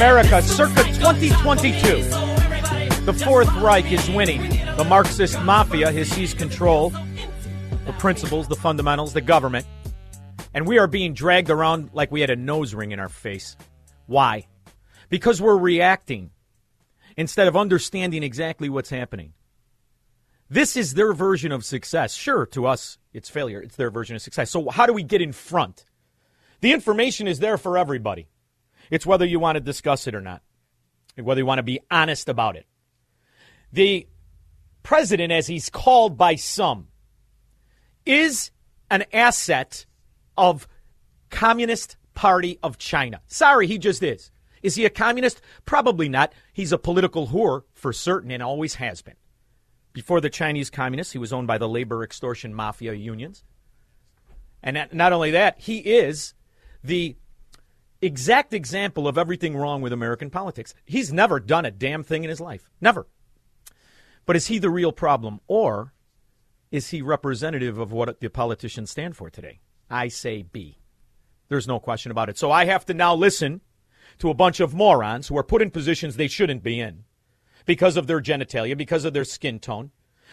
[0.00, 1.76] America, circa this looks like a 2022.
[1.76, 4.48] job for me, so everybody The Fourth Reich is winning.
[4.78, 6.88] The Marxist mafia has seized control,
[7.84, 9.66] the principles, the fundamentals, the government.
[10.54, 13.58] And we are being dragged around like we had a nose ring in our face.
[14.06, 14.46] Why?
[15.10, 16.30] Because we're reacting
[17.18, 19.34] instead of understanding exactly what's happening.
[20.48, 22.14] This is their version of success.
[22.14, 23.60] Sure, to us, it's failure.
[23.60, 24.50] It's their version of success.
[24.50, 25.84] So, how do we get in front?
[26.62, 28.29] The information is there for everybody.
[28.90, 30.42] It's whether you want to discuss it or not,
[31.16, 32.66] whether you want to be honest about it.
[33.72, 34.08] The
[34.82, 36.88] president, as he's called by some,
[38.04, 38.50] is
[38.90, 39.86] an asset
[40.36, 40.66] of
[41.30, 43.20] Communist Party of China.
[43.26, 44.30] Sorry, he just is.
[44.62, 45.40] Is he a communist?
[45.64, 46.32] Probably not.
[46.52, 49.14] He's a political whore for certain and always has been.
[49.92, 53.44] Before the Chinese communists, he was owned by the labor extortion mafia unions.
[54.62, 56.34] And not- only that, he is
[56.84, 57.16] the
[58.02, 60.74] exact example of everything wrong with American politics.
[60.84, 62.68] He's never done a damn thing in his life.
[62.80, 63.06] Never.
[64.26, 65.92] But is he the real problem or
[66.70, 69.60] is he representative of what the politicians stand for today?
[69.90, 70.78] I say B.
[71.48, 72.38] There's no question about it.
[72.38, 73.60] So I have to now listen
[74.18, 77.04] to a bunch of morons who are put in positions they shouldn't be in
[77.66, 79.90] because of their genitalia, because of their skin tone,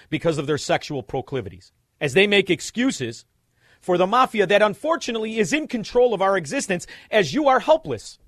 [0.09, 3.25] because of their sexual proclivities, as they make excuses
[3.87, 8.19] for the mafia that unfortunately is in control of our existence as you are helpless.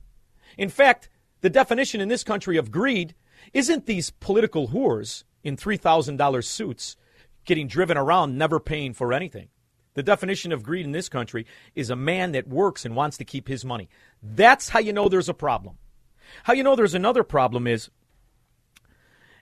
[0.57, 1.09] In fact,
[1.41, 3.13] the definition in this country of greed
[3.51, 6.95] isn't these political whores in $3,000 suits
[7.43, 9.49] getting driven around, never paying for anything.
[9.95, 13.25] The definition of greed in this country is a man that works and wants to
[13.25, 13.89] keep his money.
[14.23, 15.77] That's how you know there's a problem.
[16.43, 17.89] How you know there's another problem is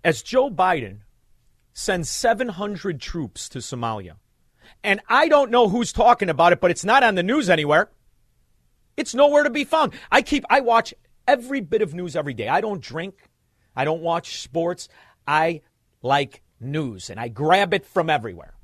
[0.04, 1.02] as Joe Biden
[1.74, 4.14] sends 700 troops to Somalia,
[4.84, 7.90] and I don't know who's talking about it, but it's not on the news anywhere.
[8.96, 9.94] It's nowhere to be found.
[10.12, 10.94] I keep, I watch
[11.28, 12.48] every bit of news every day.
[12.48, 13.30] I don't drink.
[13.76, 14.90] I don't watch sports.
[15.28, 15.62] I
[16.02, 18.56] like news and I grab it from everywhere.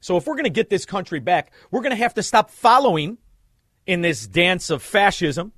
[0.00, 2.50] So if we're going to get this country back, we're going to have to stop
[2.50, 3.18] following
[3.86, 5.52] in this dance of fascism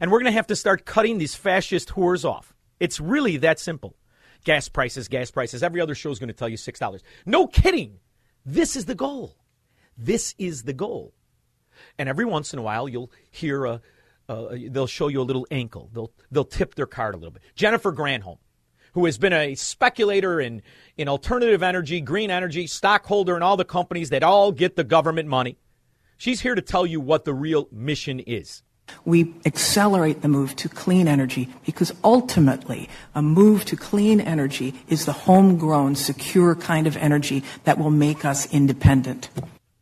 [0.00, 2.54] and we're going to have to start cutting these fascist whores off.
[2.80, 3.96] It's really that simple.
[4.44, 5.62] Gas prices, gas prices.
[5.62, 7.00] Every other show is going to tell you $6.
[7.24, 7.98] No kidding.
[8.46, 9.36] This is the goal.
[9.98, 11.12] This is the goal.
[11.98, 13.80] And every once in a while, you'll hear a,
[14.28, 15.90] uh, they'll show you a little ankle.
[15.92, 17.42] They'll, they'll tip their card a little bit.
[17.56, 18.38] Jennifer Granholm,
[18.92, 20.62] who has been a speculator in,
[20.96, 25.28] in alternative energy, green energy, stockholder in all the companies that all get the government
[25.28, 25.58] money.
[26.16, 28.62] She's here to tell you what the real mission is.
[29.04, 35.06] We accelerate the move to clean energy because ultimately a move to clean energy is
[35.06, 39.28] the homegrown, secure kind of energy that will make us independent.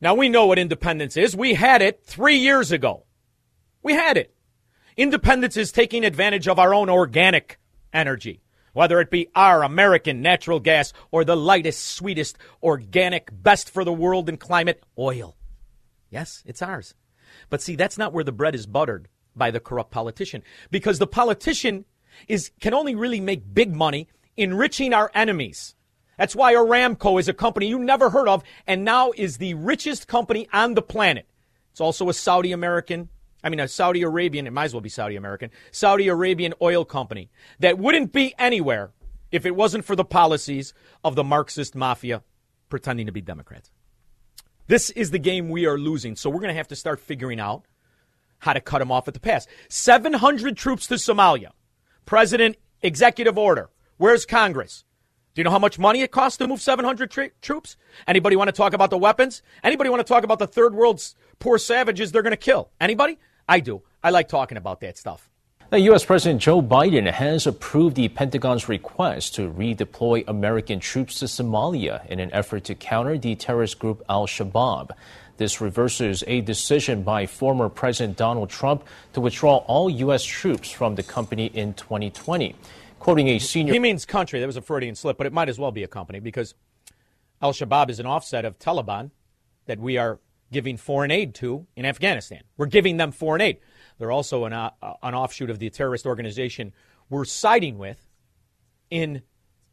[0.01, 1.35] Now we know what independence is.
[1.37, 3.05] We had it three years ago.
[3.83, 4.35] We had it.
[4.97, 7.59] Independence is taking advantage of our own organic
[7.93, 8.41] energy,
[8.75, 13.93] whether it be our American natural gas or the lightest, sweetest, organic, best for the
[13.93, 15.37] world and climate oil.
[16.11, 16.95] Yes, it's ours.
[17.51, 21.07] But see, that's not where the bread is buttered by the corrupt politician because the
[21.07, 21.85] politician
[22.29, 25.75] is can only really make big money enriching our enemies.
[26.19, 30.07] That's why Aramco is a company you never heard of and now is the richest
[30.07, 31.27] company on the planet.
[31.73, 33.09] It's also a Saudi American,
[33.43, 36.85] I mean, a Saudi Arabian, it might as well be Saudi American, Saudi Arabian oil
[36.85, 38.93] company that wouldn't be anywhere
[39.33, 42.23] if it wasn't for the policies of the Marxist mafia
[42.69, 43.71] pretending to be Democrats.
[44.67, 46.17] This is the game we are losing.
[46.17, 47.65] So we're going to have to start figuring out
[48.39, 49.47] how to cut them off at the pass.
[49.69, 51.51] 700 troops to Somalia.
[52.07, 53.71] President executive order.
[53.97, 54.85] Where's Congress?
[55.35, 57.77] Do you know how much money it costs to move 700 tra- troops?
[58.07, 59.43] Anybody want to talk about the weapons?
[59.65, 62.71] Anybody want to talk about the third world's poor savages they're going to kill?
[62.81, 63.19] Anybody?
[63.49, 63.83] I do.
[64.03, 65.29] I like talking about that stuff.
[65.75, 66.05] Now, U.S.
[66.05, 72.21] President Joe Biden has approved the Pentagon's request to redeploy American troops to Somalia in
[72.21, 74.93] an effort to counter the terrorist group Al Shabaab.
[75.37, 78.85] This reverses a decision by former President Donald Trump
[79.15, 80.23] to withdraw all U.S.
[80.23, 82.55] troops from the company in 2020.
[83.01, 83.73] Quoting a senior.
[83.73, 84.39] He means country.
[84.39, 86.55] That was a Freudian slip, but it might as well be a company because
[87.43, 89.11] Al Shabaab is an offset of Taliban
[89.67, 90.21] that we are
[90.53, 92.45] giving foreign aid to in Afghanistan.
[92.57, 93.59] We're giving them foreign aid.
[94.05, 94.69] They're also an, uh,
[95.03, 96.75] an offshoot of the terrorist organization
[97.09, 98.07] we're siding with
[98.91, 99.23] in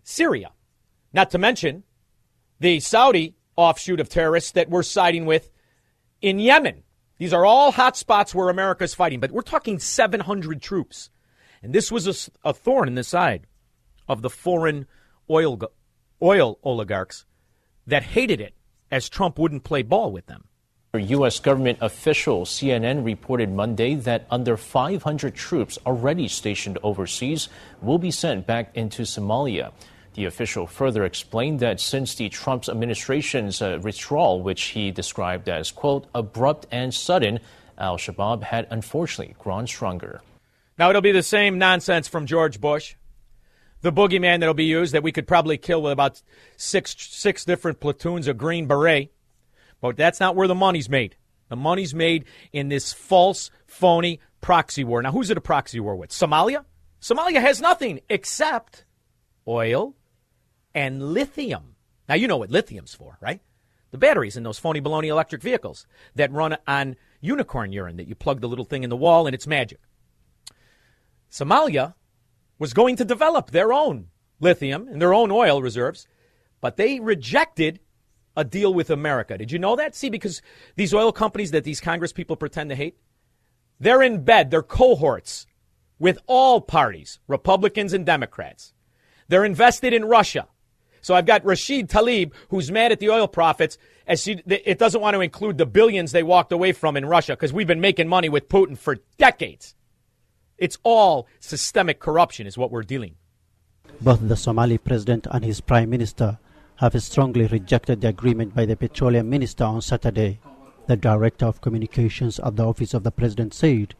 [0.04, 0.51] Syria.
[1.12, 1.83] Not to mention
[2.57, 5.51] the Saudi offshoot of terrorists that we're siding with
[6.22, 6.83] in Yemen.
[7.18, 11.10] These are all hot spots where America's fighting, but we're talking 700 troops.
[11.62, 13.48] And this was a, a thorn in the side
[14.07, 14.88] of the foreign
[15.30, 15.60] oil,
[16.22, 17.25] oil oligarchs
[17.86, 18.54] that hated it
[18.89, 20.45] as Trump wouldn't play ball with them.
[21.00, 21.40] U.S.
[21.40, 27.48] government official CNN reported Monday that under 500 troops already stationed overseas
[27.82, 29.72] will be sent back into Somalia.
[30.16, 35.72] The official further explained that since the Trump administration's uh, withdrawal, which he described as,
[35.72, 37.40] quote, abrupt and sudden,
[37.78, 40.22] al Shabaab had unfortunately grown stronger.
[40.78, 42.96] Now, it'll be the same nonsense from George Bush.
[43.80, 46.22] The boogeyman that'll be used that we could probably kill with about
[46.58, 49.14] six, six different platoons of Green Beret.
[49.81, 51.16] But that's not where the money's made.
[51.50, 55.01] The money's made in this false, phony proxy war.
[55.01, 56.12] Now, who's it a proxy war with?
[56.12, 56.63] Somalia?
[57.01, 58.86] Somalia has nothing except
[59.48, 59.95] oil
[60.74, 61.75] and lithium.
[62.07, 63.42] Now, you know what lithium's for, right?
[63.92, 65.86] The batteries in those phony baloney electric vehicles
[66.16, 69.33] that run on unicorn urine that you plug the little thing in the wall and
[69.33, 69.80] it's magic.
[71.30, 71.95] Somalia
[72.60, 74.07] was going to develop their own
[74.39, 76.07] lithium and their own oil reserves,
[76.62, 77.80] but they rejected
[78.42, 79.38] a deal with America.
[79.38, 79.96] Did you know that?
[79.96, 80.42] See, because
[80.76, 82.98] these oil companies that these Congress people pretend to hate,
[83.80, 85.48] they're in bed, they're cohorts
[86.00, 88.74] with all parties, Republicans and Democrats.
[89.28, 90.48] They're invested in Russia.
[91.02, 93.78] So I've got Rashid Tlaib, who's mad at the oil profits,
[94.08, 97.34] as she, it doesn't want to include the billions they walked away from in Russia
[97.34, 99.76] because we've been making money with Putin for decades.
[100.58, 103.16] It's all systemic corruption, is what we're dealing.
[104.00, 106.38] Both the Somali president and his prime minister
[106.81, 110.39] have strongly rejected the agreement by the petroleum minister on Saturday.
[110.88, 113.94] The director of communications at the office of the president said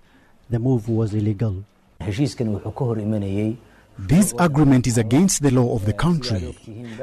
[0.50, 1.64] the move was illegal.
[4.00, 6.58] This agreement is against the law of the country.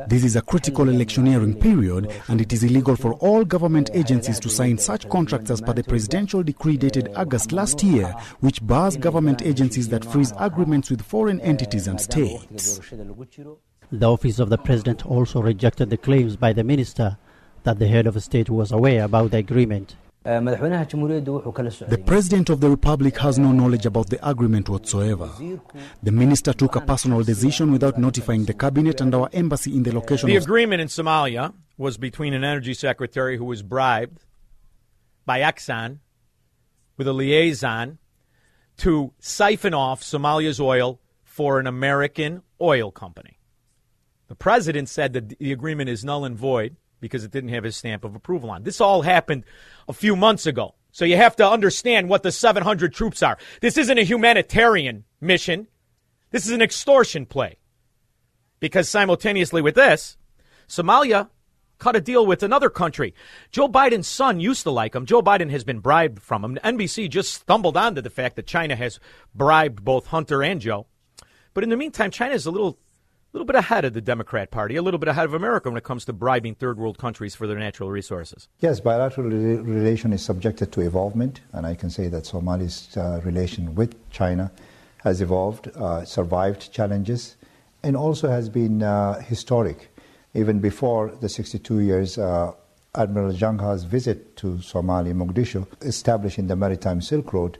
[0.09, 4.51] This is a critical electioneering period, and it is illegal for all government agencies to
[4.51, 9.43] sign such contracts as per the presidential decree dated August last year, which bars government
[9.43, 12.81] agencies that freeze agreements with foreign entities and states.
[13.91, 17.17] The office of the president also rejected the claims by the minister
[17.63, 19.97] that the head of state was aware about the agreement.
[20.25, 25.31] The President of the Republic has no knowledge about the agreement whatsoever.
[26.03, 29.95] The minister took a personal decision without notifying the cabinet and our embassy in the
[29.95, 34.27] location The of agreement in Somalia was between an energy secretary who was bribed
[35.25, 36.01] by Exxon
[36.99, 37.97] with a liaison
[38.79, 43.38] to siphon off Somalia's oil for an American oil company.
[44.29, 47.77] The president said that the agreement is null and void because it didn't have his
[47.77, 48.63] stamp of approval on.
[48.63, 49.45] This all happened
[49.89, 50.75] a few months ago.
[50.93, 53.39] So you have to understand what the 700 troops are.
[53.61, 55.69] This isn't a humanitarian mission.
[56.31, 57.59] This is an extortion play.
[58.61, 60.17] Because simultaneously with this,
[60.69, 61.29] Somalia
[61.79, 63.15] cut a deal with another country.
[63.51, 65.07] Joe Biden's son used to like him.
[65.07, 66.59] Joe Biden has been bribed from him.
[66.65, 68.99] NBC just stumbled onto the fact that China has
[69.35, 70.87] bribed both Hunter and Joe.
[71.55, 72.79] But in the meantime, China is a little
[73.29, 75.77] a little bit ahead of the Democrat Party, a little bit ahead of America when
[75.77, 78.49] it comes to bribing third world countries for their natural resources.
[78.61, 83.21] Yes, bilateral re- relation is subjected to evolvement, and I can say that Somalia's uh,
[83.25, 84.51] relation with China
[85.05, 87.37] has evolved, uh, survived challenges,
[87.83, 89.95] and also has been uh, historic.
[90.33, 92.53] Even before the 62 years, uh,
[92.95, 97.59] Admiral Zheng He's visit to Somalia, Mogadishu, establishing the Maritime Silk Road,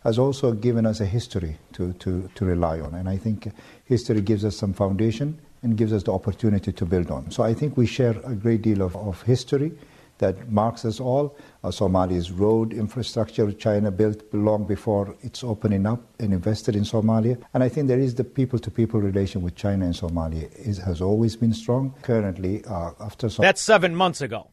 [0.00, 2.94] has also given us a history to, to, to rely on.
[2.94, 3.52] And I think
[3.84, 7.30] history gives us some foundation and gives us the opportunity to build on.
[7.30, 9.72] So I think we share a great deal of, of history
[10.18, 11.36] that marks us all.
[11.64, 17.42] Uh, Somalia's road infrastructure, China built long before it's opening up and invested in Somalia.
[17.54, 20.78] And I think there is the people to people relation with China and Somalia is,
[20.78, 21.94] has always been strong.
[22.02, 24.50] Currently, uh, after Som- That's seven months ago.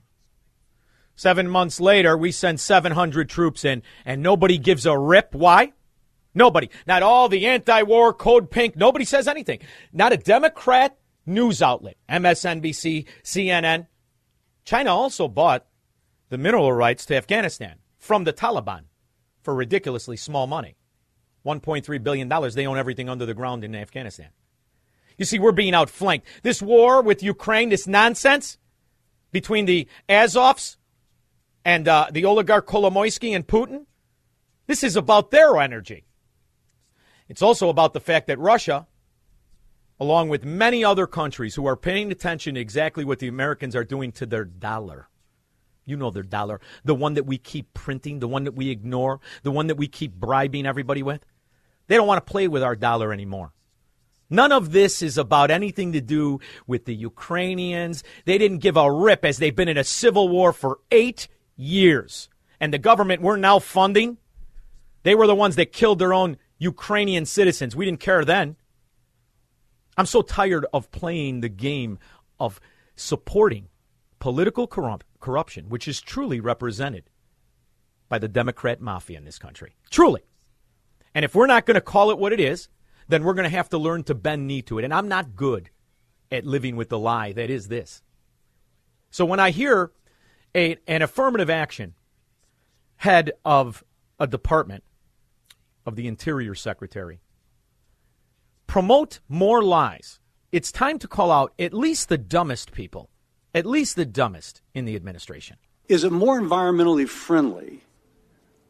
[1.17, 5.33] Seven months later, we send 700 troops in, and nobody gives a rip.
[5.33, 5.73] Why?
[6.35, 6.69] Nobody.
[6.85, 8.75] Not all the anti war code pink.
[8.77, 9.59] Nobody says anything.
[9.91, 10.95] Not a Democrat
[11.25, 13.87] news outlet, MSNBC, CNN.
[14.63, 15.65] China also bought
[16.29, 18.83] the mineral rights to Afghanistan from the Taliban
[19.41, 20.77] for ridiculously small money.
[21.47, 22.29] $1.3 billion.
[22.29, 24.29] They own everything under the ground in Afghanistan.
[25.17, 26.27] You see, we're being outflanked.
[26.43, 28.59] This war with Ukraine, this nonsense
[29.31, 30.76] between the Azovs
[31.67, 33.87] and uh, the oligarch Kolomoisky and Putin,
[34.67, 36.05] this is about their energy.
[37.27, 38.87] It's also about the fact that Russia,
[39.99, 43.83] along with many other countries who are paying attention to exactly what the Americans are
[43.83, 45.09] doing to their dollar,
[45.83, 49.19] you know their dollar, the one that we keep printing, the one that we ignore,
[49.43, 51.25] the one that we keep bribing everybody with,
[51.87, 53.51] they don't want to play with our dollar anymore.
[54.29, 58.05] None of this is about anything to do with the Ukrainians.
[58.23, 62.29] They didn't give a rip as they've been in a civil war for eight years.
[62.59, 64.17] And the government we're now funding,
[65.03, 67.75] they were the ones that killed their own Ukrainian citizens.
[67.75, 68.55] We didn't care then.
[69.97, 71.99] I'm so tired of playing the game
[72.39, 72.61] of
[72.95, 73.67] supporting
[74.19, 77.09] political corrupt- corruption, which is truly represented
[78.09, 79.75] by the Democrat mafia in this country.
[79.89, 80.21] Truly.
[81.13, 82.69] And if we're not going to call it what it is,
[83.07, 84.85] then we're going to have to learn to bend knee to it.
[84.85, 85.69] And I'm not good
[86.31, 88.01] at living with the lie that is this.
[89.09, 89.91] So when I hear
[90.57, 91.93] a, an affirmative action
[92.97, 93.83] head of
[94.19, 94.83] a department
[95.85, 97.21] of the Interior Secretary
[98.65, 100.19] promote more lies,
[100.51, 103.09] it's time to call out at least the dumbest people,
[103.53, 105.57] at least the dumbest in the administration.
[105.87, 107.81] Is it more environmentally friendly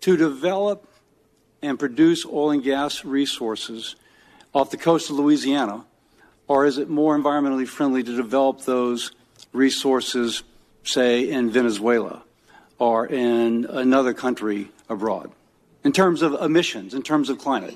[0.02, 0.88] to develop
[1.62, 3.96] and produce oil and gas resources
[4.54, 5.86] off the coast of Louisiana,
[6.48, 9.12] or is it more environmentally friendly to develop those
[9.54, 10.44] resources,
[10.88, 12.24] say, in Venezuela
[12.80, 15.32] or in another country abroad,
[15.84, 17.76] in terms of emissions, in terms of climate?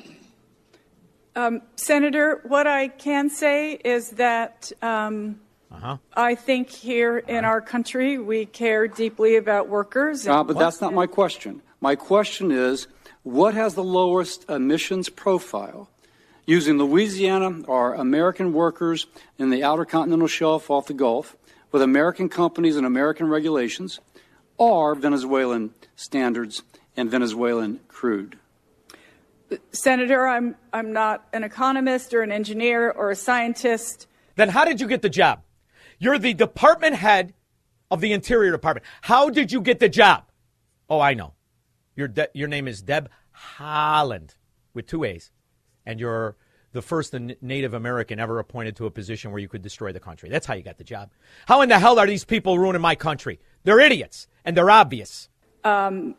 [1.35, 5.39] Um, Senator, what I can say is that um,
[5.71, 5.97] uh-huh.
[6.13, 10.27] I think here in our country we care deeply about workers.
[10.27, 11.61] Uh, but that's not my question.
[11.79, 12.87] My question is
[13.23, 15.89] what has the lowest emissions profile?
[16.45, 19.05] Using Louisiana or American workers
[19.37, 21.37] in the outer continental shelf off the Gulf
[21.71, 23.99] with American companies and American regulations,
[24.57, 26.63] or Venezuelan standards
[26.95, 28.37] and Venezuelan crude?
[29.71, 34.07] Senator, I'm, I'm not an economist or an engineer or a scientist.
[34.35, 35.41] Then how did you get the job?
[35.99, 37.33] You're the department head
[37.89, 38.85] of the Interior Department.
[39.01, 40.23] How did you get the job?
[40.89, 41.33] Oh, I know.
[41.95, 43.09] Your, De- your name is Deb
[43.57, 44.35] Haaland
[44.73, 45.31] with two A's,
[45.85, 46.37] and you're
[46.73, 50.29] the first Native American ever appointed to a position where you could destroy the country.
[50.29, 51.09] That's how you got the job.
[51.45, 53.39] How in the hell are these people ruining my country?
[53.63, 55.29] They're idiots, and they're obvious.
[55.63, 56.15] Um,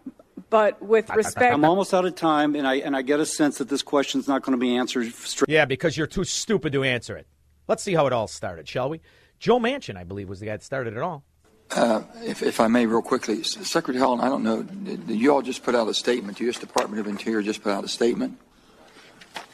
[0.50, 3.59] but with respect, I'm almost out of time, and I and I get a sense
[3.59, 5.49] that this question is not going to be answered straight.
[5.49, 7.26] Yeah, because you're too stupid to answer it.
[7.68, 9.00] Let's see how it all started, shall we?
[9.38, 11.25] Joe Manchin, I believe, was the guy that started it all.
[11.71, 15.32] Uh, if, if, I may, real quickly, Secretary Haaland, I don't know, did, did you
[15.32, 16.37] all just put out a statement?
[16.37, 16.59] The U.S.
[16.59, 18.38] Department of Interior just put out a statement,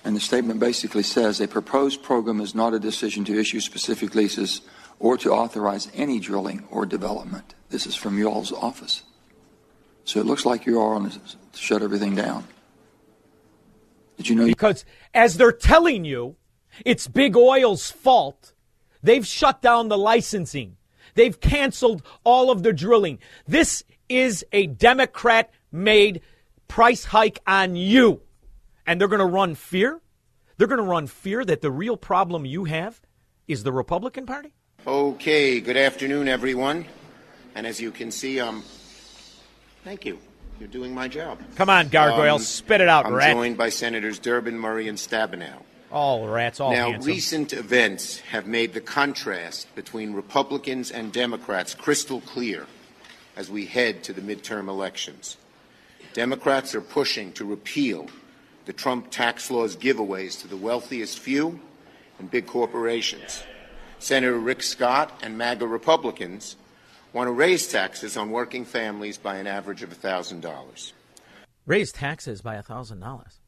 [0.05, 4.14] and the statement basically says a proposed program is not a decision to issue specific
[4.14, 4.62] leases
[4.99, 7.55] or to authorize any drilling or development.
[7.71, 9.02] This is from you all's office.
[10.05, 11.21] So it looks like you are on to
[11.55, 12.45] shut everything down.
[14.17, 14.47] Did you know?
[14.47, 16.37] Because as they're telling you,
[16.85, 18.55] it's Big Oil's fault.
[19.02, 20.76] They've shut down the licensing.
[21.14, 23.19] They've canceled all of the drilling.
[23.47, 26.21] This is a Democrat made
[26.69, 28.23] price hike on you.
[28.88, 30.00] And they're going to run fear.
[30.57, 33.02] They're going to run fear that the real problem you have
[33.47, 34.54] is the Republican Party.
[34.87, 36.87] Okay, good afternoon, everyone.
[37.54, 38.64] And as you can see, um,
[39.85, 40.18] thank you.
[40.59, 41.38] You're doing my job.
[41.57, 43.35] Come on, Gargoyle, Um, spit it out, I'm rat.
[43.35, 45.62] joined by Senators Durbin, Murray, and Stabenow.
[45.92, 47.12] All rats, all now, handsome.
[47.12, 52.66] recent events have made the contrast between Republicans and Democrats crystal clear
[53.37, 55.37] as we head to the midterm elections.
[56.14, 58.09] Democrats are pushing to repeal
[58.69, 61.59] the Trump tax law's giveaways to the wealthiest few
[62.19, 63.43] and big corporations.
[63.99, 66.55] Senator Rick Scott and MAGA Republicans
[67.15, 70.93] want to raise taxes on working families by an average of $1,000.
[71.65, 73.39] Raise taxes by $1,000.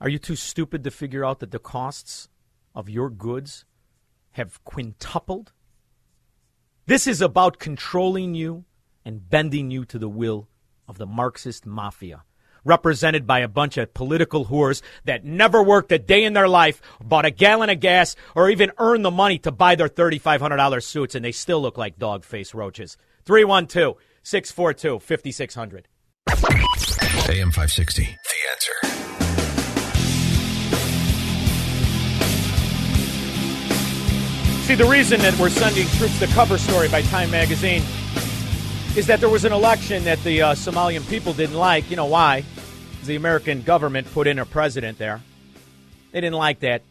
[0.00, 2.30] Are you too stupid to figure out that the costs
[2.74, 3.66] of your goods
[4.30, 5.52] have quintupled?
[6.86, 8.64] This is about controlling you
[9.04, 10.48] and bending you to the will
[10.88, 12.24] of the Marxist mafia,
[12.64, 16.80] represented by a bunch of political whores that never worked a day in their life,
[17.02, 21.14] bought a gallon of gas, or even earned the money to buy their $3,500 suits,
[21.14, 22.96] and they still look like dog face roaches.
[23.24, 25.88] 312 642 5600.
[27.28, 28.02] AM 560.
[28.02, 28.08] The
[28.50, 28.72] answer.
[34.66, 37.82] See, the reason that we're sending troops, the cover story by Time Magazine,
[38.96, 41.90] is that there was an election that the uh, Somalian people didn't like.
[41.90, 42.44] You know why?
[43.04, 45.20] The American government put in a president there.
[46.12, 46.82] They didn't like that.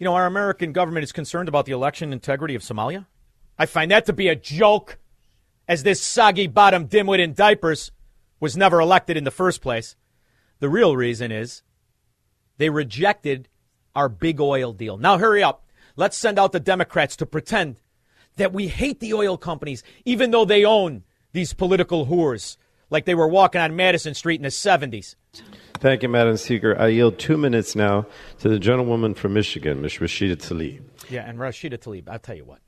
[0.00, 3.06] You know, our American government is concerned about the election integrity of Somalia.
[3.56, 4.98] I find that to be a joke,
[5.68, 7.92] as this soggy bottom dimwit in diapers
[8.40, 9.94] was never elected in the first place.
[10.58, 11.62] The real reason is
[12.58, 13.48] they rejected
[13.94, 14.98] our big oil deal.
[14.98, 15.64] Now, hurry up.
[15.94, 17.76] Let's send out the Democrats to pretend
[18.36, 22.56] that we hate the oil companies, even though they own these political whores,
[22.90, 25.14] like they were walking on Madison Street in the 70s.
[25.74, 26.76] Thank you, Madam Speaker.
[26.78, 28.06] I yield two minutes now
[28.38, 29.94] to the gentlewoman from Michigan, Ms.
[29.94, 30.82] Rashida Tlaib.
[31.10, 32.60] Yeah, and Rashida Tlaib, I'll tell you what.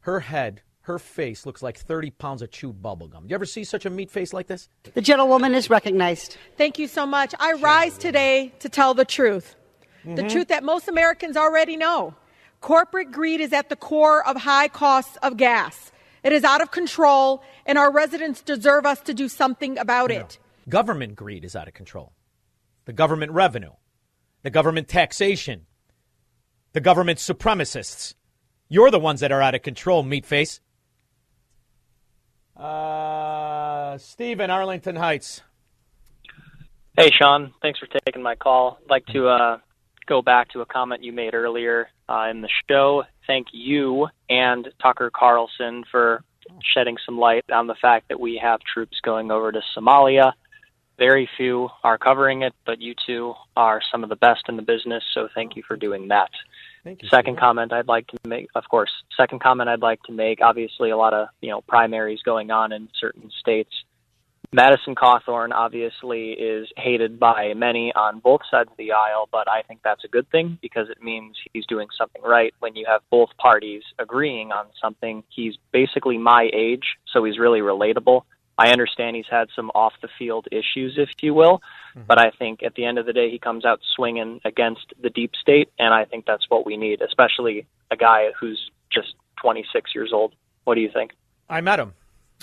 [0.00, 3.26] Her head, her face looks like 30 pounds of chewed bubble gum.
[3.28, 4.68] You ever see such a meat face like this?
[4.94, 6.36] The gentlewoman is recognized.
[6.56, 7.34] Thank you so much.
[7.38, 9.56] I rise today to tell the truth.
[10.04, 10.30] The Mhm.
[10.30, 12.14] truth that most Americans already know.
[12.60, 15.92] Corporate greed is at the core of high costs of gas.
[16.26, 20.40] It is out of control, and our residents deserve us to do something about it.
[20.68, 22.14] Government greed is out of control.
[22.84, 23.70] The government revenue,
[24.42, 25.66] the government taxation,
[26.72, 28.14] the government supremacists.
[28.68, 30.58] You're the ones that are out of control, meatface.
[32.56, 35.42] Uh, Steve in Arlington Heights.
[36.98, 37.54] Hey, Shaun.
[37.62, 38.78] Thanks for taking my call.
[38.82, 39.58] I'd like to uh,
[40.06, 43.04] go back to a comment you made earlier uh, in the show.
[43.26, 46.22] Thank you and Tucker Carlson for
[46.74, 50.32] shedding some light on the fact that we have troops going over to Somalia.
[50.98, 54.62] Very few are covering it, but you two are some of the best in the
[54.62, 56.30] business, so thank you for doing that.
[56.84, 57.08] Thank you.
[57.08, 60.90] Second comment I'd like to make, of course, second comment I'd like to make, obviously
[60.90, 63.72] a lot of, you know, primaries going on in certain states.
[64.56, 69.60] Madison Cawthorn obviously is hated by many on both sides of the aisle, but I
[69.60, 73.02] think that's a good thing because it means he's doing something right when you have
[73.10, 75.24] both parties agreeing on something.
[75.28, 78.22] He's basically my age, so he's really relatable.
[78.56, 81.60] I understand he's had some off the field issues, if you will,
[81.94, 82.06] mm-hmm.
[82.08, 85.10] but I think at the end of the day, he comes out swinging against the
[85.10, 89.94] deep state, and I think that's what we need, especially a guy who's just 26
[89.94, 90.34] years old.
[90.64, 91.10] What do you think?
[91.50, 91.92] I met him.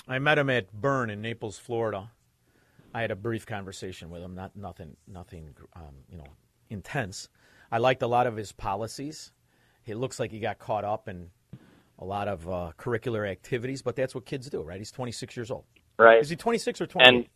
[0.06, 2.10] I met him at Burn in Naples, Florida.
[2.92, 6.28] I had a brief conversation with him, not nothing, nothing, um, you know,
[6.70, 7.28] intense.
[7.72, 9.32] I liked a lot of his policies.
[9.86, 11.30] It looks like he got caught up in
[11.98, 14.78] a lot of uh, curricular activities, but that's what kids do, right?
[14.78, 15.64] He's 26 years old.
[15.98, 16.20] Right.
[16.20, 17.08] Is he 26 or 20?
[17.08, 17.26] And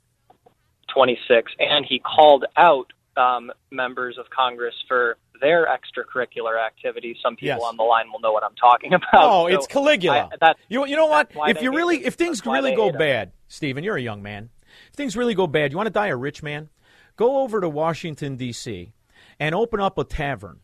[0.92, 7.16] 26, and he called out um, members of Congress for their extracurricular activities.
[7.22, 7.62] Some people Yes.
[7.62, 9.08] on the line will know what I'm talking about.
[9.14, 10.30] Oh, So it's Caligula.
[10.40, 11.30] I- you, you know what?
[11.48, 14.50] If you really, if things really go bad, Stephen, you're a young man.
[14.88, 16.68] If things really go bad, you want to die a rich man?
[17.16, 18.92] Go over to Washington D.C.
[19.40, 20.60] and open up a tavern.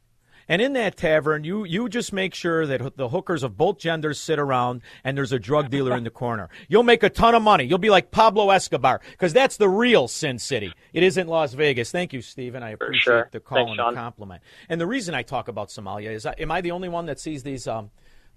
[0.48, 4.20] And in that tavern, you you just make sure that the hookers of both genders
[4.20, 6.48] sit around and there's a drug dealer in the corner.
[6.68, 7.64] You'll make a ton of money.
[7.64, 10.72] You'll be like Pablo Escobar because that's the real Sin City.
[10.92, 11.90] It isn't Las Vegas.
[11.90, 12.62] Thank you, Stephen.
[12.62, 13.28] I appreciate sure.
[13.32, 13.94] the call Thanks, and Shaun.
[13.94, 14.42] the compliment.
[14.68, 17.18] And the reason I talk about Somalia is, I, am I the only one that
[17.18, 17.90] sees these um,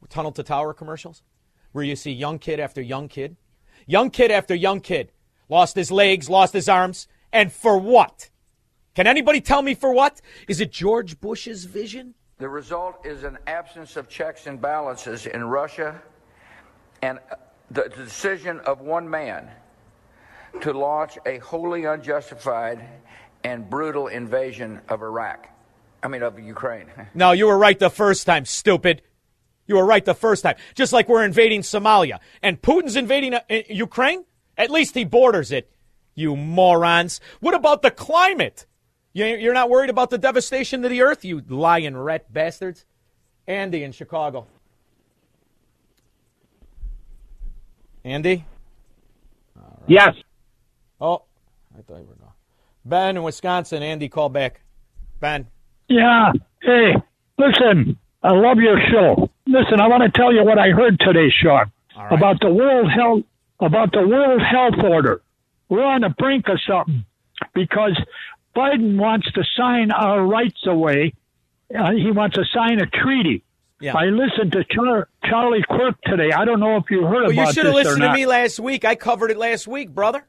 [0.09, 1.23] tunnel to tower commercials
[1.71, 3.35] where you see young kid after young kid,
[3.85, 5.11] young kid after young kid
[5.49, 8.29] lost his legs, lost his arms, and for what?
[8.97, 10.19] Can anybody tell me for what?
[10.47, 12.15] Is it George Bush's vision?
[12.39, 16.01] The result is an absence of checks and balances in Russia
[17.03, 17.19] and
[17.69, 19.51] the decision of one man
[20.61, 22.83] to launch a wholly unjustified
[23.43, 25.47] and brutal invasion of Iraq.
[26.01, 26.87] I mean, of Ukraine.
[27.13, 29.03] No, you were right the first time, stupid.
[29.67, 30.55] You were right the first time.
[30.73, 32.17] Just like we're invading Somalia.
[32.41, 34.25] And Putin's invading uh, uh, Ukraine?
[34.57, 35.71] At least he borders it.
[36.15, 37.21] You morons.
[37.41, 38.65] What about the climate?
[39.17, 42.85] You- You're not worried about the devastation to the earth, you lying rat bastards?
[43.47, 44.45] Andy in Chicago.
[48.05, 48.45] Andy?
[49.87, 50.13] Yes.
[51.01, 51.23] Oh,
[51.75, 52.33] I thought you were gone.
[52.85, 53.81] Ben in Wisconsin.
[53.81, 54.61] Andy, call back.
[55.19, 55.47] Ben.
[55.87, 56.31] Yeah.
[56.61, 56.93] Hey,
[57.39, 59.31] listen, I love your show.
[59.47, 61.71] Listen, I want to tell you what I heard today, Shaun,
[62.11, 63.23] about the World Health
[63.59, 65.21] about the World Health Order.
[65.69, 67.03] We're on the brink of something
[67.55, 67.99] because
[68.57, 71.13] Biden wants to sign our rights away.
[71.73, 73.43] Uh, he wants to sign a treaty.
[73.79, 73.95] Yeah.
[73.95, 76.31] I listened to Char- Charlie Kirk today.
[76.31, 78.25] I don't know if you heard Well, about you should this have listened to me
[78.25, 78.83] last week.
[78.85, 80.25] I covered it last week, brother.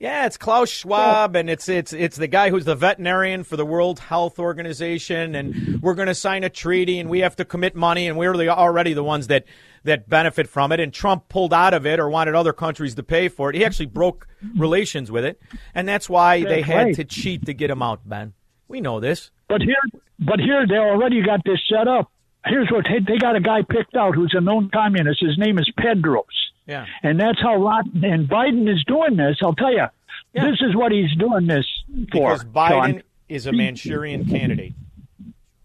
[0.00, 3.66] Yeah, it's Klaus Schwab, and it's it's it's the guy who's the veterinarian for the
[3.66, 7.74] World Health Organization, and we're going to sign a treaty, and we have to commit
[7.74, 9.44] money, and we're the, already the ones that
[9.82, 10.78] that benefit from it.
[10.78, 13.56] And Trump pulled out of it or wanted other countries to pay for it.
[13.56, 15.42] He actually broke relations with it,
[15.74, 16.94] and that's why they had right.
[16.94, 18.08] to cheat to get him out.
[18.08, 18.34] Ben,
[18.68, 19.32] we know this.
[19.48, 19.82] But here,
[20.20, 22.08] but here they already got this set up.
[22.46, 25.20] here's what they, they got a guy picked out who's a known communist.
[25.20, 26.22] His name is Tedros.
[26.68, 26.84] Yeah.
[27.02, 29.38] And that's how Rot- and Biden is doing this.
[29.42, 29.86] I'll tell you,
[30.34, 31.64] this is what he's doing this
[32.12, 32.34] for.
[32.34, 33.02] Because Biden Shaun.
[33.28, 34.74] is a Manchurian candidate.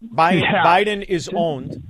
[0.04, 0.64] Biden, Yeah.
[0.64, 1.82] Biden is owned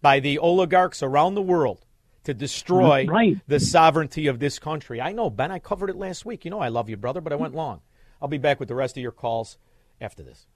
[0.00, 1.84] by the oligarchs around the world
[2.24, 3.36] to destroy Right.
[3.46, 5.00] the sovereignty of this country.
[5.00, 5.50] I know, Ben.
[5.50, 6.44] I covered it last week.
[6.44, 7.80] You know I love you, brother, but I went long.
[8.20, 9.58] I'll be back with the rest of your calls
[10.00, 10.46] after this.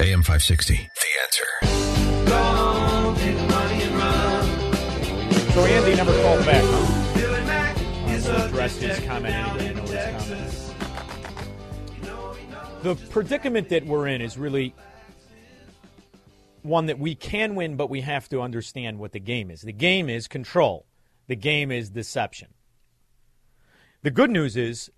[0.00, 0.74] AM 560.
[0.76, 2.99] The answer.
[5.52, 6.86] So Andy never called back, huh?
[8.06, 8.24] His
[9.00, 9.68] comment anyway.
[9.68, 10.54] I know his comment.
[12.82, 14.74] The predicament that we're in is really
[16.62, 19.62] one that we can win, but we have to understand what the game is.
[19.62, 20.86] The game is control.
[21.26, 22.48] The game is deception.
[24.02, 24.90] The good news is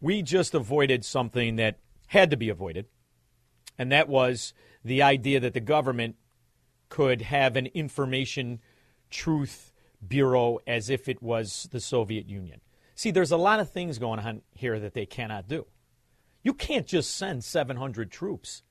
[0.00, 2.86] we just avoided something that had to be avoided,
[3.78, 4.52] and that was
[4.84, 6.16] the idea that the government
[6.88, 8.60] could have an information
[9.10, 9.67] truth
[10.06, 12.60] bureau as if it was the Soviet Union.
[12.94, 15.66] See, there's a lot of things going on here that they cannot do.
[16.42, 18.62] You can't just send 700 troops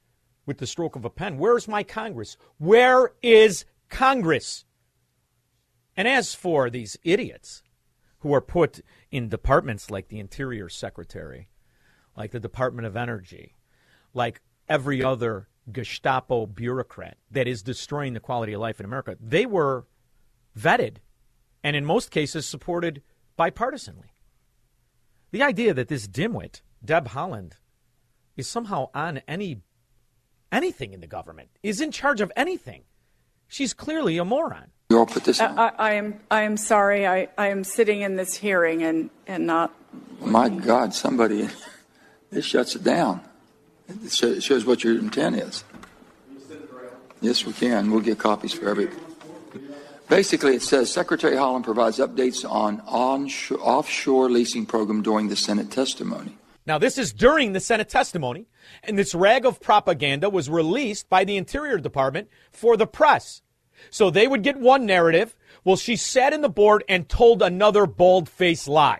[0.46, 1.38] with the stroke of a pen.
[1.38, 2.38] Where's my Congress?
[2.58, 4.66] Where is Congress?
[5.96, 7.64] And as for these idiots
[8.20, 11.50] who are put in departments like the Interior Secretary,
[12.16, 13.56] like the Department of Energy,
[14.14, 19.46] like every other Gestapo bureaucrat that is destroying the quality of life in America, they
[19.46, 19.86] were
[20.58, 20.98] vetted
[21.68, 23.02] and in most cases supported
[23.38, 24.12] bipartisanly.
[25.32, 27.56] The idea that this dimwit, Deb Haaland,
[28.38, 29.58] is somehow on any
[30.50, 32.84] anything in the government, is in charge of anything.
[33.50, 34.68] She's clearly a moron.
[34.90, 35.42] You all put this.
[35.42, 37.06] Uh, I, I, I am I am sorry.
[37.06, 39.76] I, I am sitting in this hearing and, and not.
[40.22, 41.50] My God, somebody,
[42.32, 43.20] it shuts it down.
[43.90, 45.66] It it shows what your intent is.
[47.20, 47.92] Yes, we can.
[47.92, 48.88] We'll get copies for every.
[50.10, 55.70] Basically, it says Secretary Haaland provides updates on onshore, offshore leasing program during the Senate
[55.70, 56.38] testimony.
[56.66, 58.48] Now, this is during the Senate testimony,
[58.84, 63.42] and this rag of propaganda was released by the Interior Department for the press.
[63.90, 65.36] So they would get one narrative.
[65.64, 69.00] Well, she sat in the board and told another bald faced lie.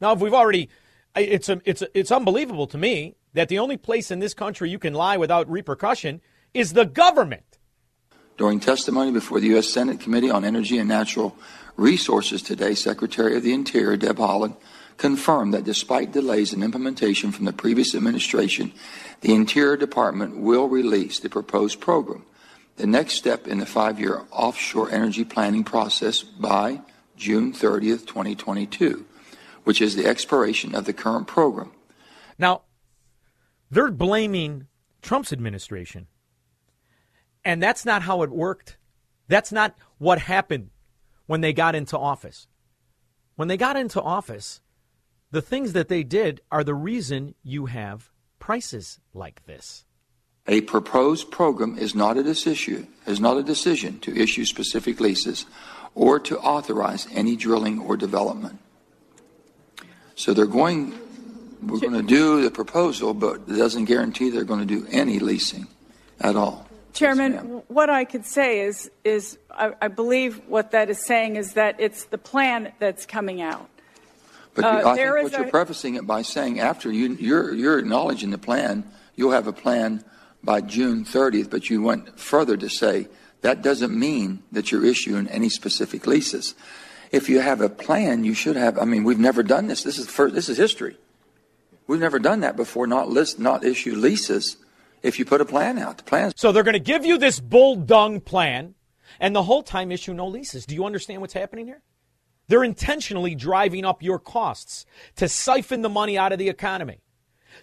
[0.00, 0.68] Now, if we've already,
[1.16, 4.70] it's, a, it's, a, it's unbelievable to me that the only place in this country
[4.70, 6.20] you can lie without repercussion
[6.54, 7.55] is the government.
[8.36, 9.68] During testimony before the U.S.
[9.68, 11.34] Senate Committee on Energy and Natural
[11.76, 14.56] Resources today, Secretary of the Interior Deb Haaland
[14.98, 18.72] confirmed that despite delays in implementation from the previous administration,
[19.22, 22.24] the Interior Department will release the proposed program,
[22.76, 26.80] the next step in the five year offshore energy planning process by
[27.16, 29.04] June 30th, 2022,
[29.64, 31.72] which is the expiration of the current program.
[32.38, 32.62] Now,
[33.70, 34.66] they're blaming
[35.00, 36.06] Trump's administration.
[37.46, 38.76] And that's not how it worked.
[39.28, 40.70] That's not what happened
[41.26, 42.48] when they got into office.
[43.36, 44.60] When they got into office,
[45.30, 49.84] the things that they did are the reason you have prices like this.
[50.48, 55.46] A proposed program is not a decision, is not a decision to issue specific leases
[55.94, 58.58] or to authorize any drilling or development.
[60.16, 60.98] So they're going,
[61.62, 65.20] we're going to do the proposal, but it doesn't guarantee they're going to do any
[65.20, 65.68] leasing
[66.20, 66.65] at all.
[66.96, 71.54] Chairman, what I could say is, is I, I believe what that is saying is
[71.54, 73.68] that it's the plan that's coming out.
[74.54, 77.78] But Uh, I think what is you're prefacing it by saying after you, you're, you're
[77.78, 80.02] acknowledging the plan, you'll have a plan
[80.42, 83.08] by June 30th, but you went further to say
[83.42, 86.54] that doesn't mean that you're issuing any specific leases.
[87.12, 88.78] If you have a plan, you should have.
[88.78, 89.82] I mean, we've never done this.
[89.82, 90.96] This is first, this is history.
[91.86, 92.86] We've never done that before.
[92.86, 94.56] Not list, not issue leases.
[95.02, 96.32] If you put a plan out, the plan.
[96.36, 98.74] So they're going to give you this bull dung plan
[99.20, 100.66] and the whole time issue no leases.
[100.66, 101.82] Do you understand what's happening here?
[102.48, 107.00] They're intentionally driving up your costs to siphon the money out of the economy,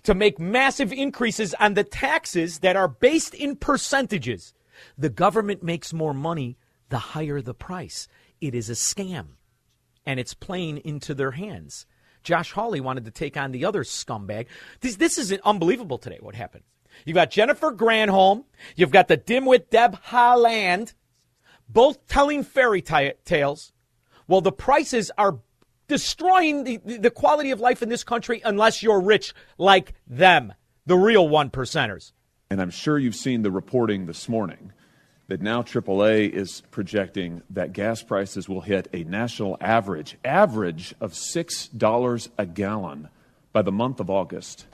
[0.03, 4.53] to make massive increases on the taxes that are based in percentages.
[4.97, 6.57] The government makes more money
[6.89, 8.07] the higher the price.
[8.41, 9.27] It is a scam,
[10.05, 11.85] and it's playing into their hands.
[12.23, 14.47] Josh Hawley wanted to take on the other scumbag.
[14.81, 16.63] This, this is unbelievable today, what happened.
[17.05, 20.93] You've got Jennifer Granholm, you've got the dimwit Deb Haaland,
[21.67, 23.73] both telling fairy ta- tales.
[24.27, 25.39] Well, the prices are
[25.87, 30.53] destroying the, the quality of life in this country unless you're rich like them,
[30.85, 32.13] the real one percenters.
[32.49, 34.71] And I'm sure you've seen the reporting this morning
[35.27, 41.13] that now AAA is projecting that gas prices will hit a national average, average of
[41.13, 43.09] $6 a gallon
[43.51, 44.67] by the month of August.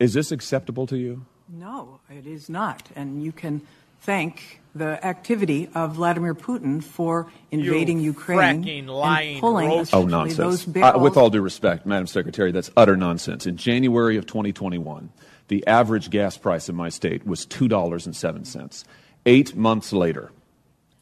[0.00, 1.26] Is this acceptable to you?
[1.48, 2.88] No, it is not.
[2.96, 3.60] And you can
[4.00, 9.92] thank the activity of Vladimir Putin for invading You Ukraine fracking, lying, and pulling roach.
[9.92, 10.64] Oh, nonsense.
[10.64, 13.46] those Uh, with all due respect, Madam Secretary, that's utter nonsense.
[13.46, 15.10] In January of 2021,
[15.48, 18.84] the average gas price in my state was $2.07.
[19.26, 20.30] Eight months later,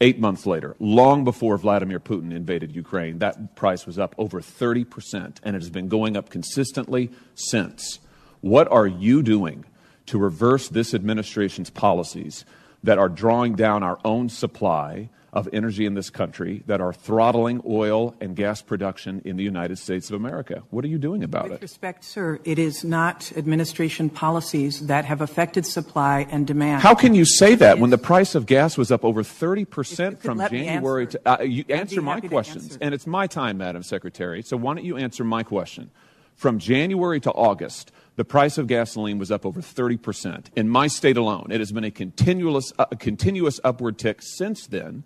[0.01, 5.37] eight months later, long before Vladimir Putin invaded Ukraine, that price was up over 30%,
[5.41, 7.99] and it has been going up consistently since.
[8.41, 9.65] What are you doing
[10.07, 12.45] to reverse this administration's policies
[12.83, 17.61] that are drawing down our own supply of energy in this country, that are throttling
[17.67, 20.63] oil and gas production in the United States of America?
[20.71, 21.55] What are you doing about With it?
[21.55, 26.81] With respect, sir, it is not administration policies that have affected supply and demand.
[26.81, 30.39] How can you say that when the price of gas was up over 30% from
[30.39, 31.19] January answer.
[31.19, 31.41] to.
[31.41, 32.63] Uh, you I'd answer my questions.
[32.63, 32.79] answer.
[32.81, 34.41] And it's my time, Madam Secretary.
[34.41, 35.91] So why don't you answer my question?
[36.35, 40.47] From January to August, the price of gasoline was up over 30%.
[40.57, 44.67] In my state alone, it has been a continuous, uh, a continuous upward tick since
[44.67, 45.05] then.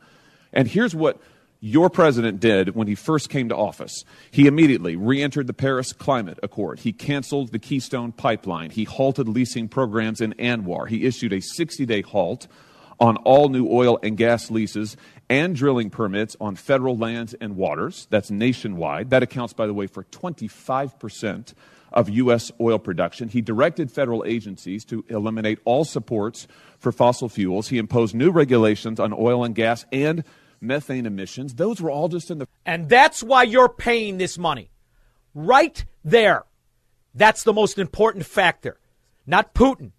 [0.51, 1.21] And here's what
[1.59, 4.03] your president did when he first came to office.
[4.31, 6.79] He immediately re entered the Paris Climate Accord.
[6.79, 8.71] He canceled the Keystone Pipeline.
[8.71, 10.87] He halted leasing programs in ANWR.
[10.89, 12.47] He issued a 60 day halt
[12.99, 14.97] on all new oil and gas leases
[15.29, 18.07] and drilling permits on federal lands and waters.
[18.09, 19.11] That's nationwide.
[19.11, 21.53] That accounts, by the way, for 25%
[21.93, 22.51] of U.S.
[22.59, 23.29] oil production.
[23.29, 26.47] He directed federal agencies to eliminate all supports
[26.79, 27.69] for fossil fuels.
[27.69, 30.23] He imposed new regulations on oil and gas and
[30.59, 31.55] methane emissions.
[31.55, 32.47] Those were all just in the.
[32.65, 34.71] And that's why you're paying this money.
[35.33, 36.43] Right there.
[37.13, 38.79] That's the most important factor.
[39.25, 39.91] Not Putin.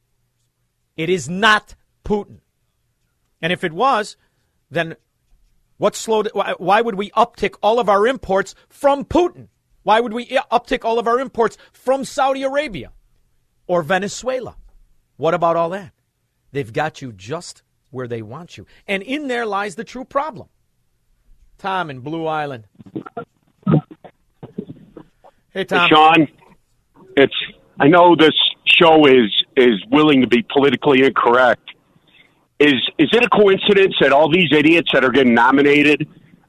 [0.96, 2.38] It is not Putin.
[3.40, 4.16] And if it was,
[4.70, 4.96] then
[5.76, 9.48] what slowed why, would we uptick all of our imports from Putin?
[9.85, 12.90] Why would we uptick all of our imports from Saudi Arabia
[13.66, 14.57] or Venezuela?
[15.16, 15.92] What about all that?
[16.51, 18.66] They've got you just where they want you.
[18.88, 20.49] And in there lies the true problem.
[21.59, 22.66] Tom in Blue Island.
[25.51, 25.88] Hey, Tom.
[25.88, 26.29] Shaun,
[27.16, 27.35] it's
[27.79, 28.35] I know this
[28.66, 31.70] show is is willing to be politically incorrect.
[32.59, 36.09] Is is it a coincidence that all these idiots that are getting nominated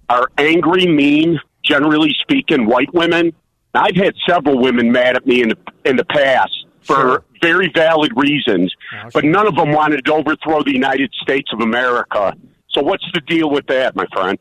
[0.10, 3.34] are angry, mean, generally speaking, white women?
[3.73, 8.12] I've had several women mad at me in the in the past for very valid
[8.15, 8.73] reasons,
[9.13, 12.34] but none of them wanted to overthrow the United States of America.
[12.69, 14.38] So what's the deal with that, my friend?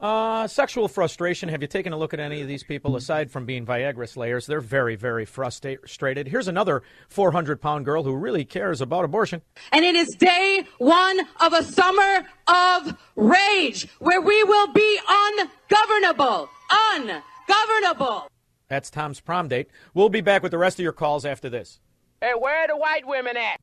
[0.00, 1.50] Uh, sexual frustration.
[1.50, 2.96] Have you taken a look at any of these people?
[2.96, 6.26] Aside from being Viagra slayers, they're very, very frustrated.
[6.26, 9.42] Here's another 400 pound girl who really cares about abortion.
[9.72, 16.48] And it is day one of a summer of rage where we will be ungovernable.
[16.70, 18.26] Ungovernable.
[18.68, 19.68] That's Tom's prom date.
[19.92, 21.78] We'll be back with the rest of your calls after this.
[22.22, 23.58] Hey, where are the white women at?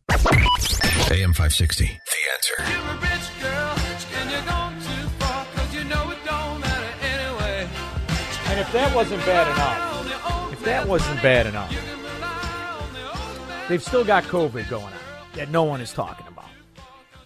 [1.10, 1.86] AM 560.
[1.86, 1.92] The
[2.34, 3.18] answer.
[8.58, 11.70] And if that wasn't bad enough, if that wasn't bad enough,
[13.70, 14.94] they've still got COVID going on
[15.34, 16.50] that no one is talking about.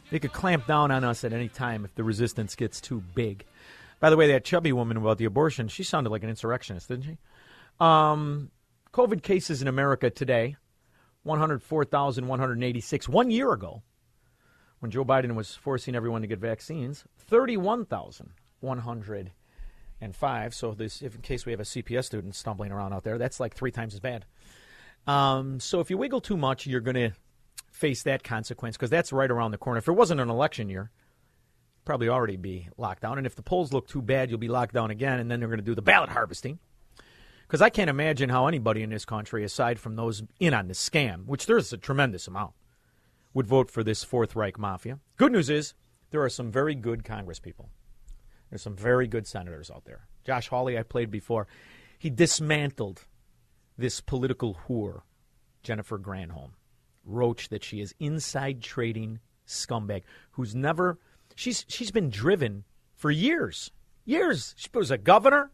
[0.09, 3.45] They could clamp down on us at any time if the resistance gets too big.
[4.01, 7.05] By the way, that chubby woman about the abortion, she sounded like an insurrectionist, didn't
[7.05, 7.17] she?
[7.79, 8.51] Um,
[8.91, 10.57] COVID cases in America today
[11.23, 13.07] 104,186.
[13.07, 13.83] One year ago,
[14.79, 17.05] when Joe Biden was forcing everyone to get vaccines,
[20.01, 20.53] 31,105.
[20.53, 23.39] So, this, if in case we have a CPS student stumbling around out there, that's
[23.39, 24.25] like three times as bad.
[25.07, 27.11] Um, so, if you wiggle too much, you're going to
[27.71, 29.77] face that consequence because that's right around the corner.
[29.77, 30.91] If it wasn't an election year,
[31.85, 33.17] probably already be locked down.
[33.17, 35.49] And if the polls look too bad, you'll be locked down again, and then they're
[35.49, 36.59] going to do the ballot harvesting.
[37.47, 40.73] Because I can't imagine how anybody in this country, aside from those in on the
[40.73, 42.53] scam, which there's a tremendous amount,
[43.33, 44.99] would vote for this Fourth Reich mafia.
[45.17, 45.73] Good news is
[46.11, 47.69] there are some very good Congress people.
[48.51, 50.07] There's some very good senators out there.
[50.25, 51.47] Josh Hawley, I played before.
[51.97, 53.05] He dismantled
[53.77, 55.01] this political whore,
[55.63, 56.51] Jennifer Granholm.
[57.03, 60.99] Roach that she is inside trading scumbag who's never
[61.35, 62.63] she's she's been driven
[62.95, 63.71] for years.
[64.05, 64.53] Years.
[64.55, 65.51] She was a governor.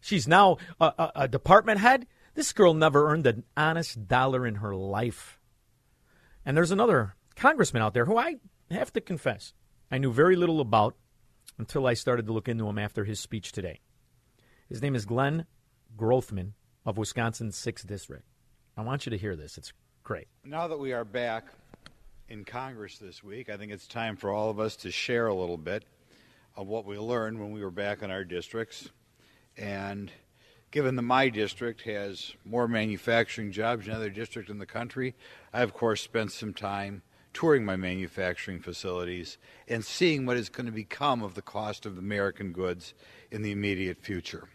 [0.00, 2.06] She's now a, a, a department head.
[2.34, 5.38] This girl never earned an honest dollar in her life.
[6.46, 8.36] And there's another congressman out there who I
[8.70, 9.52] have to confess
[9.90, 10.96] I knew very little about
[11.58, 13.80] until I started to look into him after his speech today.
[14.68, 15.46] His name is Glenn
[15.96, 16.52] Grothman
[16.84, 18.24] of Wisconsin's 6th District.
[18.76, 19.56] I want you to hear this.
[19.56, 20.26] It's great.
[20.44, 21.44] Now that we are back
[22.28, 25.34] in Congress this week, I think it's time for all of us to share a
[25.34, 25.84] little bit
[26.56, 28.88] of what we learned when we were back in our districts.
[29.56, 30.10] And
[30.70, 35.14] given that my district has more manufacturing jobs than other district in the country,
[35.52, 37.02] I, of course, spent some time
[37.34, 39.36] touring my manufacturing facilities
[39.68, 42.94] and seeing what is going to become of the cost of American goods
[43.30, 44.48] in the immediate future.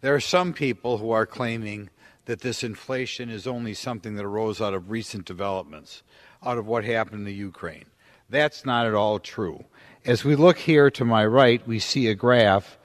[0.00, 1.90] There are some people who are claiming
[2.24, 6.02] that this inflation is only something that arose out of recent developments,
[6.42, 7.86] out of what happened in the Ukraine.
[8.30, 9.64] That's not at all true.
[10.06, 12.78] As we look here to my right, we see a graph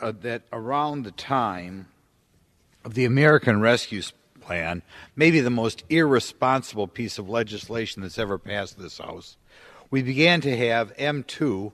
[0.00, 1.88] uh, that around the time
[2.84, 4.02] of the American Rescue
[4.42, 4.82] Plan,
[5.16, 9.36] maybe the most irresponsible piece of legislation that's ever passed this House,
[9.90, 11.72] we began to have M2,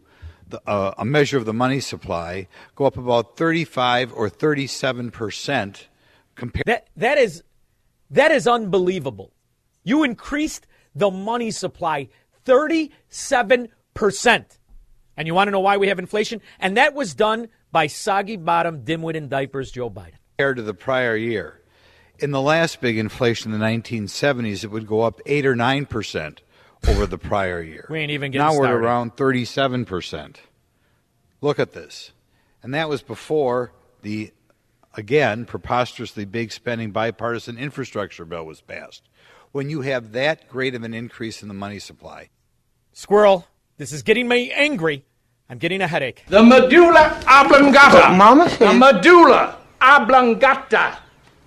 [0.49, 5.89] the, uh, a measure of the money supply, go up about 35 or 37 percent
[6.35, 6.65] compared.
[6.67, 7.43] That that is
[8.11, 9.33] that is unbelievable.
[9.85, 12.09] You increased the money supply
[12.45, 14.59] 37 percent,
[15.17, 16.41] and you want to know why we have inflation?
[16.59, 20.15] And that was done by soggy bottom dimwit in diapers Joe Biden.
[20.37, 21.61] Compared to the prior year,
[22.19, 25.87] in the last big inflation in the 1970s, it would go up eight or nine
[25.87, 26.43] percent
[26.87, 27.87] over the prior year.
[27.91, 28.85] We ain't even getting now we're started.
[28.85, 30.41] around 37 percent.
[31.41, 32.13] Look at this,
[32.63, 34.33] and that was before the
[34.95, 39.09] again preposterously big spending bipartisan infrastructure bill was passed.
[39.53, 42.29] When you have that great of an increase in the money supply,
[42.93, 45.05] Squirrel, this is getting me angry.
[45.49, 46.25] I'm getting a headache.
[46.29, 48.15] The medulla oblongata.
[48.15, 50.99] Mama The medulla oblongata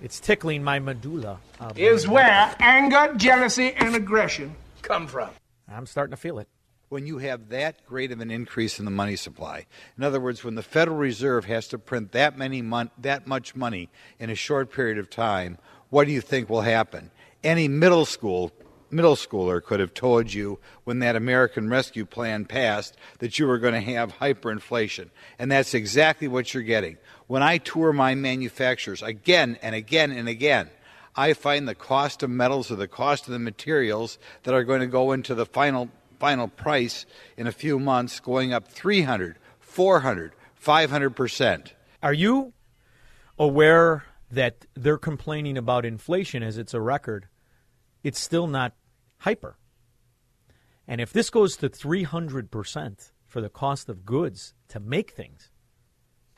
[0.02, 1.38] It's tickling my medulla.
[1.60, 5.30] Uh, is where anger, jealousy, and aggression come from.
[5.72, 6.48] I'm starting to feel it.
[6.88, 9.64] when you have that great of an increase in the money supply.
[9.96, 13.54] In other words, when the Federal Reserve has to print that many mon- that much
[13.56, 13.88] money
[14.18, 15.56] in a short period of time,
[15.88, 17.10] what do you think will happen?
[17.42, 18.52] Any middle school
[18.90, 23.58] middle schooler could have told you when that American Rescue Plan passed that you were
[23.58, 25.08] going to have hyperinflation.
[25.38, 26.98] And that's exactly what you're getting.
[27.26, 30.70] When I tour my manufacturers again and again and again,
[31.14, 34.80] I find the cost of metals or the cost of the materials that are going
[34.80, 37.04] to go into the final final price
[37.36, 40.32] in a few months going up 300, 400,
[40.64, 41.72] 500%.
[42.00, 42.52] Are you
[43.38, 47.26] aware that they're complaining about inflation as it's a record?
[48.04, 48.74] It's still not
[49.18, 49.56] hyper.
[50.86, 55.51] And if this goes to 300% for the cost of goods to make things,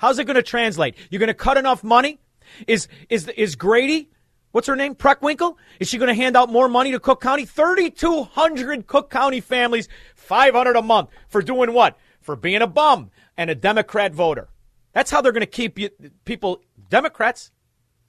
[0.04, 0.96] how's it going to translate?
[1.08, 2.20] You're going to cut enough money?
[2.66, 4.10] Is is is Grady,
[4.52, 5.56] what's her name, Preckwinkle?
[5.80, 7.46] Is she going to hand out more money to Cook County?
[7.46, 11.96] 3,200 Cook County families, 500 a month for doing what?
[12.20, 14.50] For being a bum and a Democrat voter.
[14.92, 15.88] That's how they're going to keep you,
[16.26, 17.50] people Democrats,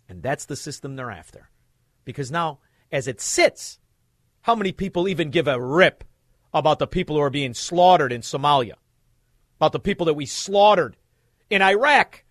[0.09, 1.49] and that's the system they're after.
[2.03, 2.59] Because now,
[2.91, 3.79] as it sits,
[4.41, 6.03] how many people even give a rip
[6.53, 8.73] about the people who are being slaughtered in Somalia?
[9.57, 10.97] About the people that we slaughtered
[11.49, 12.23] in Iraq?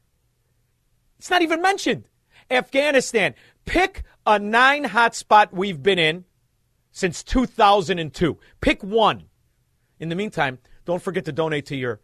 [1.19, 2.09] It's not even mentioned.
[2.51, 3.35] Afghanistan.
[3.65, 6.25] Pick a nine hotspot we've been in
[6.93, 8.39] since 2002.
[8.61, 9.25] Pick one.
[9.99, 12.01] In the meantime, don't forget to donate to your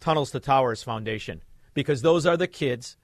[0.00, 1.42] Tunnels to Towers Foundation
[1.74, 2.96] because those are the kids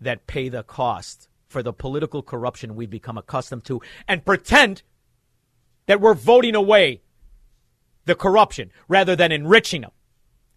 [0.00, 4.82] that pay the cost for the political corruption we've become accustomed to and pretend
[5.86, 7.00] that we're voting away
[8.04, 9.90] the corruption rather than enriching them.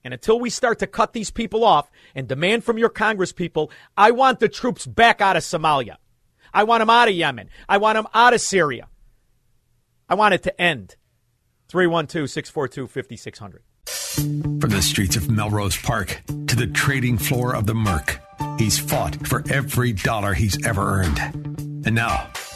[0.03, 3.71] And until we start to cut these people off and demand from your Congress people,
[3.97, 5.97] I want the troops back out of Somalia.
[6.53, 7.49] I want them out of Yemen.
[7.67, 8.87] I want them out of Syria.
[10.07, 10.95] I want it to end.
[11.69, 13.63] 312 642 5600.
[14.59, 18.19] From the streets of Melrose Park to the trading floor of the Merc,
[18.57, 21.19] he's fought for every dollar he's ever earned.
[21.85, 22.29] And now,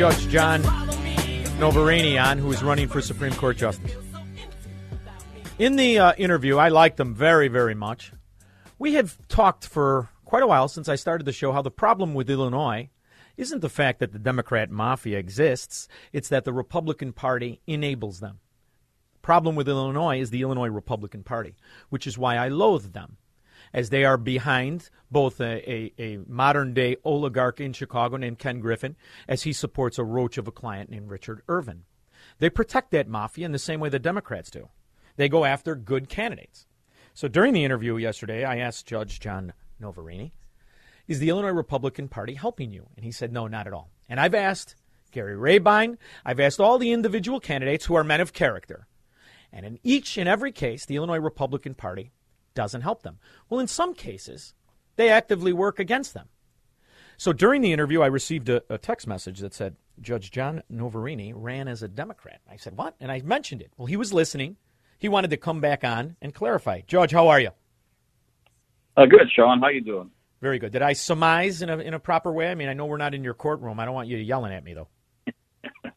[0.00, 0.62] Judge John
[1.60, 3.94] Noverini on, who is running for Supreme Court Justice.
[5.58, 8.10] In the uh, interview, I liked him very, very much.
[8.78, 12.14] We have talked for quite a while since I started the show how the problem
[12.14, 12.88] with Illinois
[13.36, 18.38] isn't the fact that the Democrat mafia exists, it's that the Republican Party enables them.
[19.20, 21.56] Problem with Illinois is the Illinois Republican Party,
[21.90, 23.18] which is why I loathe them,
[23.72, 28.60] as they are behind both a, a, a modern day oligarch in Chicago named Ken
[28.60, 28.96] Griffin,
[29.28, 31.84] as he supports a roach of a client named Richard Irvin.
[32.38, 34.68] They protect that mafia in the same way the Democrats do.
[35.16, 36.66] They go after good candidates.
[37.12, 40.32] So during the interview yesterday, I asked Judge John Noverini,
[41.08, 42.86] is the Illinois Republican Party helping you?
[42.96, 43.90] And he said, no, not at all.
[44.08, 44.76] And I've asked
[45.10, 48.86] Gary Rabine, I've asked all the individual candidates who are men of character,
[49.52, 52.12] And in each and every case, the Illinois Republican Party
[52.54, 53.18] doesn't help them.
[53.48, 54.54] Well, in some cases,
[54.96, 56.28] they actively work against them.
[57.16, 61.32] So during the interview, I received a, a text message that said, Judge John Noverini
[61.34, 62.40] ran as a Democrat.
[62.50, 62.94] I said, What?
[63.00, 63.72] And I mentioned it.
[63.76, 64.56] Well, he was listening.
[64.98, 66.80] He wanted to come back on and clarify.
[66.86, 67.50] Judge, how are you?
[68.96, 69.60] Uh, good, Shaun.
[69.60, 70.10] How you doing?
[70.40, 70.72] Very good.
[70.72, 72.50] Did I surmise in a, in a proper way?
[72.50, 73.78] I mean, I know we're not in your courtroom.
[73.78, 74.88] I don't want you yelling at me, though.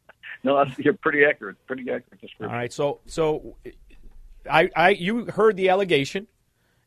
[0.45, 1.55] No, that's, you're pretty accurate.
[1.67, 2.47] Pretty accurate description.
[2.47, 2.73] All right.
[2.73, 3.55] So, so
[4.49, 6.27] I, I, you heard the allegation,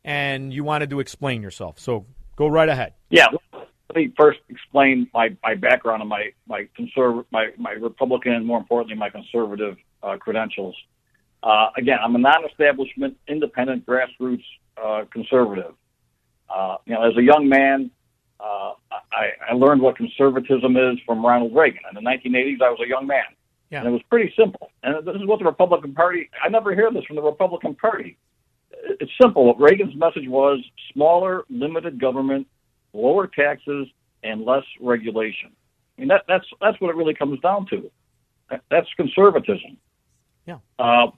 [0.07, 1.79] and you wanted to explain yourself.
[1.79, 2.95] So go right ahead.
[3.11, 3.27] Yeah.
[3.53, 8.47] Let me first explain my, my background and my my conserv my my Republican and
[8.47, 10.75] more importantly my conservative uh, credentials.
[11.43, 14.43] Uh, again, I'm a non-establishment, independent, grassroots
[14.83, 15.75] uh, conservative.
[16.49, 17.91] Uh, you know, as a young man,
[18.41, 21.81] uh, I, I learned what conservatism is from Ronald Reagan.
[21.89, 23.25] In the 1980s, I was a young man,
[23.71, 23.81] Yeah.
[23.81, 24.71] and it was pretty simple.
[24.83, 26.31] And this is what the Republican Party.
[26.43, 28.17] I never hear this from the Republican Party.
[28.87, 29.47] It's simple.
[29.47, 30.61] What Reagan's message was:
[30.93, 32.47] smaller, limited government,
[32.93, 33.89] lower taxes,
[34.23, 35.51] and less regulation.
[35.97, 37.91] I mean, that, that's that's what it really comes down to.
[38.71, 39.77] That's conservatism.
[40.47, 40.59] Yeah.
[40.79, 41.09] Uh,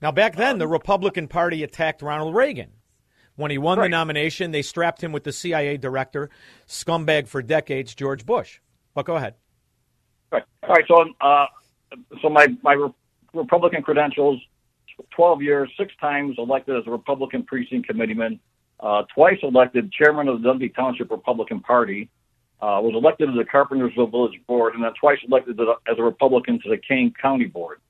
[0.00, 2.70] Now, back then, the Republican Party attacked Ronald Reagan.
[3.36, 6.28] When he won the nomination, they strapped him with the CIA director,
[6.66, 8.58] scumbag for decades, George Bush.
[8.94, 9.34] But go ahead.
[10.32, 10.42] Right.
[10.64, 10.84] All right.
[10.88, 11.46] So, uh,
[12.20, 12.94] so my my Re-
[13.34, 14.40] Republican credentials:
[15.14, 18.40] twelve years, six times elected as a Republican precinct committeeman,
[18.80, 22.08] uh, twice elected chairman of the Dundee Township Republican Party,
[22.60, 25.98] uh, was elected to the Carpentersville Village Board, and then twice elected to the, as
[25.98, 27.80] a Republican to the Kane County Board.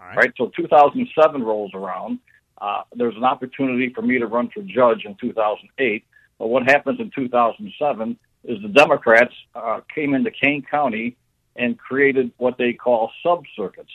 [0.00, 0.32] All right.
[0.36, 2.18] So 2007 rolls around.
[2.60, 6.04] Uh, there's an opportunity for me to run for judge in 2008.
[6.38, 11.16] But what happens in 2007 is the Democrats uh, came into Kane County
[11.56, 13.92] and created what they call sub circuits.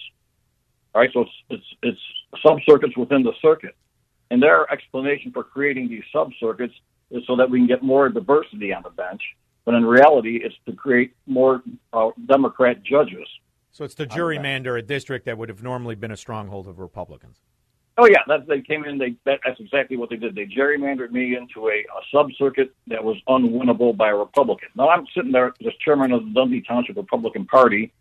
[0.93, 3.75] All right, so it's it's it's sub circuits within the circuit,
[4.31, 6.73] and their explanation for creating these subcircuits
[7.11, 9.21] is so that we can get more diversity on the bench.
[9.65, 11.61] But in reality, it's to create more
[11.91, 13.27] uh, Democrat judges.
[13.71, 17.41] So it's the gerrymander a district that would have normally been a stronghold of Republicans.
[17.99, 18.97] Oh yeah, that, they came in.
[18.97, 20.35] They that, that's exactly what they did.
[20.35, 24.69] They gerrymandered me into a, a sub circuit that was unwinnable by a Republican.
[24.75, 27.91] Now I'm sitting there as chairman of the Dundee Township Republican Party.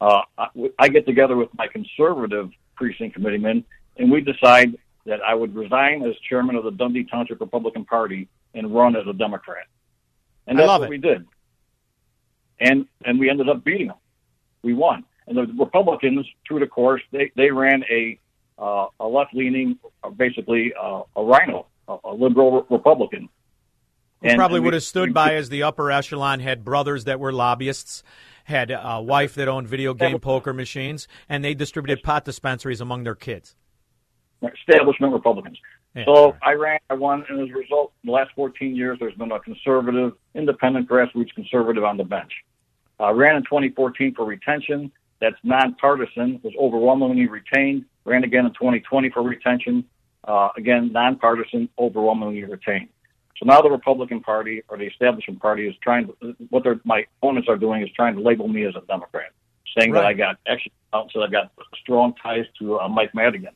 [0.00, 3.64] Uh, I, I get together with my conservative precinct committeeman,
[3.96, 4.76] and we decide
[5.06, 9.06] that I would resign as chairman of the Dundee Township Republican Party and run as
[9.06, 9.66] a Democrat.
[10.46, 10.90] And that's what it.
[10.90, 11.26] we did.
[12.60, 13.96] And and we ended up beating them.
[14.62, 15.04] We won.
[15.26, 18.18] And the Republicans, through the course, they they ran a
[18.58, 23.28] uh, a left leaning, uh, basically uh, a rhino, a, a liberal re- Republican.
[24.22, 27.32] Who probably we- would have stood by as the upper echelon, had brothers that were
[27.32, 28.02] lobbyists,
[28.44, 33.04] had a wife that owned video game poker machines, and they distributed pot dispensaries among
[33.04, 33.56] their kids.
[34.42, 35.58] establishment Republicans.
[35.94, 38.98] Yeah, so I ran, I won, and as a result, in the last 14 years,
[38.98, 42.32] there's been a conservative, independent, grassroots conservative on the bench.
[42.98, 44.90] I ran in 2014 for retention.
[45.20, 46.40] That's nonpartisan.
[46.42, 47.84] Was overwhelmingly retained.
[48.04, 49.84] Ran again in 2020 for retention.
[50.24, 52.88] Uh, again, nonpartisan, overwhelmingly retained.
[53.36, 57.04] So now the Republican Party or the establishment party is trying to, what they're, my
[57.18, 59.32] opponents are doing is trying to label me as a Democrat,
[59.76, 60.72] saying that I got, actually,
[61.12, 63.54] so I got strong ties to uh, Mike Madigan,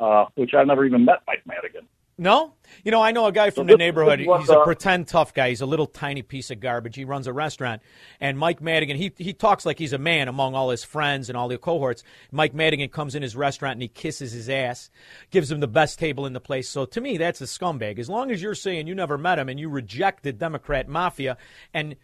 [0.00, 1.86] uh, which I've never even met Mike Madigan.
[2.18, 2.54] No?
[2.84, 4.20] You know, I know a guy from So the neighborhood.
[4.20, 5.48] He's a uh, pretend tough guy.
[5.48, 6.94] He's a little tiny piece of garbage.
[6.94, 7.82] He runs a restaurant.
[8.20, 11.36] And Mike Madigan, he, he talks like he's a man among all his friends and
[11.36, 12.04] all the cohorts.
[12.30, 14.90] Mike Madigan comes in his restaurant and he kisses his ass,
[15.30, 16.68] gives him the best table in the place.
[16.68, 17.98] So to me, that's a scumbag.
[17.98, 21.38] As long as you're saying you never met him and you reject the Democrat mafia,
[21.72, 21.96] and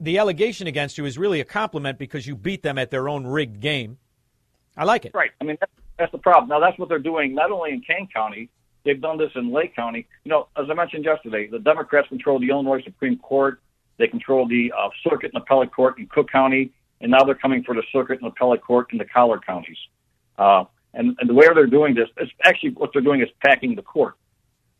[0.00, 3.26] the allegation against you is really a compliment because you beat them at their own
[3.26, 3.98] rigged game.
[4.76, 5.12] I like it.
[5.14, 5.30] Right.
[5.40, 6.48] I mean, that's, that's the problem.
[6.48, 8.50] Now, that's what they're doing not only in Kane County,
[8.86, 10.06] they've done this in Lake County.
[10.24, 13.60] You know, as I mentioned yesterday, the Democrats control the Illinois Supreme Court.
[13.98, 17.62] They control the uh, circuit and appellate court in Cook County, and now they're coming
[17.64, 19.78] for the circuit and appellate court in the Collar counties.
[20.38, 20.64] Uh,
[20.94, 23.82] and, and the way they're doing this, it's actually what they're doing is packing the
[23.82, 24.14] court.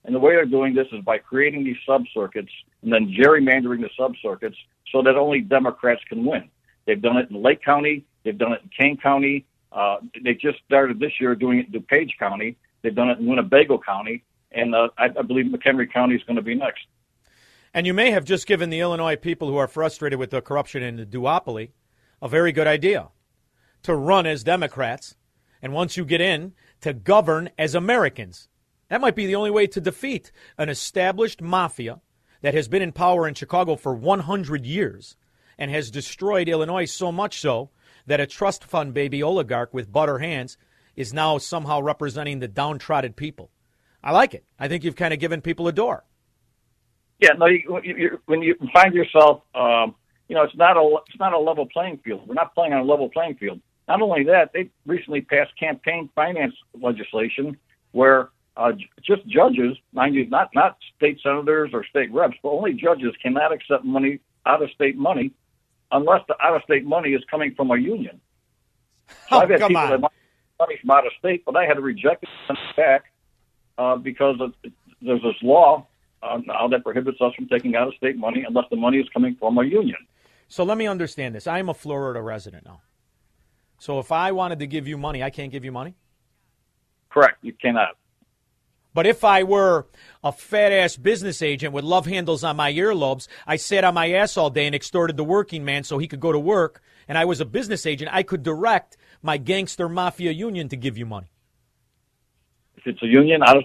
[0.04, 2.52] And the way they're doing this is by creating these sub circuits
[2.82, 4.57] and then gerrymandering the sub circuits
[4.92, 6.48] so that only Democrats can win.
[6.86, 8.04] They've done it in Lake County.
[8.22, 9.44] They've done it in Kane County.
[9.72, 12.57] Uh, they just started this year doing it in DuPage County.
[12.87, 14.22] They've done it in Winnebago County.
[14.53, 16.87] And uh, I, I believe McHenry County is going to be next.
[17.74, 20.84] And you may have just given the Illinois people who are frustrated with the corruption
[20.84, 21.70] in the duopoly
[22.22, 23.09] a very good idea
[23.82, 25.16] to run as Democrats,
[25.61, 28.49] and once you get in, to govern as Americans.
[28.89, 32.01] That might be the only way to defeat an established mafia
[32.43, 35.16] that has been in power in Chicago for 100 years
[35.59, 37.70] and has destroyed Illinois so much so
[38.07, 40.57] that a trust fund baby oligarch with butter hands
[40.97, 43.51] is now somehow representing the downtrodden people.
[44.03, 44.44] I like it.
[44.59, 46.05] I think you've kind of given people a door.
[47.20, 47.47] Yeah, no.
[47.47, 49.94] You, you, you, when you find yourself, um,
[50.28, 52.26] you know, it's not a it's not a level playing field.
[52.26, 53.61] We're not playing on a level playing field.
[53.88, 57.57] Not only that, they recently passed campaign finance legislation
[57.92, 58.72] where uh,
[59.03, 63.53] just judges, mind you, not not state senators or state reps, but only judges cannot
[63.53, 65.32] accept money out of state money
[65.92, 68.20] unless the out of state money is coming from a union.
[69.30, 70.01] So Oh, I've had come people on.
[70.01, 70.11] that
[70.59, 73.04] money from out of state, but I had to reject it back
[73.78, 74.52] uh, because of,
[75.02, 75.86] there's this law
[76.22, 79.09] uh, now that prohibits us from taking out of state money unless the money is
[79.12, 79.96] coming from a union.
[80.48, 81.46] So let me understand this.
[81.46, 82.80] I am a Florida resident now.
[83.78, 85.94] So if I wanted to give you money, I can't give you money?
[87.11, 87.38] Correct.
[87.42, 87.96] You cannot.
[88.94, 89.86] But if I were
[90.24, 94.12] a fat ass business agent with love handles on my earlobes, I sat on my
[94.12, 97.18] ass all day and extorted the working man so he could go to work, and
[97.18, 98.96] I was a business agent, I could direct
[99.27, 101.27] my gangster mafia union to give you money.
[102.77, 103.64] If it's a union, out of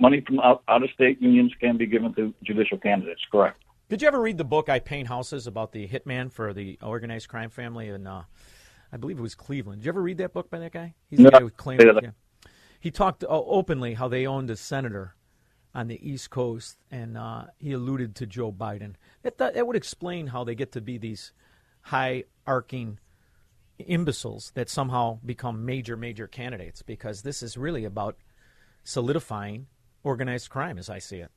[0.00, 3.22] money from out, out of state unions can be given to judicial candidates.
[3.30, 3.62] Correct.
[3.88, 7.28] Did you ever read the book I Paint Houses about the hitman for the organized
[7.28, 8.24] crime family in, uh,
[8.92, 9.80] I believe it was Cleveland?
[9.82, 10.94] Did you ever read that book by that guy?
[11.08, 11.26] He's No.
[11.26, 11.84] the guy who claimed.
[11.84, 12.00] Yeah.
[12.02, 12.10] Yeah.
[12.80, 15.14] He talked uh, openly how they owned a senator
[15.72, 18.94] on the East Coast, and uh, he alluded to Joe Biden.
[19.22, 21.32] That, that that would explain how they get to be these
[21.82, 22.98] high arcing
[23.78, 28.16] imbeciles that somehow become major major candidates because this is really about
[28.84, 29.66] solidifying
[30.02, 31.30] organized crime as I see it.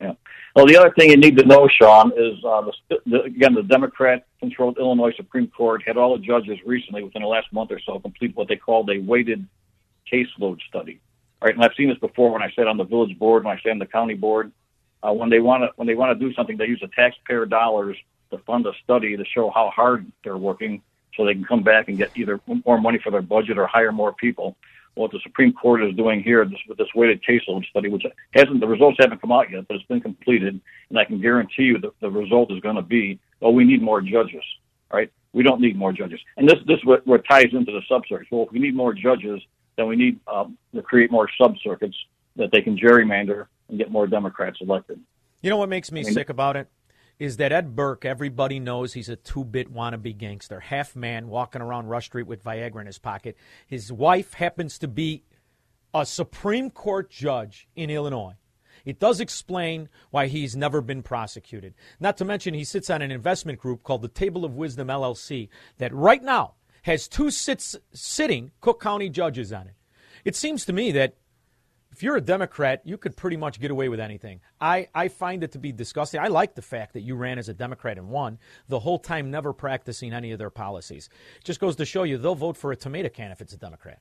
[0.00, 0.12] Yeah.
[0.54, 3.64] Well, the other thing you need to know, Shaun, is uh, the, the, again the
[3.64, 7.98] Democrat-controlled Illinois Supreme Court had all the judges recently, within the last month or so,
[7.98, 9.46] complete what they called a weighted
[10.10, 11.00] caseload study.
[11.40, 13.56] All right, and I've seen this before when I sat on the village board, when
[13.56, 14.52] I sat on the county board.
[15.02, 17.46] Uh, when they want to when they want to do something, they use the taxpayer
[17.46, 17.96] dollars
[18.30, 20.82] to fund a study to show how hard they're working,
[21.16, 23.92] so they can come back and get either more money for their budget or hire
[23.92, 24.56] more people.
[24.94, 28.60] What the Supreme Court is doing here this, with this weighted caseload study, which hasn't
[28.60, 31.78] the results haven't come out yet, but it's been completed, and I can guarantee you
[31.78, 34.42] that the result is going to be, oh, we need more judges.
[34.92, 35.10] right?
[35.32, 38.26] we don't need more judges, and this this what, what ties into the subcircuits.
[38.30, 39.40] Well, if we need more judges,
[39.76, 41.94] then we need um, to create more subcircuits
[42.36, 45.00] that they can gerrymander and get more Democrats elected.
[45.42, 46.68] You know what makes me I mean- sick about it?
[47.18, 51.60] Is that Ed Burke, everybody knows he's a two bit wannabe gangster, half man walking
[51.60, 53.36] around Rush Street with Viagra in his pocket.
[53.66, 55.24] His wife happens to be
[55.92, 58.34] a Supreme Court judge in Illinois.
[58.84, 61.74] It does explain why he's never been prosecuted.
[61.98, 65.48] Not to mention, he sits on an investment group called the Table of Wisdom LLC
[65.78, 69.74] that right now has two sits, sitting Cook County judges on it.
[70.24, 71.14] It seems to me that
[71.98, 74.38] if you're a Democrat, you could pretty much get away with anything.
[74.60, 76.20] I, I find it to be disgusting.
[76.20, 78.38] I like the fact that you ran as a Democrat and won
[78.68, 81.08] the whole time, never practicing any of their policies.
[81.42, 83.98] Just goes to show you they'll vote for a tomato can if it's a Democrat.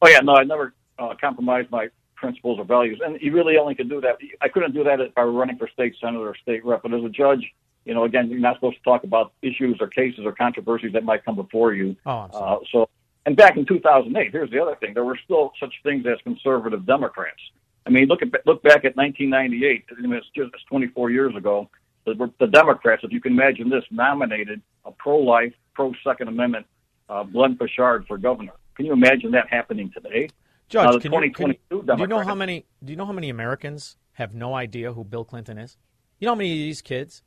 [0.00, 3.74] Oh yeah, no, I never uh, compromised my principles or values, and you really only
[3.74, 4.16] could do that.
[4.40, 6.84] I couldn't do that if I were running for state senator or state rep.
[6.84, 7.44] But as a judge,
[7.84, 11.04] you know, again, you're not supposed to talk about issues or cases or controversies that
[11.04, 11.96] might come before you.
[12.06, 12.88] Oh, I'm Uh, so,
[13.26, 16.86] and back in 2008, here's the other thing: there were still such things as conservative
[16.86, 17.40] Democrats.
[17.86, 19.84] I mean, look at look back at 1998.
[19.96, 21.68] I mean, it's just it's 24 years ago.
[22.06, 26.66] The, the Democrats, if you can imagine this, nominated a pro-life, pro-Second Amendment
[27.08, 28.52] uh, Glenn Poshard for governor.
[28.76, 30.28] Can you imagine that happening today?
[30.68, 32.66] Judge, Uh, the can you, can you- 2022 do you know how many?
[32.84, 35.76] Do you know how many Americans have no idea who Bill Clinton is?
[36.18, 37.22] You know how many of these kids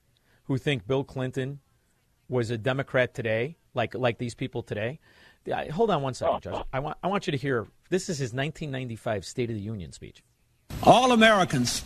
[0.45, 1.59] who think Bill Clinton
[2.29, 4.99] was a Democrat today, like like these people today?
[5.51, 6.53] I- Hold on one second, Judge.
[6.55, 6.63] Oh.
[6.73, 7.67] I want I want you to hear.
[7.89, 10.21] This is his 1995 State of the Union speech.
[10.83, 11.83] All Americans,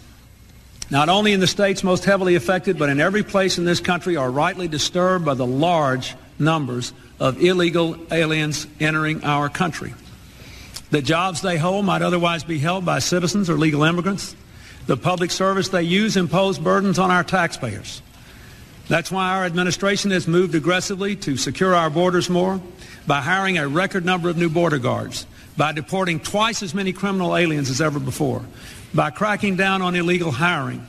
[0.90, 4.18] not only in the states most heavily affected, but in every place in this country,
[4.18, 9.94] are rightly disturbed by the large numbers of illegal aliens entering our country.
[10.90, 14.36] The jobs they hold might otherwise be held by citizens or legal immigrants.
[14.88, 18.02] The public service they use impose burdens on our taxpayers.
[18.90, 22.60] That's why our administration has moved aggressively to secure our borders more
[23.08, 25.26] by hiring a record number of new border guards,
[25.58, 28.44] by deporting twice as many criminal aliens as ever before,
[28.94, 30.86] by cracking down on illegal hiring,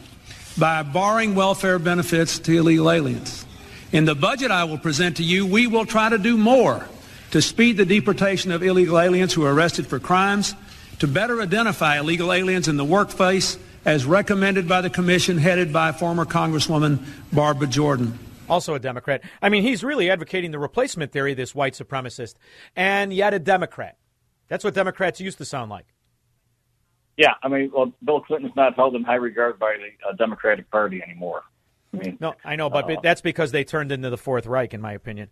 [0.58, 3.46] by barring welfare benefits to illegal aliens.
[3.92, 6.86] In the budget I will present to you, we will try to do more
[7.32, 10.54] to speed the deportation of illegal aliens who are arrested for crimes,
[10.98, 15.92] to better identify illegal aliens in the workplace as recommended by the commission headed by
[15.92, 18.18] former Congresswoman Barbara Jordan.
[18.53, 19.22] Also a Democrat.
[19.40, 22.34] I mean, he's really advocating the replacement theory, this white supremacist,
[22.76, 23.96] and yet a Democrat.
[24.48, 25.86] That's what Democrats used to sound like.
[27.16, 30.70] Yeah, I mean, well, Bill Clinton's not held in high regard by the uh, Democratic
[30.70, 31.42] Party anymore.
[31.94, 34.74] I mean, No, I know, but Uh, that's because they turned into the Fourth Reich,
[34.74, 35.28] in my opinion.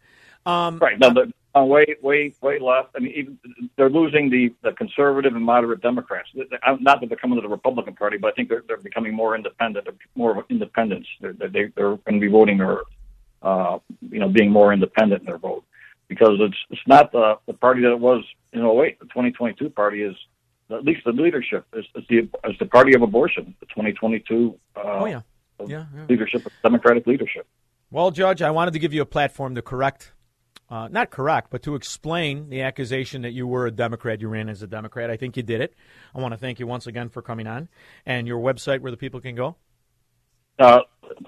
[0.46, 0.98] Um, right.
[0.98, 2.90] No, the, Uh, way, way, way left.
[2.96, 3.38] I mean, even
[3.76, 6.28] they're losing the, the conservative and moderate Democrats.
[6.34, 9.34] Not that they're coming to the Republican Party, but I think they're, they're becoming more
[9.34, 11.08] independent, more of independents.
[11.20, 12.84] They're, they, they're going to be voting or,
[13.42, 13.78] uh,
[14.10, 15.64] you know, being more independent in their vote
[16.08, 18.98] because it's it's not the, the party that it was in 08.
[18.98, 20.16] The 2022 party is
[20.70, 22.18] at least the leadership is, is the
[22.48, 23.54] is the party of abortion.
[23.60, 25.22] The 2022 uh, Oh, yeah.
[25.66, 26.06] Yeah, yeah.
[26.08, 27.46] leadership, Democratic leadership.
[27.90, 30.12] Well, Judge, I wanted to give you a platform to correct,
[30.70, 34.48] uh, not correct, but to explain the accusation that you were a Democrat, you ran
[34.48, 35.10] as a Democrat.
[35.10, 35.74] I think you did it.
[36.14, 37.68] I want to thank you once again for coming on.
[38.06, 39.56] And your website where the people can go?
[40.60, 40.80] Uh,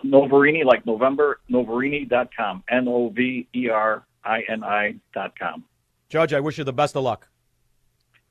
[0.05, 2.63] Noverini, like November, Noverini.com.
[2.71, 5.65] N O V E R I N I dot com.
[6.09, 7.29] Judge, I wish you the best of luck.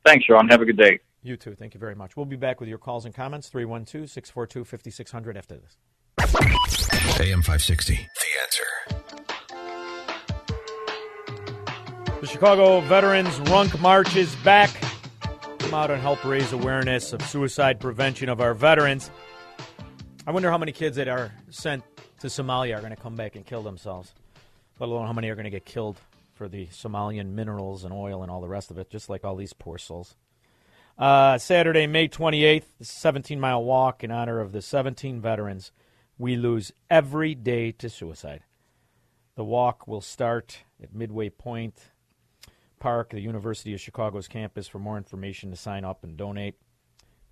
[0.05, 0.47] Thanks, Shaun.
[0.49, 0.99] Have a good day.
[1.23, 1.55] You too.
[1.55, 2.15] Thank you very much.
[2.15, 5.77] We'll be back with your calls and comments 312 642 5600 after this.
[7.19, 7.95] AM 560.
[7.95, 8.01] The
[8.43, 8.63] answer.
[12.21, 14.69] The Chicago Veterans Ruck March is back.
[15.59, 19.09] Come out and help raise awareness of suicide prevention of our veterans.
[20.31, 21.83] I wonder how many kids that are sent
[22.21, 24.13] to Somalia are going to come back and kill themselves,
[24.79, 25.97] let alone how many are going to get killed
[26.35, 29.35] for the Somalian minerals and oil and all the rest of it, just like all
[29.35, 30.15] these poor souls.
[30.97, 35.73] Uh, Saturday, May 28th, the 17 mile walk in honor of the 17 veterans
[36.17, 38.43] we lose every day to suicide.
[39.35, 41.89] The walk will start at Midway Plaisance
[42.79, 44.69] Park, the University of Chicago's campus.
[44.69, 46.55] For more information to sign up and donate,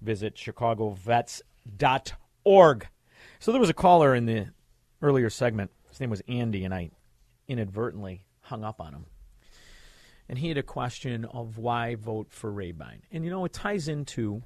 [0.02, 2.12] visit chicagovets.org.
[3.40, 4.48] So there was a caller in the
[5.04, 5.70] earlier segment.
[5.90, 6.90] His name was Andy, and I
[7.48, 9.06] inadvertently hung up on him.
[10.28, 13.04] And he had a question of why vote for Rabine.
[13.12, 14.42] And you know, it ties into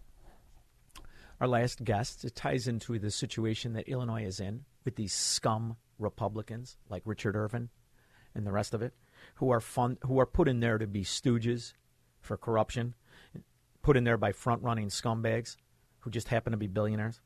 [1.40, 2.26] our last guest.
[2.26, 7.38] It ties into the situation that Illinois is in with these scum Republicans like Richard
[7.38, 7.70] Irvin
[8.36, 8.94] and the rest of it,
[9.36, 11.72] who are fun, who are put in there to be stooges
[12.20, 12.96] for corruption,
[13.82, 15.56] put in there by front running scumbags
[16.00, 17.22] who just happen to be billionaires.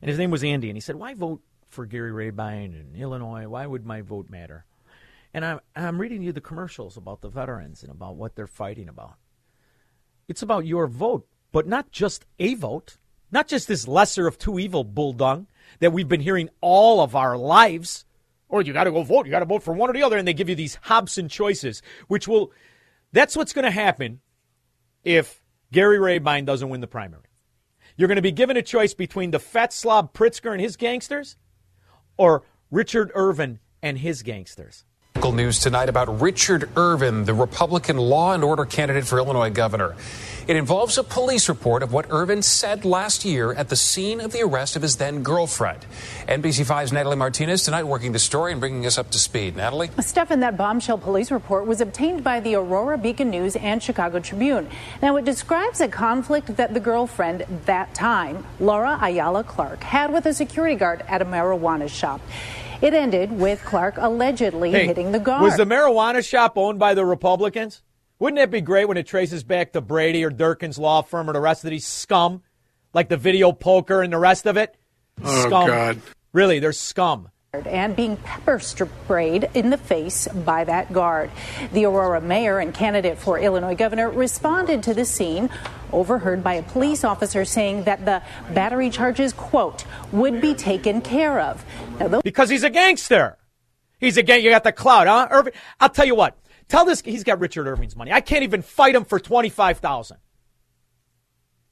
[0.00, 3.46] And his name was Andy, and he said, "Why vote for Gary Rabine in Illinois?
[3.46, 4.64] Why would my vote matter?"
[5.32, 8.88] And I'm, I'm reading you the commercials about the veterans and about what they're fighting
[8.88, 9.14] about.
[10.28, 12.96] It's about your vote, but not just a vote,
[13.30, 15.46] not just this lesser of two evil bulldung
[15.78, 18.04] that we've been hearing all of our lives.
[18.48, 19.26] Or you got to go vote.
[19.26, 20.18] You got to vote for one or the other.
[20.18, 22.50] And they give you these Hobson choices, which will,
[23.12, 24.20] that's what's going to happen
[25.04, 25.40] if
[25.70, 27.29] Gary Rabine doesn't win the primary.
[28.00, 31.36] You're going to be given a choice between the fat slob Pritzker and his gangsters
[32.16, 34.86] or Richard Irvin and his gangsters.
[35.20, 39.94] News tonight about Richard Irvin, the Republican law and order candidate for Illinois governor.
[40.48, 44.32] It involves a police report of what Irvin said last year at the scene of
[44.32, 45.84] the arrest of his then girlfriend.
[46.26, 49.56] NBC5's Natalie Martinez tonight working the story and bringing us up to speed.
[49.56, 49.90] Natalie?
[50.00, 54.68] Stefan, that bombshell police report was obtained by the Aurora Beacon News and Chicago Tribune.
[55.02, 60.26] Now, it describes a conflict that the girlfriend, that time, Laura Ayala Clark, had with
[60.26, 62.20] a security guard at a marijuana shop.
[62.82, 65.42] It ended with Clark allegedly Hey, hitting the guard.
[65.42, 67.82] Was the marijuana shop owned by the Republicans?
[68.18, 71.32] Wouldn't that be great when it traces back to Brady or Durkin's law firm or
[71.32, 72.42] the rest of these scum,
[72.94, 74.76] like the video poker and the rest of it?
[75.22, 75.66] Oh, scum.
[75.66, 76.00] God.
[76.32, 77.28] Really, they're scum.
[77.52, 81.30] And being pepper sprayed in the face by that guard.
[81.72, 85.50] The Aurora mayor and candidate for Illinois governor responded to the scene,
[85.92, 88.22] overheard by a police officer saying that the
[88.54, 91.64] battery charges, quote, would be taken care of.
[91.98, 93.36] Now, Because he's a gangster.
[93.98, 94.44] He's a gang.
[94.44, 95.26] You got the clout, huh?
[95.30, 95.52] Irving.
[95.80, 96.38] I'll tell you what.
[96.68, 97.00] Tell this.
[97.00, 98.12] He's got Richard Irving's money.
[98.12, 100.18] I can't even fight him for twenty five thousand.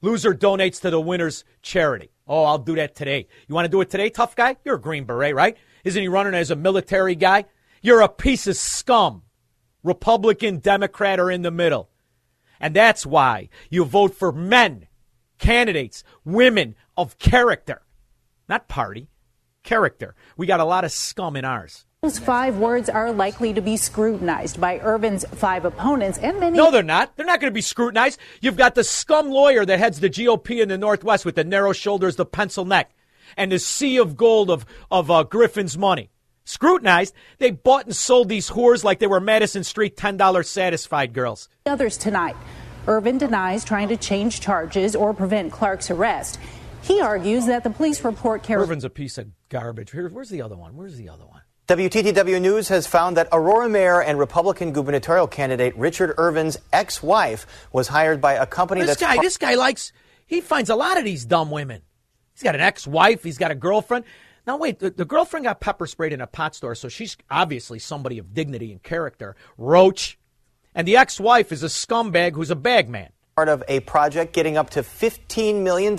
[0.01, 2.11] Loser donates to the winner's charity.
[2.27, 3.27] Oh, I'll do that today.
[3.47, 4.57] You want to do it today, tough guy?
[4.63, 5.57] You're a Green Beret, right?
[5.83, 7.45] Isn't he running as a military guy?
[7.81, 9.23] You're a piece of scum.
[9.83, 11.89] Republican, Democrat, or in the middle.
[12.59, 14.87] And that's why you vote for men,
[15.37, 17.81] candidates, women of character,
[18.49, 19.09] not party,
[19.63, 20.15] character.
[20.35, 21.85] We got a lot of scum in ours.
[22.01, 26.57] Those five words are likely to be scrutinized by Irvin's five opponents and many.
[26.57, 27.15] No, they're not.
[27.15, 28.19] They're not going to be scrutinized.
[28.41, 31.73] You've got the scum lawyer that heads the GOP in the Northwest with the narrow
[31.73, 32.91] shoulders, the pencil neck,
[33.37, 36.09] and the sea of gold of, of uh, Griffin's money.
[36.45, 41.47] Scrutinized, they bought and sold these whores like they were Madison Street $10 satisfied girls.
[41.65, 42.35] others tonight.
[42.87, 46.39] Irvin denies trying to change charges or prevent Clark's arrest.
[46.81, 48.63] He argues that the police report carries.
[48.63, 49.91] Irvin's a piece of garbage.
[49.91, 50.75] Here, where's the other one?
[50.75, 51.41] Where's the other one?
[51.67, 57.87] WTTW News has found that Aurora Mayor and Republican gubernatorial candidate Richard Irvin's ex-wife was
[57.87, 59.91] hired by a company This that's guy, par- this guy likes,
[60.25, 61.83] he finds a lot of these dumb women.
[62.39, 64.05] He's got an ex wife, he's got a girlfriend.
[64.47, 67.79] Now, wait, the, the girlfriend got pepper sprayed in a pot store, so she's obviously
[67.79, 69.35] somebody of dignity and character.
[69.57, 70.17] Roach,
[70.73, 73.09] And the ex wife is a scumbag who's a bagman.
[73.39, 75.93] Part of a project getting up to $15 million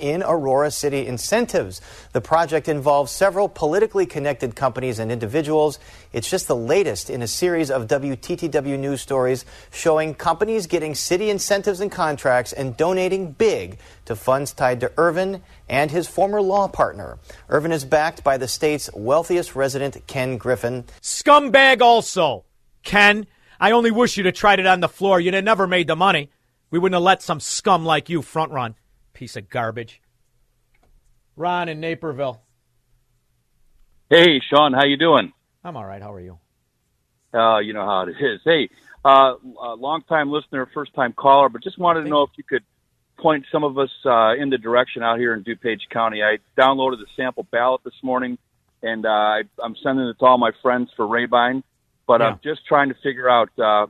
[0.00, 1.82] in Aurora City incentives.
[2.14, 5.78] The project involves several politically connected companies and individuals.
[6.14, 11.28] It's just the latest in a series of WTTW news stories showing companies getting city
[11.28, 13.76] incentives and contracts and donating big
[14.06, 17.18] to funds tied to Irvin and his former law partner.
[17.50, 20.86] Irvin is backed by the state's wealthiest resident, Ken Griffin.
[21.02, 22.46] Scumbag also.
[22.84, 23.26] Ken,
[23.60, 25.20] I only wish you'd have tried it on the floor.
[25.20, 26.30] You'd have never made the money.
[26.70, 28.74] We wouldn't have let some scum like you front run.
[29.12, 30.00] Piece of garbage.
[31.36, 32.42] Ron in Naperville.
[34.10, 35.32] Hey, Shaun, how you doing?
[35.64, 36.02] I'm all right.
[36.02, 36.38] How are you?
[37.34, 38.40] Uh, you know how it is.
[38.44, 38.70] Hey,
[39.04, 42.44] uh, uh, long time listener, first time caller, but just wanted to know if you
[42.44, 42.62] could
[43.18, 46.22] point some of us uh, in the direction out here in DuPage County.
[46.22, 48.38] I downloaded the sample ballot this morning,
[48.82, 51.62] and uh, I, I'm sending it to all my friends for Rabine.
[52.06, 53.88] But I'm just trying to figure out uh,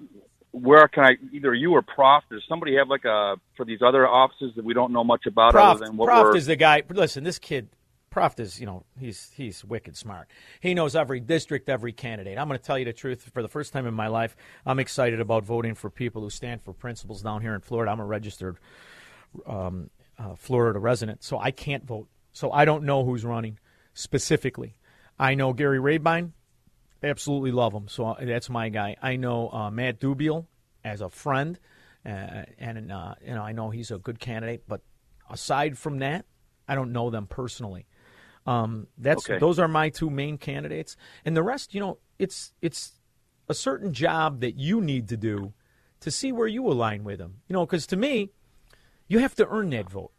[0.61, 2.23] where can I either you or Proft.
[2.31, 5.53] Does somebody have like a for these other offices that we don't know much about
[5.53, 6.83] Proft, other than what we're is the guy.
[6.89, 7.69] Listen, this kid,
[8.11, 10.29] Proft is, you know, he's he's wicked smart.
[10.61, 12.39] He knows every district, every candidate.
[12.39, 13.29] I'm going to tell you the truth.
[13.35, 14.35] For the first time in my life,
[14.65, 17.93] I'm excited about voting for people who stand for principles down here in Florida.
[17.93, 18.59] I'm a registered
[19.47, 22.09] um, uh, Florida resident, so I can't vote.
[22.33, 23.59] So I don't know who's running
[23.93, 24.77] specifically.
[25.19, 26.33] I know Gary Rabine.
[27.03, 27.89] Absolutely love him.
[27.89, 28.97] So uh, that's my guy.
[29.03, 30.47] I know uh, Matt Dubiel
[30.85, 31.59] as a friend,
[32.05, 34.65] uh, and uh, you know I know he's a good candidate.
[34.67, 34.81] But
[35.31, 36.25] aside from that,
[36.67, 37.87] I don't know them personally.
[38.47, 39.39] Um, that's Okay.
[39.39, 42.93] those are my two main candidates, and the rest, you know, it's it's
[43.49, 45.53] a certain job that you need to do
[46.01, 47.41] to see where you align with them.
[47.49, 48.31] You know, because to me,
[49.09, 50.13] you have to earn that vote.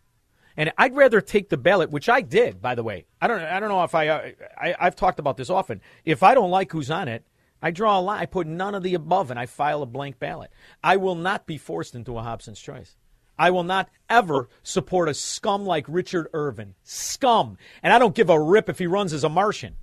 [0.57, 3.05] And I'd rather take the ballot, which I did, by the way.
[3.21, 3.39] I don't.
[3.39, 4.29] I don't know if I, uh,
[4.59, 4.75] I.
[4.79, 5.81] I've talked about this often.
[6.03, 7.23] If I don't like who's on it,
[7.61, 8.19] I draw a line.
[8.19, 10.51] I put none of the above, and I file a blank ballot.
[10.83, 12.95] I will not be forced into a Hobson's choice.
[13.37, 16.73] I will not ever support a scum like Richard Irvin.
[16.83, 19.75] Scum, and I don't give a rip if he runs as a Martian.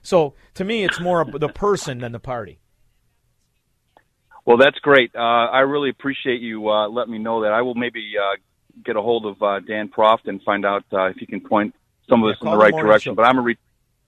[0.00, 2.60] So to me, it's more the person than the party.
[4.46, 5.10] Well, that's great.
[5.14, 7.52] Uh, I really appreciate you uh, letting me know that.
[7.52, 8.36] I will maybe uh,
[8.84, 11.74] get a hold of uh, Dan Proft and find out uh, if he can point
[12.08, 13.12] some of us in the right direction.
[13.12, 13.14] show.
[13.16, 13.58] But I'm a re-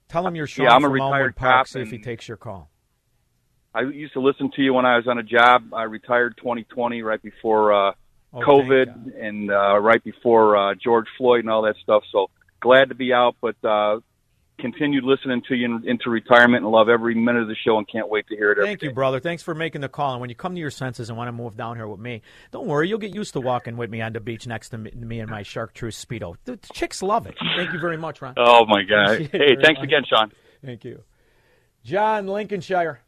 [0.09, 1.57] Tell him you're Shaun yeah, I'm a retired Park.
[1.57, 1.67] cop.
[1.67, 2.69] See if he takes your call.
[3.73, 5.73] I used to listen to you when I was on a job.
[5.73, 7.91] I retired 2020, right before uh,
[8.33, 12.03] Oh, COVID and uh, right before uh, George Floyd and all that stuff.
[12.11, 14.01] So glad to be out, but uh,
[14.59, 17.87] continued listening to you in, into retirement and love every minute of the show and
[17.87, 18.57] can't wait to hear it.
[18.57, 19.19] every Thank you, brother.
[19.19, 20.11] Thanks for making the call.
[20.11, 22.21] And when you come to your senses and want to move down here with me,
[22.51, 22.89] don't worry.
[22.89, 25.29] You'll get used to walking with me on the beach next to me, me and
[25.29, 26.35] my Chartreuse Speedo.
[26.45, 27.35] The the chicks love it.
[27.55, 28.33] Thank you very much, Ron.
[28.37, 29.29] Oh my God!
[29.31, 29.83] Hey, thanks much.
[29.83, 30.31] again, Shaun.
[30.63, 31.03] Thank you.
[31.83, 32.99] John, Lincolnshire.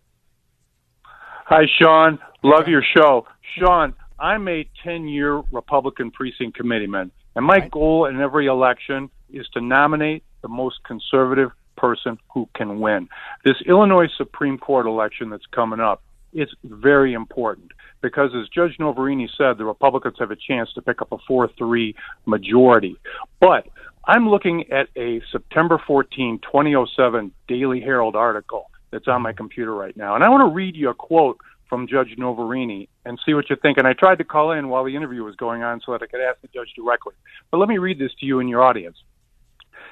[1.46, 2.20] Hi, Shaun.
[2.44, 3.26] Love your show.
[3.58, 9.48] Shaun, I'm a 10 year Republican precinct committeeman, and my goal in every election is
[9.54, 13.08] to nominate the most conservative person who can win.
[13.46, 17.72] This Illinois Supreme Court election that's coming up, it's very important
[18.02, 21.50] because, as Judge Noverini said, the Republicans have a chance to pick up a 4
[21.58, 22.98] 3 majority.
[23.40, 23.68] But
[24.06, 29.96] I'm looking at a September 14, 2007 Daily Herald article that's on my computer right
[29.96, 30.16] now.
[30.16, 33.56] And I want to read you a quote from Judge Noverini and see what you
[33.62, 33.78] think.
[33.78, 36.08] And I tried to call in while the interview was going on so that I
[36.08, 37.14] could ask the judge directly.
[37.52, 38.98] But let me read this to you and your audience.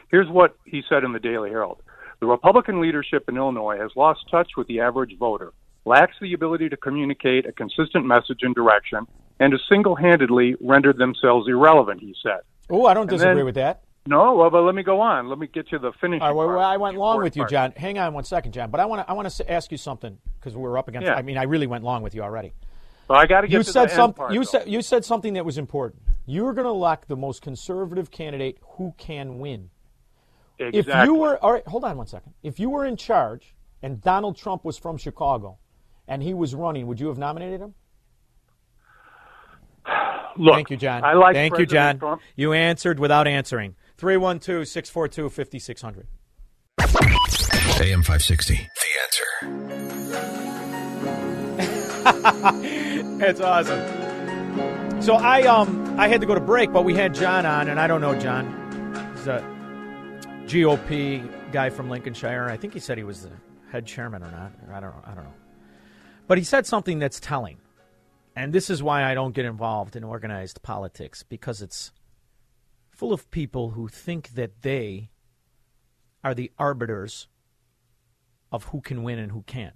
[0.09, 1.81] Here's what he said in the Daily Herald.
[2.19, 5.53] The Republican leadership in Illinois has lost touch with the average voter,
[5.85, 9.05] lacks the ability to communicate a consistent message and direction,
[9.39, 12.39] and has single handedly rendered themselves irrelevant, he said.
[12.69, 13.81] Oh, I don't disagree then- with that.
[14.07, 15.27] No, well, but let me go on.
[15.27, 16.21] Let me get to the finish.
[16.21, 17.73] Right, well, well, I went long with you, John.
[17.75, 18.71] Hang on one second, John.
[18.71, 21.07] But I want to I want to ask you something because we're up against.
[21.07, 21.15] Yeah.
[21.15, 22.53] I mean, I really went long with you already.
[23.09, 24.31] Well, I got to get you to said something.
[24.31, 24.43] You though.
[24.43, 26.03] said you said something that was important.
[26.25, 29.71] You were going to elect the most conservative candidate who can win.
[30.59, 32.33] If you were all right, hold on one second.
[32.43, 35.57] If you were in charge and Donald Trump was from Chicago
[36.07, 37.73] and he was running, would you have nominated him?
[40.37, 41.03] Look, Thank you, John.
[41.03, 41.99] I like Thank you, John.
[41.99, 42.21] Trump.
[42.35, 43.75] You answered without answering.
[43.97, 46.07] 312 642 5600.
[47.79, 48.55] AM 560.
[48.55, 48.61] The
[49.03, 49.27] answer.
[53.17, 55.01] That's awesome.
[55.01, 57.79] So I um I had to go to break, but we had John on, and
[57.79, 59.11] I don't know John.
[59.15, 59.41] He's a
[60.47, 62.47] GOP guy from Lincolnshire.
[62.49, 63.31] I think he said he was the
[63.69, 64.53] head chairman or not.
[64.71, 65.03] I don't know.
[65.03, 65.33] I don't know.
[66.25, 67.57] But he said something that's telling,
[68.33, 71.91] and this is why I don't get involved in organized politics because it's
[72.89, 75.09] full of people who think that they
[76.23, 77.27] are the arbiters
[78.49, 79.75] of who can win and who can't.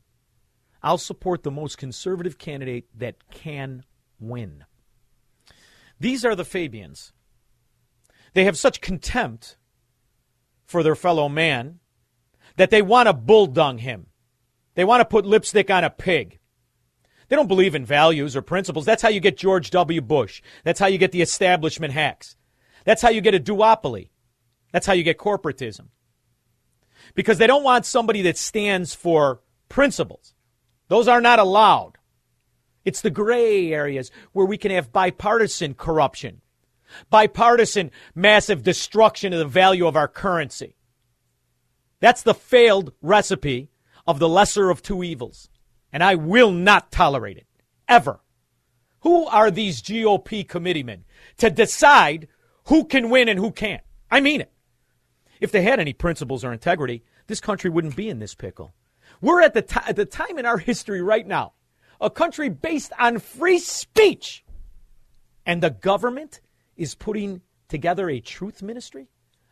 [0.82, 3.84] I'll support the most conservative candidate that can
[4.22, 4.64] win.
[6.00, 7.12] These are the Fabians.
[8.34, 9.58] They have such contempt
[10.72, 11.80] for their fellow man
[12.56, 14.08] that they want to bulldung him.
[14.76, 16.40] They want to put lipstick on a pig.
[17.28, 18.86] They don't believe in values or principles.
[18.86, 20.02] That's how you get George W.
[20.02, 20.42] Bush.
[20.64, 22.36] That's how you get the establishment hacks.
[22.84, 24.10] That's how you get a duopoly.
[24.72, 25.88] That's how you get corporatism.
[27.16, 30.34] Because they don't want somebody that stands for principles.
[30.88, 31.98] Those are not allowed.
[32.84, 36.42] It's the gray areas where we can have bipartisan corruption,
[37.10, 40.76] bipartisan massive destruction of the value of our currency.
[42.00, 43.70] That's the failed recipe
[44.08, 45.50] of the lesser of two evils.
[45.94, 47.48] And I will not tolerate it.
[47.88, 48.22] Ever.
[49.02, 51.06] Who are these GOP committeemen
[51.38, 52.28] to decide
[52.66, 53.84] who can win and who can't?
[54.10, 54.52] I mean it.
[55.40, 58.74] If they had any principles or integrity, this country wouldn't be in this pickle.
[59.22, 61.54] We're at the, t- at the time in our history right now,
[62.00, 64.44] a country based on free speech.
[65.46, 66.42] And the government
[66.82, 69.08] is putting together a truth ministry?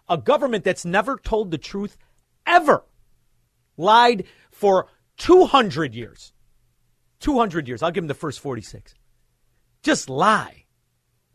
[0.09, 1.95] A government that's never told the truth
[2.47, 2.83] ever.
[3.77, 6.33] Lied for 200 years.
[7.19, 7.83] 200 years.
[7.83, 8.95] I'll give him the first 46.
[9.83, 10.65] Just lie.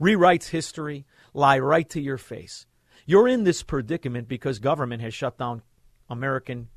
[0.01, 2.67] Rewrites history, lie right to your face.
[3.07, 5.63] You're in this predicament because government has shut down
[6.11, 6.69] American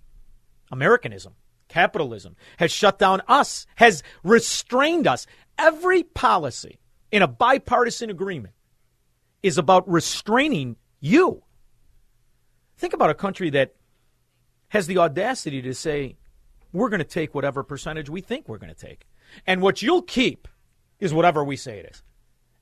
[0.71, 1.33] Americanism,
[1.69, 5.25] capitalism, has shut down us, has restrained us.
[5.57, 6.79] Every policy
[7.11, 8.53] in a bipartisan agreement
[9.43, 11.43] is about restraining you.
[12.77, 13.75] Think about a country that
[14.69, 16.17] has the audacity to say,
[16.73, 19.07] we're going to take whatever percentage we think we're going to take.
[19.45, 20.47] And what you'll keep
[20.99, 22.03] is whatever we say it is.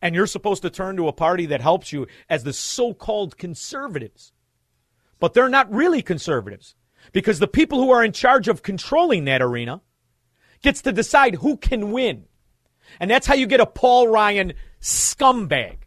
[0.01, 3.37] And you're supposed to turn to a party that helps you as the so called
[3.37, 4.33] conservatives.
[5.19, 6.75] But they're not really conservatives
[7.11, 9.81] because the people who are in charge of controlling that arena
[10.61, 12.25] gets to decide who can win.
[12.99, 15.77] And that's how you get a Paul Ryan scumbag,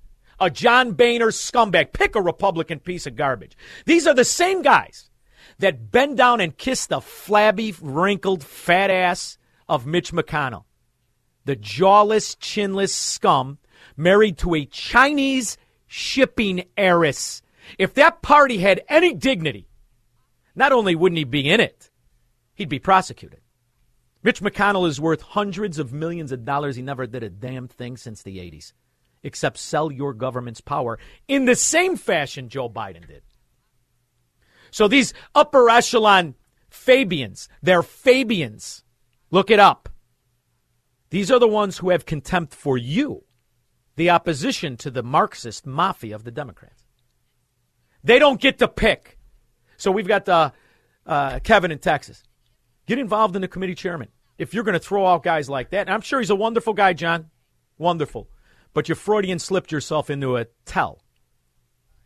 [0.41, 1.93] a John Boehner scumbag.
[1.93, 3.57] Pick a Republican piece of garbage.
[3.85, 5.11] These are the same guys
[5.59, 10.65] that bend down and kiss the flabby, wrinkled, fat ass of Mitch McConnell.
[11.45, 13.59] The jawless, chinless scum
[13.97, 17.43] married to a Chinese shipping heiress.
[17.79, 19.69] If that party had any dignity,
[20.55, 21.91] not only wouldn't he be in it,
[22.55, 23.41] he'd be prosecuted.
[24.23, 26.77] Mitch McConnell is worth hundreds of millions of dollars.
[26.77, 28.73] He never did a damn thing since the 80s,
[29.23, 33.23] except sell your government's power in the same fashion Joe Biden did.
[34.71, 36.35] So these upper echelon
[36.69, 38.85] Fabians, they're Fabians.
[39.31, 39.89] Look it up.
[41.11, 43.25] These are the ones who have contempt for you,
[43.97, 46.85] the opposition to the Marxist mafia of the Democrats.
[48.05, 49.19] They don't get to pick.
[49.77, 50.51] So we've got uh,
[51.07, 52.23] uh, Kevin in Texas.
[52.87, 54.09] Get involved in the committee chairman.
[54.39, 56.75] If you're going to throw out guys like that, and I'm sure he's a wonderful
[56.75, 57.31] guy, John.
[57.77, 58.29] Wonderful.
[58.75, 61.03] But you Freudian slipped yourself into a tell.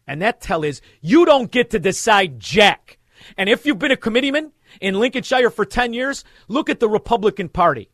[0.07, 2.99] And that tell is you don't get to decide jack.
[3.37, 7.49] And if you've been a committeeman in Lincolnshire for 10 years, look at the Republican
[7.49, 7.91] Party.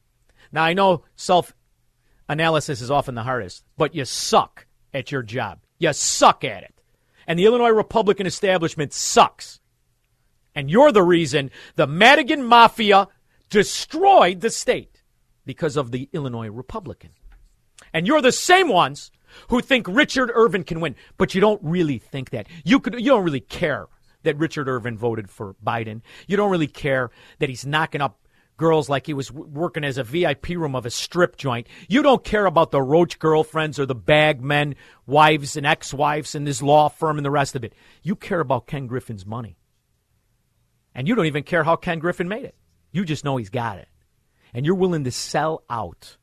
[0.52, 1.54] Now, I know self
[2.28, 5.60] analysis is often the hardest, but you suck at your job.
[5.78, 6.80] You suck at it.
[7.26, 9.60] And the Illinois Republican establishment sucks.
[10.54, 13.08] And you're the reason the Madigan Mafia
[13.50, 15.02] destroyed the state
[15.44, 17.10] because of the Illinois Republican.
[17.92, 19.10] And you're the same ones
[19.48, 22.48] who think Richard Irvin can win, but you don't really think that.
[22.64, 23.86] You could you don't really care
[24.22, 26.02] that Richard Irvin voted for Biden.
[26.26, 28.18] You don't really care that he's knocking up
[28.58, 31.66] girls like he was working as a VIP room of a strip joint.
[31.88, 34.74] You don't care about the roach girlfriends or the bag men,
[35.06, 37.72] wives and ex-wives in this law firm and the rest of it.
[38.02, 39.56] You care about Ken Griffin's money.
[40.94, 42.56] And you don't even care how Ken Griffin made it.
[42.90, 43.88] You just know he's got it.
[44.52, 46.17] And you're willing to sell out.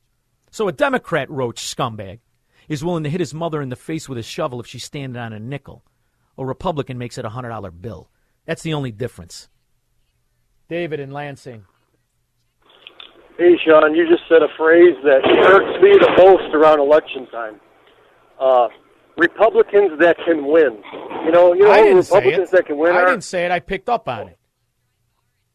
[0.56, 2.20] So a Democrat roach scumbag
[2.66, 5.20] is willing to hit his mother in the face with a shovel if she's standing
[5.20, 5.84] on a nickel.
[6.38, 8.08] A Republican makes it a $100 bill.
[8.46, 9.50] That's the only difference.
[10.70, 11.66] David in Lansing.
[13.36, 17.60] Hey, Shaun, you just said a phrase that hurts me the most around election time.
[18.40, 18.68] Uh,
[19.18, 20.82] Republicans that can win.
[21.26, 22.56] You know, you know I didn't say Republicans it.
[22.56, 23.06] that can win I are.
[23.08, 23.50] didn't say it.
[23.50, 24.38] I picked up on it.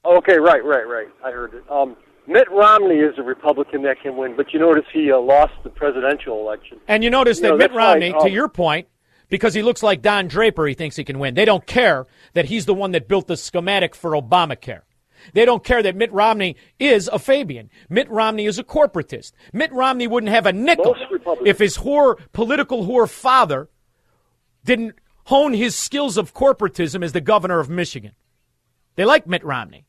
[0.06, 1.08] Okay, right, right, right.
[1.26, 1.64] I heard it.
[1.72, 1.97] Um,
[2.32, 5.69] Mitt Romney is a Republican that can win, but you notice he uh, lost the
[5.69, 6.79] presidential election.
[6.88, 8.88] And you notice You that know, Mitt that's like, Romney, um, to your point,
[9.27, 11.34] because he looks like Don Draper, he thinks he can win.
[11.34, 14.84] They don't care that he's the one that built the schematic for Obamacare.
[15.34, 17.69] They don't care that Mitt Romney is a Fabian.
[17.89, 19.34] Mitt Romney is a corporatist.
[19.51, 20.95] Mitt Romney wouldn't have a nickel
[21.45, 23.69] if his whore, political whore father
[24.63, 28.13] didn't hone his skills of corporatism as the governor of Michigan.
[28.95, 29.86] They like Mitt Romney.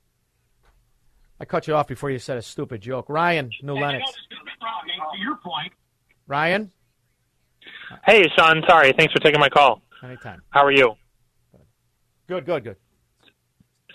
[1.43, 3.07] I cut you off before you said a stupid joke.
[3.09, 4.13] Ryan, New Lenox.
[4.13, 5.73] To your point.
[6.29, 6.71] Ryan,
[8.07, 8.63] Hey, Shaun.
[8.69, 8.93] Sorry.
[8.97, 9.83] Thanks for taking my call.
[10.05, 10.41] anytime.
[10.51, 10.95] How are you?
[12.29, 12.77] Good, good, good.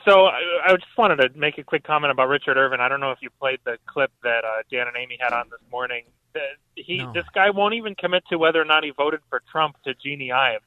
[0.05, 2.81] So I, I just wanted to make a quick comment about Richard Irvin.
[2.81, 5.45] I don't know if you played the clip that uh, Dan and Amy had on
[5.49, 6.03] this morning.
[6.33, 6.41] The,
[6.75, 7.13] he, No.
[7.13, 10.31] this guy won't even commit to whether or not he voted for Trump to Jeanne
[10.33, 10.63] Ives.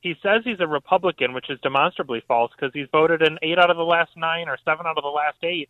[0.00, 3.70] He says he's a Republican, which is demonstrably false because he's voted in eight out
[3.70, 5.68] of the last nine or seven out of the last eight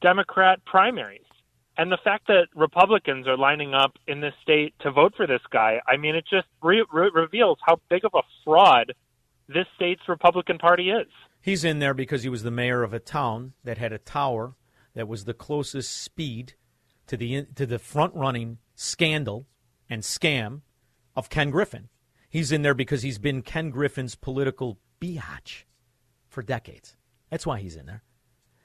[0.00, 1.22] Democrat primaries.
[1.78, 5.42] And the fact that Republicans are lining up in this state to vote for this
[5.50, 8.94] guy, I mean, it just re- re- reveals how big of a fraud
[9.48, 11.06] this state's Republican Party is.
[11.40, 14.54] He's in there because he was the mayor of a town that had a tower
[14.94, 16.54] that was the closest speed
[17.06, 19.46] to the to the front running scandal
[19.88, 20.62] and scam
[21.14, 21.88] of Ken Griffin.
[22.28, 25.64] He's in there because he's been Ken Griffin's political biatch
[26.28, 26.96] for decades.
[27.30, 28.02] That's why he's in there.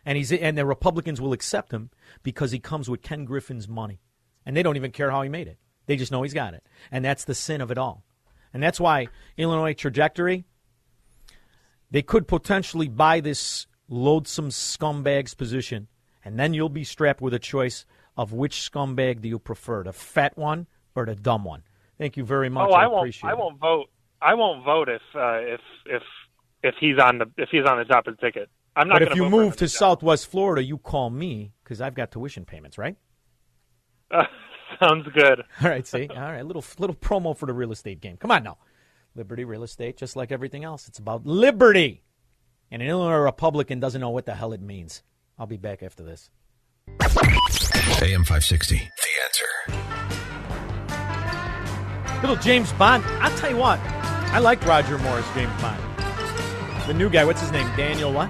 [0.05, 1.89] And he's and the Republicans will accept him
[2.23, 4.01] because he comes with Ken Griffin's money.
[4.45, 5.57] And they don't even care how he made it.
[5.85, 6.65] They just know he's got it.
[6.91, 8.03] And that's the sin of it all.
[8.53, 10.45] And that's why Illinois trajectory
[11.91, 15.89] they could potentially buy this loathsome scumbag's position,
[16.23, 17.85] and then you'll be strapped with a choice
[18.17, 21.63] of which scumbag do you prefer, the fat one or the dumb one.
[21.97, 22.69] Thank you very much.
[22.69, 23.01] oh, I, I, won't.
[23.01, 23.37] appreciate I it.
[23.37, 23.89] won't vote.
[24.21, 26.03] I won't vote if uh, if if
[26.63, 28.49] if he's on the if he's on the top of the ticket.
[28.75, 32.11] I'm not but if you move to Southwest Florida, you call me because I've got
[32.11, 32.95] tuition payments, right?
[34.09, 34.23] Uh,
[34.79, 35.43] sounds good.
[35.61, 38.17] All right, see, all right, little little promo for the real estate game.
[38.17, 38.57] Come on now,
[39.15, 42.03] Liberty Real Estate, just like everything else, it's about liberty.
[42.71, 45.03] And an Illinois Republican doesn't know what the hell it means.
[45.37, 46.29] I'll be back after this.
[48.01, 48.75] AM 560.
[48.77, 48.83] The
[49.25, 49.45] answer.
[52.21, 53.03] Little James Bond.
[53.19, 53.79] I'll tell you what.
[53.79, 55.81] I like Roger Moore's James Bond.
[56.87, 57.67] The new guy, what's his name?
[57.75, 58.29] Daniel what?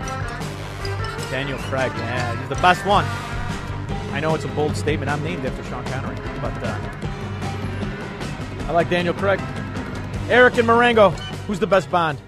[1.31, 1.93] Daniel Craig.
[1.95, 3.05] Yeah, he's the best one.
[4.13, 5.09] I know it's a bold statement.
[5.09, 6.77] I'm named after Sean Connery, but uh,
[8.67, 9.39] I like Daniel Craig.
[10.27, 11.11] Eric and Marengo.
[11.47, 12.19] Who's the best Bond?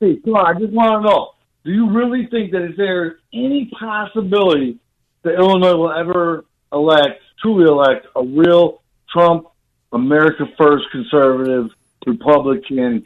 [0.00, 3.18] Hey, come on, I just want to know: Do you really think that is there
[3.34, 4.78] any possibility
[5.22, 9.46] that Illinois will ever elect, truly elect, a real Trump,
[9.92, 11.68] America First conservative
[12.06, 13.04] Republican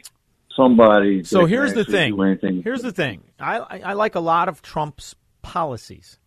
[0.55, 1.23] somebody?
[1.23, 2.15] So here's the thing.
[2.63, 3.23] Here's the thing.
[3.39, 6.19] I, I I like a lot of Trump's policies,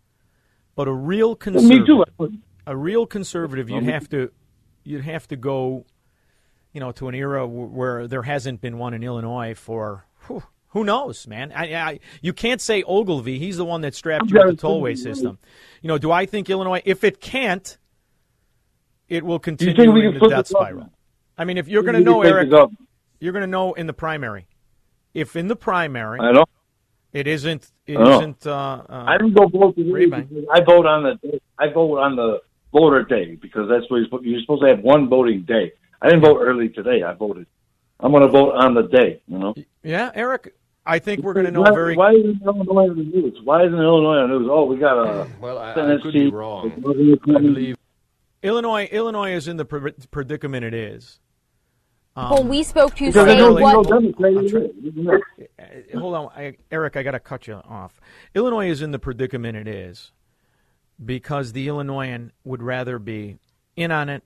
[0.74, 2.40] but a real conservative, too.
[2.66, 4.30] a real conservative, you'd have to
[4.84, 5.84] you'd have to go,
[6.72, 10.42] you know, to an era w- where there hasn't been one in Illinois for whew,
[10.68, 11.52] who knows, man.
[11.54, 13.38] I, I you can't say Ogilvie.
[13.38, 15.38] He's the one that strapped you with the tollway system.
[15.82, 17.76] You know, do I think Illinois, if it can't,
[19.08, 20.90] it will continue think we in the death spiral.
[21.36, 22.50] I mean, if you're going to know, Eric?
[23.20, 24.46] You're going to know in the primary.
[25.14, 26.44] If in the primary, I know.
[27.12, 27.70] it isn't.
[27.86, 28.18] It I know.
[28.18, 28.46] isn't.
[28.46, 28.52] Uh,
[28.88, 30.46] uh, I don't go vote today Ray-Ban.
[30.52, 32.40] I vote on the I vote on the
[32.72, 35.72] voter day because that's what you're supposed, you're supposed to have one voting day.
[36.02, 37.02] I didn't vote early today.
[37.02, 37.46] I voted.
[38.00, 39.20] I'm going to vote on the day.
[39.26, 39.54] You know.
[39.82, 40.54] Yeah, Eric.
[40.86, 41.96] I think we're going to know why, very.
[41.96, 43.38] Why isn't Illinois on the news?
[43.44, 44.48] Why isn't Illinois on the news?
[44.50, 46.32] Oh, we got a Well, I- I Senate could be seat.
[46.32, 46.72] wrong.
[46.76, 47.76] I believe.
[48.42, 51.18] Illinois, Illinois is in the predicament it is.
[52.18, 53.72] Um, Well, we spoke to Because say I know what.
[53.74, 55.20] no Democrat either.
[55.58, 56.96] Uh, hold on, I, Eric.
[56.96, 58.00] I got to cut you off.
[58.34, 60.10] Illinois is in the predicament it is
[61.04, 63.38] because the Illinoisan would rather be
[63.76, 64.24] in on it,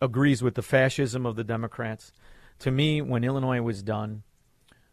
[0.00, 2.12] agrees with the fascism of the Democrats.
[2.60, 4.22] To me, when Illinois was done,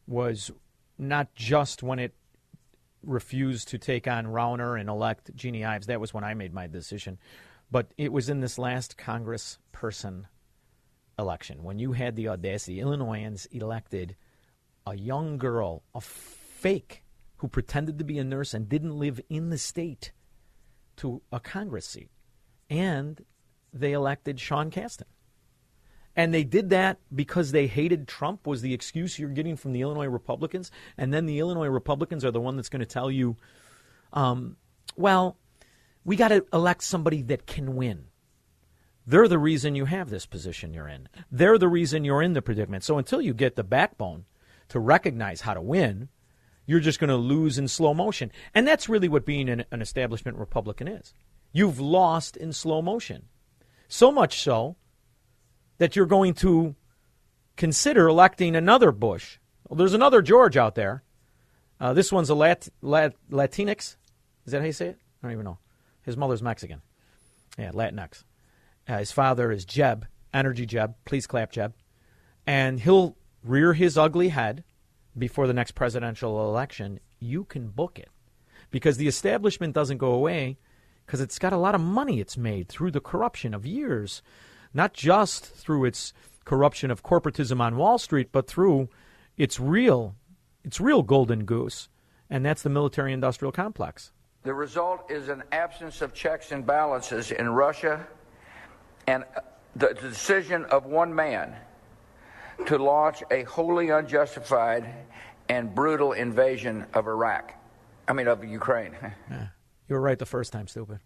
[0.08, 0.49] was
[0.97, 2.16] not just when it
[3.04, 5.86] refused to take on Rauner and elect Jeanne Ives.
[5.86, 7.20] That was when I made my decision.
[7.70, 10.28] But it was in this last Congress person
[11.22, 12.82] election when you had the audacity.
[12.82, 14.15] Illinoisans elected
[14.86, 17.03] a young girl, a fake,
[17.38, 20.11] who pretended to be a nurse and didn't live in the state
[20.97, 22.09] to a Congress seat.
[22.69, 23.24] And
[23.74, 25.05] they elected Sean Casten.
[26.15, 29.82] And they did that because they hated Trump, was the excuse you're getting from the
[29.82, 30.69] Illinois Republicans.
[30.97, 33.38] And then the Illinois Republicans are the one that's going to tell you,
[34.11, 34.57] um,
[34.97, 35.38] well,
[36.03, 38.05] we got to elect somebody that can win.
[39.06, 41.10] They're the reason you have this position you're in.
[41.32, 42.84] They're the reason you're in the predicament.
[42.84, 44.26] So until you get the backbone
[44.70, 46.10] to recognize how to win,
[46.66, 48.32] you're just going to lose in slow motion.
[48.54, 51.14] And that's really what being an, an establishment Republican is.
[51.52, 53.26] You've lost in slow motion.
[53.88, 54.78] So much so
[55.80, 56.76] that you're going to
[57.58, 59.39] consider electing another Bush.
[59.68, 61.04] Well, there's another George out there.
[61.80, 63.97] Uh, this one's a Lat, Lat, Latinx.
[64.45, 64.99] Is that how you say it?
[65.22, 65.58] I don't even know.
[66.04, 66.82] His mother's Mexican.
[67.58, 68.24] Yeah, Latinx.
[68.91, 70.95] Uh, his father is Jeb, Energy Jeb.
[71.05, 71.73] Please clap, Jeb.
[72.45, 74.65] And he'll rear his ugly head
[75.17, 76.99] before the next presidential election.
[77.17, 78.09] You can book it
[78.69, 80.57] because the establishment doesn't go away
[81.05, 84.21] because it's got a lot of money it's made through the corruption of years,
[84.73, 86.11] not just through its
[86.43, 88.89] corruption of corporatism on Wall Street, but through
[89.37, 90.15] its real,
[90.65, 91.87] its real golden goose,
[92.29, 94.11] and that's the military-industrial complex.
[94.43, 98.05] The result is an absence of checks and balances in Russia
[99.08, 99.41] and uh,
[99.76, 101.56] the decision of one man
[102.68, 104.88] to launch a wholly unjustified
[105.49, 107.54] and brutal invasion of Iraq.
[108.08, 108.95] I mean, of Ukraine.
[109.88, 110.99] You were right the first time, stupid.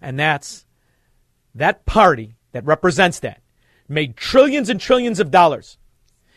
[0.00, 0.64] And that's
[1.56, 3.42] that party that represents that
[3.88, 5.76] made trillions and trillions of dollars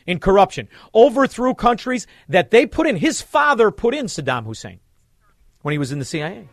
[0.08, 2.96] in corruption, overthrew countries that they put in.
[2.96, 4.80] His father put in Saddam Hussein
[5.62, 6.48] when he was in the CIA.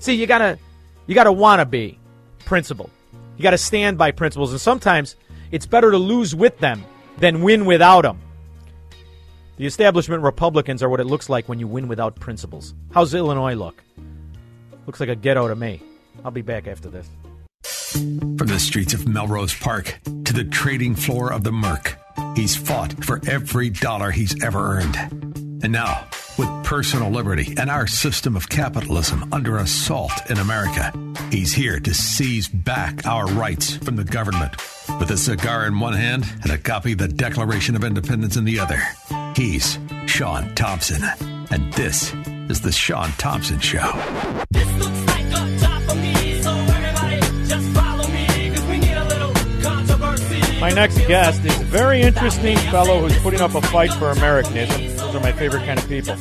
[0.00, 0.58] See, you gotta
[1.06, 1.98] you gotta wanna be
[2.44, 2.90] principled.
[3.38, 5.14] You gotta stand by principles, and sometimes
[5.52, 6.84] it's better to lose with them
[7.18, 8.20] than win without them.
[9.56, 12.74] The establishment Republicans are what it looks like when you win without principles.
[12.92, 13.82] How's Illinois look?
[14.86, 15.80] Looks like a ghetto to me.
[16.24, 17.08] I'll be back after this.
[17.92, 21.96] From the streets of Melrose Park to the trading floor of the Merc,
[22.34, 24.96] he's fought for every dollar he's ever earned.
[25.62, 26.06] And now,
[26.68, 30.92] personal liberty and our system of capitalism under assault in America,
[31.30, 34.54] he's here to seize back our rights from the government.
[35.00, 38.44] With a cigar in one hand and a copy of the Declaration of Independence in
[38.44, 38.82] the other,
[39.34, 41.02] he's Shaun Thompson.
[41.50, 42.12] And this
[42.50, 43.90] is The Shaun Thompson Show.
[50.60, 54.96] My next guest is a very interesting fellow who's putting up a fight for Americanism.
[54.98, 56.14] Those are my favorite kind of people.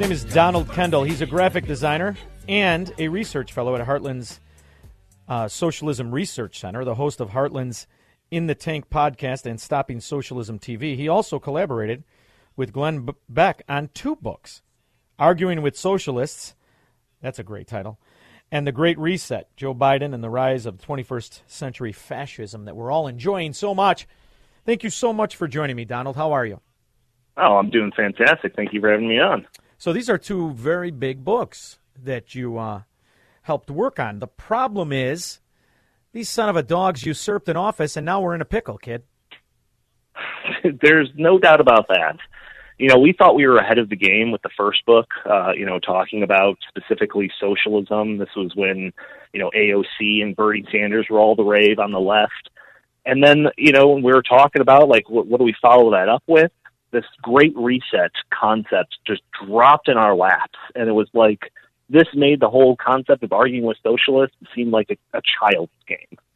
[0.00, 1.02] Name is Donald Kendal.
[1.02, 2.16] He's a graphic designer
[2.48, 4.40] and a research fellow at Heartland's
[5.28, 7.86] uh, Socialism Research Center, the host of Heartland's
[8.30, 10.96] In the Tank podcast and Stopping Socialism TV.
[10.96, 12.02] He also collaborated
[12.56, 14.62] with Glenn Beck on two books
[15.18, 16.54] Arguing with Socialists,
[17.20, 18.00] that's a great title,
[18.50, 22.90] and The Great Reset Joe Biden and the Rise of 21st Century Fascism that we're
[22.90, 24.08] all enjoying so much.
[24.64, 26.16] Thank you so much for joining me, Donald.
[26.16, 26.62] How are you?
[27.36, 28.56] Oh, I'm doing fantastic.
[28.56, 29.46] Thank you for having me on.
[29.80, 32.82] So these are two very big books that you uh,
[33.40, 34.18] helped work on.
[34.18, 35.40] The problem is
[36.12, 39.04] these son of a dogs usurped an office, and now we're in a pickle, kid.
[40.82, 42.18] There's no doubt about that.
[42.76, 45.52] You know, we thought we were ahead of the game with the first book, uh,
[45.52, 48.18] you know, talking about specifically socialism.
[48.18, 48.92] This was when,
[49.32, 52.50] you know, AOC and Bernie Sanders were all the rave on the left.
[53.06, 55.92] And then, you know, when we were talking about, like, what, what do we follow
[55.92, 56.52] that up with?
[56.92, 60.58] This great reset concept just dropped in our laps.
[60.74, 61.52] And it was like,
[61.88, 66.18] this made the whole concept of arguing with socialists seem like a, a child's game.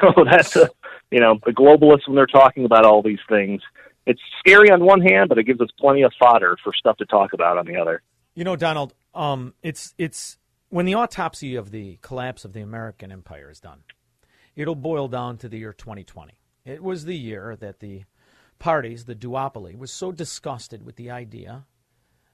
[0.00, 0.70] So that's, a,
[1.10, 3.60] you know, the globalists, when they're talking about all these things,
[4.06, 7.06] it's scary on one hand, but it gives us plenty of fodder for stuff to
[7.06, 8.02] talk about on the other.
[8.34, 10.38] You know, Donald, um, it's it's
[10.68, 13.84] when the autopsy of the collapse of the American empire is done,
[14.56, 16.34] it'll boil down to the year 2020.
[16.64, 18.04] It was the year that the
[18.58, 21.66] parties, the duopoly, was so disgusted with the idea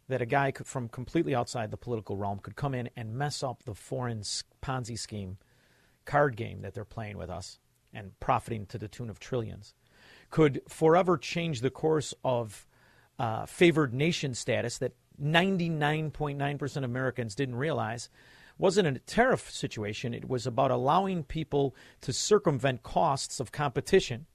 [0.08, 3.42] that a guy could, from completely outside the political realm could come in and mess
[3.42, 4.22] up the foreign
[4.62, 5.38] Ponzi scheme
[6.04, 7.58] card game that they're playing with us
[7.92, 9.74] and profiting to the tune of trillions
[10.30, 12.66] could forever change the course of
[13.18, 18.08] uh, favored nation status that 99.9% of Americans didn't realize
[18.56, 20.14] wasn't a tariff situation.
[20.14, 24.26] It was about allowing people to circumvent costs of competition.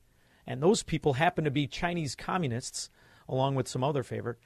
[0.47, 2.89] And those people happen to be Chinese communists,
[3.27, 4.37] along with some other favorite.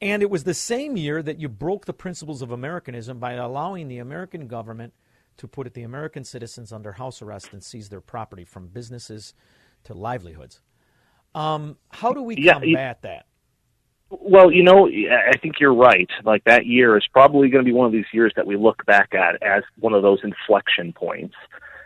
[0.00, 3.88] And it was the same year that you broke the principles of Americanism by allowing
[3.88, 4.94] the American government
[5.36, 9.34] to put the American citizens under house arrest and seize their property from businesses
[9.84, 10.60] to livelihoods.
[11.34, 13.26] Um, how do we Yeah, combat that?
[14.10, 16.08] Well, you know, I think you're right.
[16.24, 18.84] Like that year is probably going to be one of these years that we look
[18.84, 21.34] back at as one of those inflection points.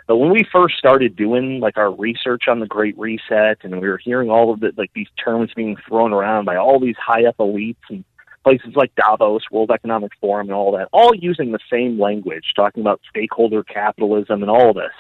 [0.07, 3.89] But when we first started doing like our research on the Great Reset, and we
[3.89, 7.27] were hearing all of the like these terms being thrown around by all these high
[7.27, 8.05] up elites and
[8.45, 12.81] places like Davos, World Economic Forum, and all that, all using the same language, talking
[12.81, 14.93] about stakeholder capitalism and all this,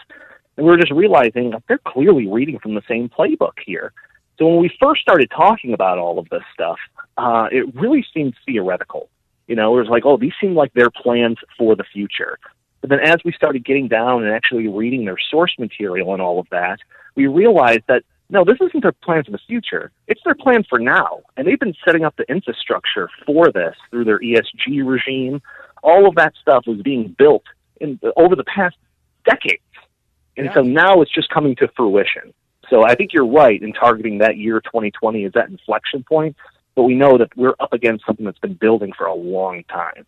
[0.56, 3.92] and we were just realizing like, they're clearly reading from the same playbook here.
[4.38, 6.78] So when we first started talking about all of this stuff,
[7.16, 9.08] uh, it really seemed theoretical.
[9.46, 12.38] You know, it was like, oh, these seem like their plans for the future.
[12.86, 16.38] But then as we started getting down and actually reading their source material and all
[16.38, 16.78] of that,
[17.16, 19.90] we realized that no, this isn't their plan for the future.
[20.06, 21.22] It's their plan for now.
[21.36, 25.42] And they've been setting up the infrastructure for this through their ESG regime.
[25.82, 27.42] All of that stuff was being built
[27.80, 28.76] in over the past
[29.28, 29.62] decades.
[30.36, 32.34] And so now it's just coming to fruition.
[32.70, 36.36] So I think you're right in targeting that year 2020 as that inflection point.
[36.76, 40.06] but we know that we're up against something that's been building for a long time.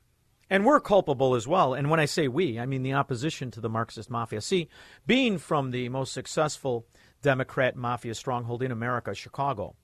[0.50, 1.74] And we're culpable as well.
[1.74, 4.40] And when I say we, I mean the opposition to the Marxist mafia.
[4.40, 4.68] See,
[5.06, 6.86] being from the most successful
[7.20, 9.76] Democrat mafia stronghold in America, Chicago,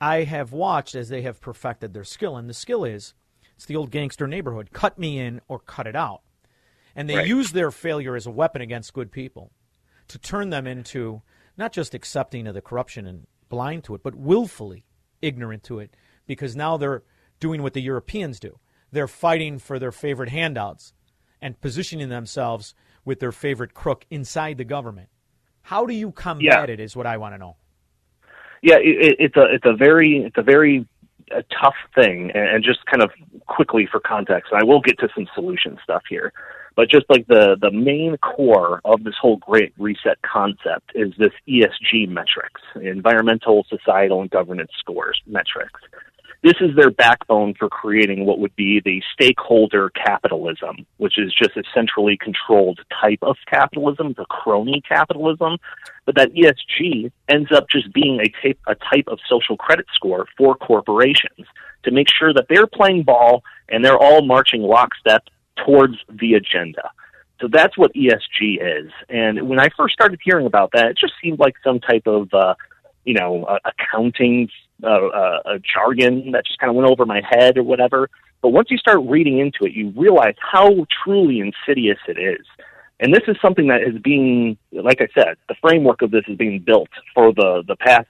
[0.00, 2.36] I have watched as they have perfected their skill.
[2.36, 3.14] And the skill is
[3.56, 6.20] it's the old gangster neighborhood cut me in or cut it out.
[6.94, 7.26] And they Right.
[7.26, 9.52] use their failure as a weapon against good people
[10.08, 11.22] to turn them into
[11.56, 14.84] not just accepting of the corruption and blind to it, but willfully
[15.22, 17.04] ignorant to it because now they're
[17.40, 18.58] doing what the Europeans do.
[18.94, 20.94] They're fighting for their favorite handouts
[21.42, 25.08] and positioning themselves with their favorite crook inside the government.
[25.62, 26.72] How do you combat Yeah.
[26.74, 27.56] it is what I want to know.
[28.62, 30.86] Yeah, it, it- it's a it's a very it's a very
[31.34, 33.10] uh, tough thing, and, and just kind of
[33.46, 36.32] quickly for context, and I will get to some solution stuff here,
[36.76, 41.32] but just like the the main core of this whole Great Reset concept is this
[41.48, 45.80] ESG metrics, environmental, societal, and governance scores metrics.
[46.44, 51.56] This is their backbone for creating what would be the stakeholder capitalism, which is just
[51.56, 55.56] a centrally controlled type of capitalism, the crony capitalism.
[56.04, 60.26] But that ESG ends up just being a type, a type of social credit score
[60.36, 61.46] for corporations
[61.84, 65.22] to make sure that they're playing ball and they're all marching lockstep
[65.64, 66.90] towards the agenda.
[67.40, 68.92] So that's what ESG is.
[69.08, 72.28] And when I first started hearing about that, it just seemed like some type of,
[72.34, 72.54] uh,
[73.06, 74.50] you know, uh, accounting
[74.82, 78.10] uh, uh, uh, jargon that just kind of went over my head or whatever.
[78.42, 82.44] But once you start reading into it, you realize how truly insidious it is.
[83.00, 86.36] And this is something that is being, like I said, the framework of this is
[86.36, 88.08] being built for the, the past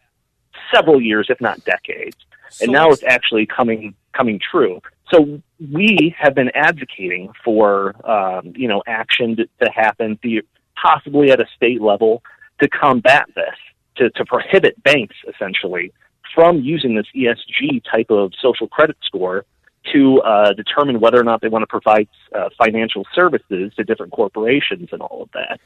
[0.75, 2.17] several years, if not decades.
[2.61, 4.81] and now it's actually coming coming true.
[5.13, 10.43] So we have been advocating for um, you know action to, to happen, the,
[10.81, 12.23] possibly at a state level,
[12.61, 13.57] to combat this,
[13.97, 15.93] to, to prohibit banks essentially
[16.35, 19.45] from using this ESG type of social credit score
[19.93, 24.13] to uh, determine whether or not they want to provide uh, financial services to different
[24.13, 25.61] corporations and all of that.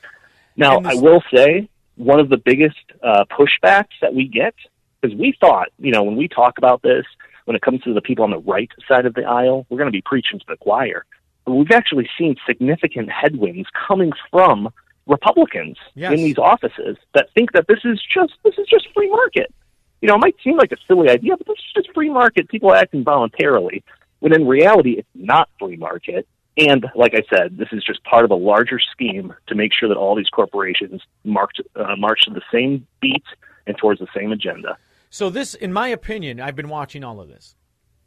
[0.57, 4.55] Now, I will say one of the biggest uh, pushbacks that we get,
[5.01, 7.05] because we thought, you know, when we talk about this,
[7.45, 9.87] when it comes to the people on the right side of the aisle, we're going
[9.87, 11.05] to be preaching to the choir.
[11.45, 14.69] But we've actually seen significant headwinds coming from
[15.07, 16.13] Republicans Yes.
[16.13, 19.53] in these offices that think that this is just this is just free market.
[20.01, 22.49] You know, it might seem like a silly idea, but this is just free market,
[22.49, 23.83] people acting voluntarily.
[24.21, 26.27] When in reality, it's not free market.
[26.57, 29.89] And like I said, this is just part of a larger scheme to make sure
[29.89, 33.25] that all these corporations march, uh, march to the same beat
[33.67, 34.77] and towards the same agenda.
[35.11, 37.55] So this, in my opinion, I've been watching all of this.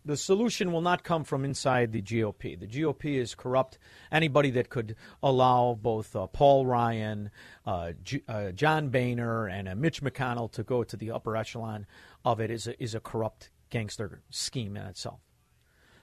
[0.04, 2.60] The solution will not come from inside the GOP.
[2.60, 3.78] The GOP is corrupt.
[4.12, 7.30] Anybody that could allow both uh, Paul Ryan,
[7.68, 11.86] uh, J- uh, John Boehner, and uh, Mitch McConnell to go to the upper echelon
[12.26, 15.20] of it is a, is a corrupt gangster scheme in itself.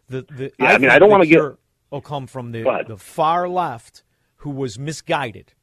[0.07, 1.39] The, the, Yeah, I mean, I don't wanna get-
[1.91, 4.05] will come from the, the far left
[4.37, 5.55] who was misguided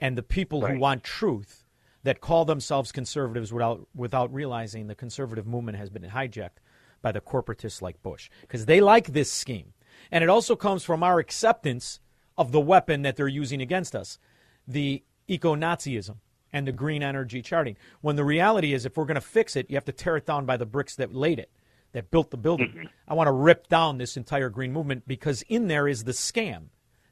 [0.00, 1.64] and the people who want truth
[2.04, 6.58] that call themselves conservatives without without realizing the conservative movement has been hijacked
[7.02, 9.74] by the corporatists like Bush because they like this scheme,
[10.10, 12.00] and it also comes from our acceptance
[12.38, 14.18] of the weapon that they're using against us,
[14.66, 16.16] the eco-Nazism
[16.52, 17.76] and the green energy charting.
[18.00, 20.26] When the reality is, if we're going to fix it, you have to tear it
[20.26, 21.50] down by the bricks that laid it,
[21.92, 22.68] that built the building.
[22.68, 22.86] Mm-hmm.
[23.08, 26.64] I want to rip down this entire green movement because in there is the scam.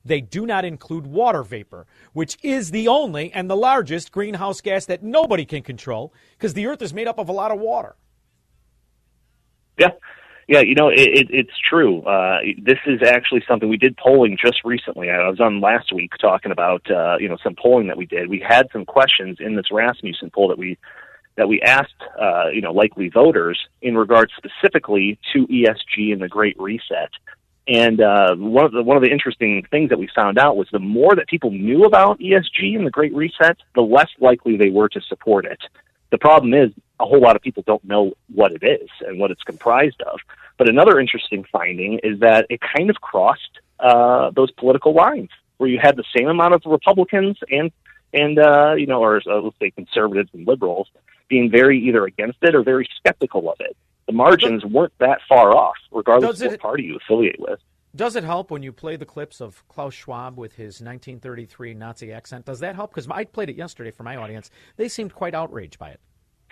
[0.04, 4.86] They do not include water vapor, which is the only and the largest greenhouse gas
[4.86, 7.96] that nobody can control because the earth is made up of a lot of water.
[9.80, 9.90] Yeah,
[10.46, 10.60] yeah.
[10.60, 12.02] You know, it, it, it's true.
[12.02, 15.10] Uh, this is actually something we did polling just recently.
[15.10, 18.28] I was on last week talking about uh, you know some polling that we did.
[18.28, 20.78] We had some questions in this Rasmussen poll that we
[21.36, 26.28] that we asked uh, you know likely voters in regards specifically to ESG and the
[26.28, 27.10] Great Reset.
[27.68, 30.68] And uh, one of the one of the interesting things that we found out was
[30.72, 34.70] the more that people knew about ESG and the Great Reset, the less likely they
[34.70, 35.60] were to support it.
[36.10, 36.70] The problem is
[37.00, 40.20] a whole lot of people don't know what it is and what it's comprised of.
[40.58, 45.70] But another interesting finding is that it kind of crossed uh, those political lines, where
[45.70, 47.72] you had the same amount of Republicans and
[48.12, 50.88] and uh, you know, or uh, let's say conservatives and liberals
[51.28, 53.76] being very either against it or very skeptical of it.
[54.06, 57.60] The margins weren't that far off, regardless Does of what party you affiliate with.
[57.94, 62.12] Does it help when you play the clips of Klaus Schwab with his 1933 Nazi
[62.12, 62.44] accent?
[62.44, 62.90] Does that help?
[62.90, 64.50] Because I played it yesterday for my audience.
[64.76, 66.00] They seemed quite outraged by it.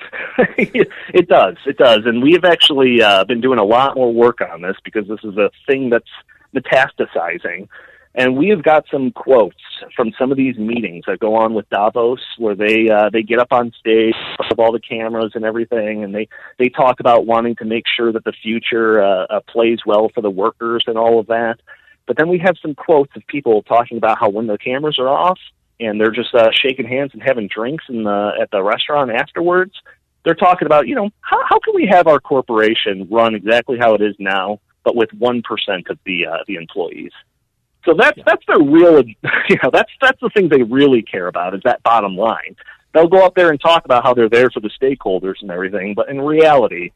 [0.58, 1.56] it does.
[1.66, 2.00] It does.
[2.04, 5.20] And we have actually uh, been doing a lot more work on this because this
[5.24, 6.08] is a thing that's
[6.54, 7.68] metastasizing.
[8.14, 9.60] And we have got some quotes
[9.94, 13.38] from some of these meetings that go on with Davos, where they uh, they get
[13.38, 16.26] up on stage with all the cameras and everything, and they
[16.58, 20.20] they talk about wanting to make sure that the future uh, uh, plays well for
[20.20, 21.56] the workers and all of that.
[22.06, 25.08] But then we have some quotes of people talking about how when the cameras are
[25.08, 25.38] off
[25.80, 29.72] and they're just uh, shaking hands and having drinks in the at the restaurant afterwards,
[30.24, 33.94] they're talking about you know how how can we have our corporation run exactly how
[33.94, 37.12] it is now, but with one percent of the uh, the employees.
[37.84, 39.02] So that's that's their real,
[39.48, 42.56] you know, that's that's the thing they really care about is that bottom line.
[42.92, 45.94] They'll go up there and talk about how they're there for the stakeholders and everything,
[45.94, 46.90] but in reality,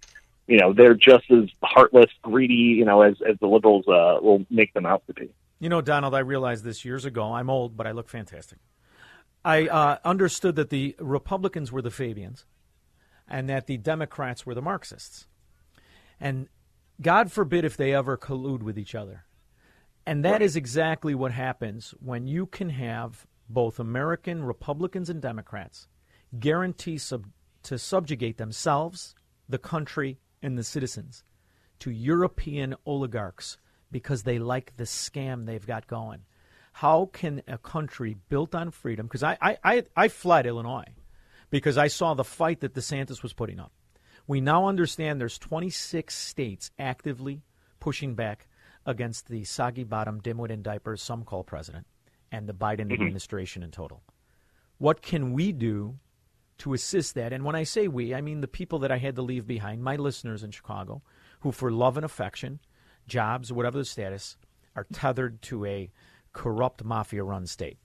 [0.47, 4.45] you know, they're just as heartless, greedy, you know, as as the liberals uh, will
[4.51, 5.31] make them out to be.
[5.61, 7.33] You know, Donald, I realized this years ago.
[7.33, 8.59] I'm old, but I look fantastic.
[9.45, 12.47] I uh, understood that the Republicans were the Fabians
[13.29, 15.27] and that the Democrats were the Marxists.
[16.21, 16.49] And
[17.01, 19.25] God forbid if they ever collude with each other.
[20.07, 25.89] And that is exactly what happens when you can have both American Republicans and Democrats
[26.39, 27.29] guarantee sub-
[27.65, 29.15] to subjugate themselves,
[29.49, 31.25] the country, and the citizens
[31.79, 33.59] to European oligarchs
[33.91, 36.21] because they like the scam they've got going.
[36.73, 39.07] How can a country built on freedom?
[39.07, 40.87] Because I, I, I, I fled Illinois
[41.51, 43.73] because I saw the fight that DeSantis was putting up.
[44.27, 47.43] We now understand there's 26 states actively
[47.81, 48.49] pushing back
[48.87, 51.87] against the soggy bottom, dimwit in diapers, some call president,
[52.31, 52.93] and the Biden Mm-hmm.
[52.95, 54.03] administration in total.
[54.79, 55.99] What can we do
[56.59, 57.33] to assist that?
[57.33, 59.83] And when I say we, I mean the people that I had to leave behind,
[59.83, 61.03] my listeners in Chicago,
[61.41, 62.61] who for love and affection,
[63.07, 64.37] jobs, whatever the status,
[64.75, 65.91] are tethered to a
[66.33, 67.79] corrupt mafia run state.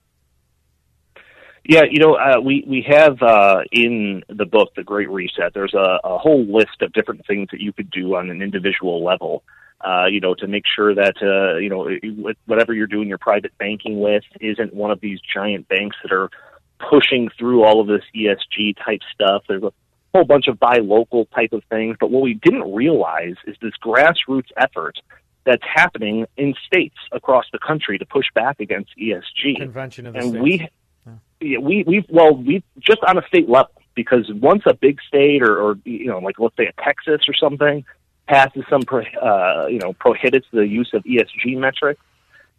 [1.64, 5.52] Yeah, you know, uh, we we have uh, in the book, The Great Reset.
[5.52, 9.04] There's a, a whole list of different things that you could do on an individual
[9.04, 9.44] level.
[9.80, 13.56] Uh, you know, to make sure that uh, you know whatever you're doing your private
[13.58, 16.30] banking with isn't one of these giant banks that are
[16.90, 19.44] pushing through all of this ESG type stuff.
[19.46, 19.72] There's a
[20.14, 23.74] whole bunch of buy local type of things, but what we didn't realize is this
[23.84, 24.98] grassroots effort
[25.48, 29.56] that's happening in states across the country to push back against ESG.
[29.56, 30.42] Convention of the and States.
[30.42, 30.68] we
[31.40, 35.42] yeah, we we well we just on a state level because once a big state
[35.42, 37.84] or, or you know like let's say a Texas or something
[38.26, 42.00] passes some pro, uh, you know prohibits the use of ESG metrics,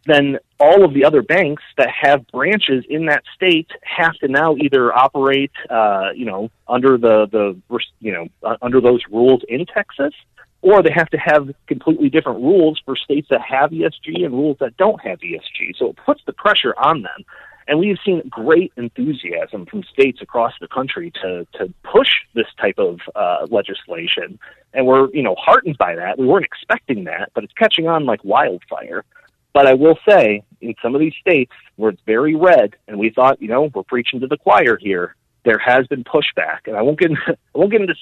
[0.06, 4.56] then all of the other banks that have branches in that state have to now
[4.56, 9.64] either operate uh, you know under the the you know uh, under those rules in
[9.66, 10.14] Texas.
[10.62, 14.58] Or they have to have completely different rules for states that have ESG and rules
[14.60, 15.76] that don't have ESG.
[15.78, 17.24] So it puts the pressure on them.
[17.66, 22.46] And we have seen great enthusiasm from states across the country to to push this
[22.60, 24.40] type of uh, legislation,
[24.74, 26.18] and we're you know heartened by that.
[26.18, 29.04] We weren't expecting that, but it's catching on like wildfire.
[29.52, 33.10] But I will say, in some of these states where it's very red, and we
[33.10, 35.14] thought, you know, we're preaching to the choir here,
[35.44, 37.22] there has been pushback, and I won't get into,
[37.54, 37.94] I won't get into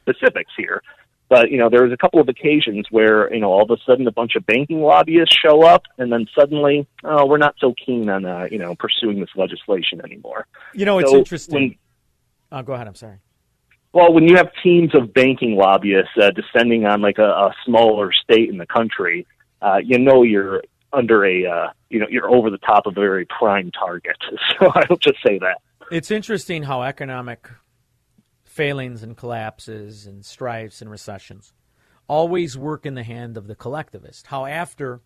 [0.00, 0.82] specifics here.
[1.28, 3.76] But you know, there was a couple of occasions where you know all of a
[3.84, 7.74] sudden a bunch of banking lobbyists show up, and then suddenly, oh, we're not so
[7.84, 10.46] keen on uh, you know pursuing this legislation anymore.
[10.72, 11.54] You know, it's So interesting.
[11.54, 11.74] when-
[12.52, 12.86] oh, go ahead.
[12.86, 13.16] I'm sorry.
[13.92, 18.12] well, when you have teams of banking lobbyists uh, descending on like a, a smaller
[18.12, 19.26] state in the country,
[19.62, 20.62] uh, you know you're
[20.92, 24.16] under a uh, you know you're over the top of a very prime target.
[24.60, 25.58] So I'll just say that.
[25.90, 27.48] It's interesting how economic
[28.56, 31.52] failings and collapses and strifes and recessions
[32.08, 34.28] always work in the hand of the collectivist.
[34.28, 35.02] How after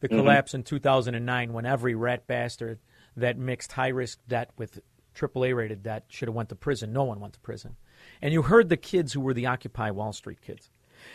[0.00, 0.18] the Mhm.
[0.18, 2.78] collapse in 2009, when every rat bastard
[3.16, 4.80] that mixed high risk debt with
[5.14, 7.76] AAA rated debt should have went to prison, no one went to prison.
[8.20, 10.70] And you heard the kids who were the Occupy Wall Street kids.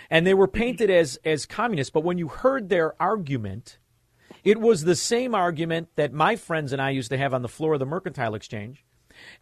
[0.09, 3.77] And they were painted as, as communists, but when you heard their argument,
[4.43, 7.47] it was the same argument that my friends and I used to have on the
[7.47, 8.85] floor of the Mercantile Exchange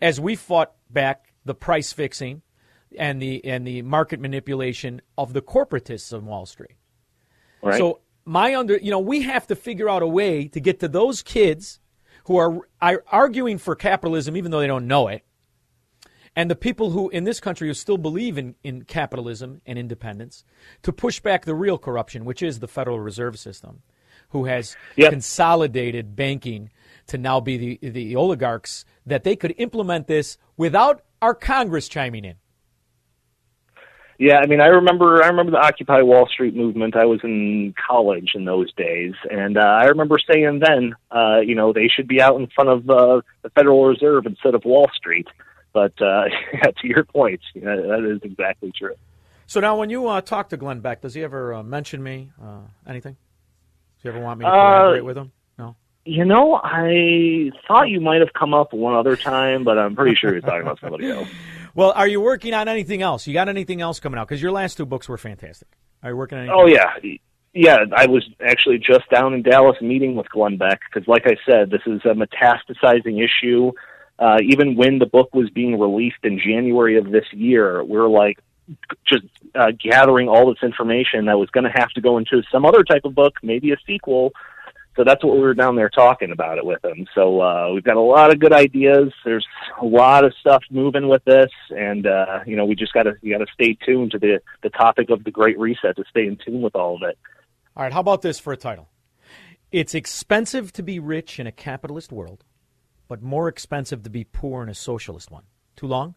[0.01, 2.41] as we fought back the price fixing
[2.97, 6.75] and the and the market manipulation of the corporatists on Wall Street.
[7.61, 7.77] Right.
[7.77, 10.87] So my under you know we have to figure out a way to get to
[10.87, 11.79] those kids
[12.25, 15.23] who are, are arguing for capitalism even though they don't know it.
[16.35, 20.43] And the people who in this country who still believe in, in capitalism and independence
[20.83, 23.81] to push back the real corruption, which is the Federal Reserve System,
[24.29, 25.11] who has Yep.
[25.11, 26.69] consolidated banking
[27.07, 32.25] to now be the, the oligarchs, that they could implement this without our Congress chiming
[32.25, 32.35] in.
[34.19, 36.95] Yeah, I mean, I remember I remember the Occupy Wall Street movement.
[36.95, 41.53] I was in college in those days, and uh, I remember saying then, uh, you
[41.53, 44.89] know, they should be out in front of uh, the Federal Reserve instead of Wall
[44.95, 45.27] Street.
[45.71, 46.23] But uh,
[46.53, 48.95] yeah, to your point, you know, that is exactly true.
[49.45, 52.31] So now, when you uh, talk to Glenn Beck, does he ever uh, mention me?
[52.41, 53.13] Uh, anything?
[53.97, 55.31] Does he ever want me to Uh, collaborate with him?
[56.07, 60.15] You know, I thought you might have come up one other time, but I'm pretty
[60.15, 61.27] sure you're talking about somebody else.
[61.75, 63.27] Well, are you working on anything else?
[63.27, 64.27] You got anything else coming out?
[64.27, 65.67] Because your last two books were fantastic.
[66.01, 66.59] Are you working on anything?
[66.59, 67.19] Oh yeah,
[67.53, 67.77] yeah.
[67.95, 71.69] I was actually just down in Dallas meeting with Glenn Beck because, like I said,
[71.69, 73.73] this is a metastasizing issue.
[74.17, 78.09] Uh, even when the book was being released in January of this year, we were
[78.09, 78.39] like
[79.05, 79.25] just
[79.55, 82.83] uh, gathering all this information that was going to have to go into some other
[82.83, 84.31] type of book, maybe a sequel.
[84.97, 87.05] So that's what we were down there talking about it with him.
[87.13, 89.13] So uh, we've got a lot of good ideas.
[89.23, 89.45] There's
[89.79, 93.13] a lot of stuff moving with this, and uh, you know we just got to
[93.21, 96.25] you got to stay tuned to the the topic of the Great Reset to stay
[96.25, 97.17] in tune with all of it.
[97.75, 98.89] All right, how about this for a title?
[99.71, 102.43] It's expensive to be rich in a capitalist world,
[103.07, 105.43] but more expensive to be poor in a socialist one.
[105.75, 106.15] Too long?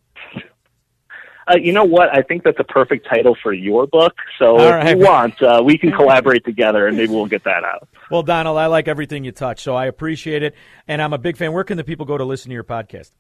[1.51, 2.17] Uh, you know what?
[2.17, 4.15] I think that's a perfect title for your book.
[4.39, 7.65] So All if you want, uh, we can collaborate together, and maybe we'll get that
[7.65, 7.89] out.
[8.11, 10.55] Well, Donald, I like everything you touch, so I appreciate it,
[10.89, 11.53] and I'm a big fan.
[11.53, 13.11] Where can the people go to listen to your podcast?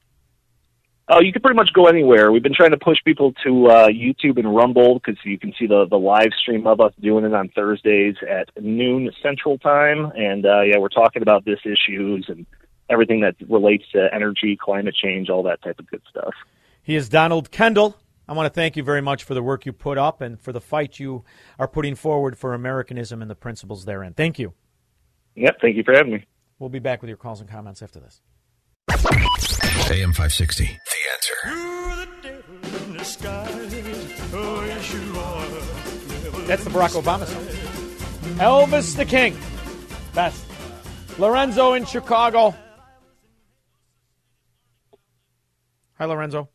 [1.12, 2.30] Oh, you can pretty much go anywhere.
[2.30, 5.66] We've been trying to push people to uh, YouTube and Rumble because you can see
[5.66, 10.12] the the live stream of us doing it on Thursdays at noon Central Time.
[10.14, 12.46] And uh, yeah, we're talking about this issues and
[12.88, 16.34] everything that relates to energy, climate change, all that type of good stuff.
[16.82, 17.96] He is Donald Kendal.
[18.28, 20.52] I want to thank you very much for the work you put up and for
[20.52, 21.24] the fight you
[21.58, 24.14] are putting forward for Americanism and the principles therein.
[24.14, 24.54] Thank you.
[25.40, 26.26] Yep, thank you for having me.
[26.58, 28.20] We'll be back with your calls and comments after this.
[29.90, 30.64] AM 560.
[30.64, 30.70] The
[31.14, 31.34] answer.
[36.46, 37.42] That's the Barack Obama song.
[38.36, 39.34] Elvis the King.
[40.14, 40.44] Best.
[41.18, 42.54] Lorenzo in Chicago.
[45.94, 46.50] Hi, Lorenzo.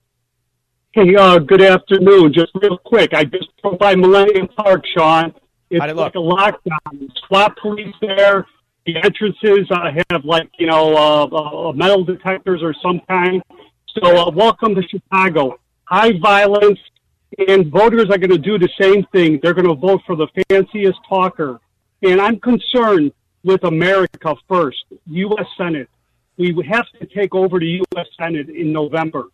[0.92, 2.34] Hey, uh, good afternoon.
[2.34, 5.34] Just real quick, I just drove by Millennium Park, Shaun.
[5.72, 7.10] It's it like a lockdown.
[7.28, 8.46] SWAT police there.
[8.86, 13.42] The entrances uh, have like you know uh, uh, metal detectors or some kind.
[13.98, 15.60] So uh, welcome to Chicago.
[15.86, 16.80] High violence,
[17.48, 19.40] and voters are going to do the same thing.
[19.42, 21.60] They're going to vote for the fanciest talker.
[22.04, 23.12] And I'm concerned
[23.44, 25.48] with America first, U.S.
[25.58, 25.90] Senate.
[26.38, 28.08] We have to take over the U.S.
[28.20, 29.30] Senate in November.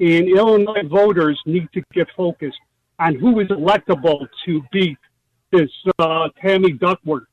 [0.00, 2.58] And Illinois voters need to get focused
[2.98, 4.98] on who is electable to beat
[5.52, 7.24] this uh, Tammy Duckworth.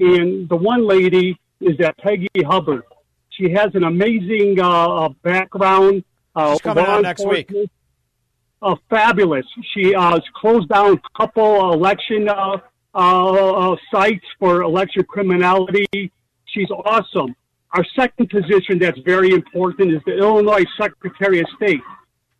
[0.00, 2.82] And the one lady is that Peggy Hubbard.
[3.28, 6.04] She has an amazing uh, background.
[6.34, 7.52] Uh, She's coming out next week.
[8.62, 9.46] Uh, fabulous.
[9.74, 12.58] She uh, has closed down a couple election uh,
[12.94, 16.10] uh, uh, sites for election criminality.
[16.46, 17.34] She's awesome.
[17.72, 21.80] Our second position that's very important is the Illinois Secretary of State.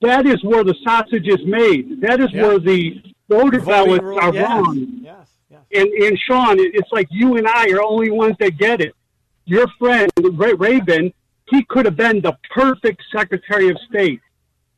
[0.03, 2.01] That is where the sausage is made.
[2.01, 4.89] That is where the voter Voting ballots rule- are yes, wrong.
[5.03, 5.61] Yes, yes.
[5.75, 8.95] And, and Shaun, it's like you and I are the only ones that get it.
[9.45, 11.13] Your friend, Ray Rabine,
[11.49, 14.21] he could have been the perfect Secretary of State,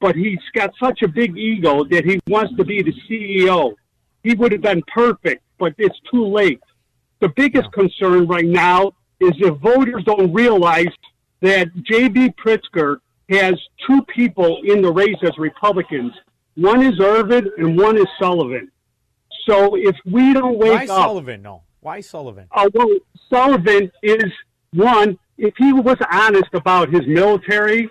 [0.01, 3.75] but he's got such a big ego that he wants to be the CEO.
[4.23, 6.61] He would have been perfect, but it's too late.
[7.21, 10.89] The biggest concern right now is if voters don't realize
[11.41, 12.35] that J.B.
[12.45, 13.55] Pritzker has
[13.87, 16.13] two people in the race as Republicans.
[16.55, 18.71] One is Irvin and one is Sullivan.
[19.47, 21.43] So if we don't wake Why up, Sullivan?
[21.43, 21.63] No.
[21.81, 22.47] Why Sullivan?
[22.53, 22.89] uh, well,
[23.29, 24.31] Sullivan is
[24.73, 25.19] one.
[25.39, 27.89] If he was honest about his military,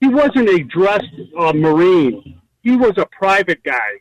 [0.00, 1.04] he wasn't a dressed
[1.38, 2.40] uh, Marine.
[2.62, 4.00] He was a private guy.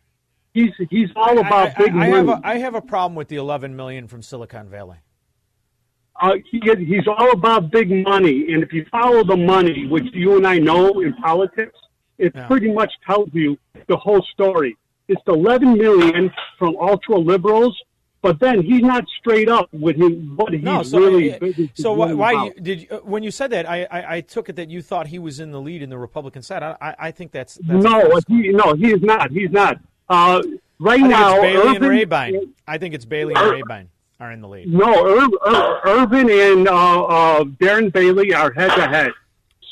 [0.54, 2.12] He's he's all about I, big I money.
[2.12, 4.98] have a, I have a problem with the 11 million from Silicon Valley.
[6.22, 10.38] uh, he, he's all about big money, and if you follow the money, which you
[10.38, 11.78] and I know in politics,
[12.20, 13.58] it pretty much tells you
[13.88, 14.78] the whole story.
[15.08, 17.78] It's the 11 million from ultra liberals,
[18.22, 21.70] but then he's not straight up with him, what he's No, so really.
[21.74, 23.70] so why, why you, did you, uh, when you said that?
[23.70, 25.98] I, I, I took it that you thought he was in the lead in the
[25.98, 26.64] Republican side.
[26.64, 29.32] I, I, I think that's, that's no, he, no, he is not.
[29.32, 29.78] He's not.
[30.08, 30.42] Uh,
[30.80, 32.54] right now, Bailey Irvin, and Rabine.
[32.66, 33.90] I think it's Bailey and Rabine
[34.22, 34.72] are in the lead.
[34.72, 39.12] No, Ir- Ir- Irvin and uh, uh, Darren Bailey are head to head.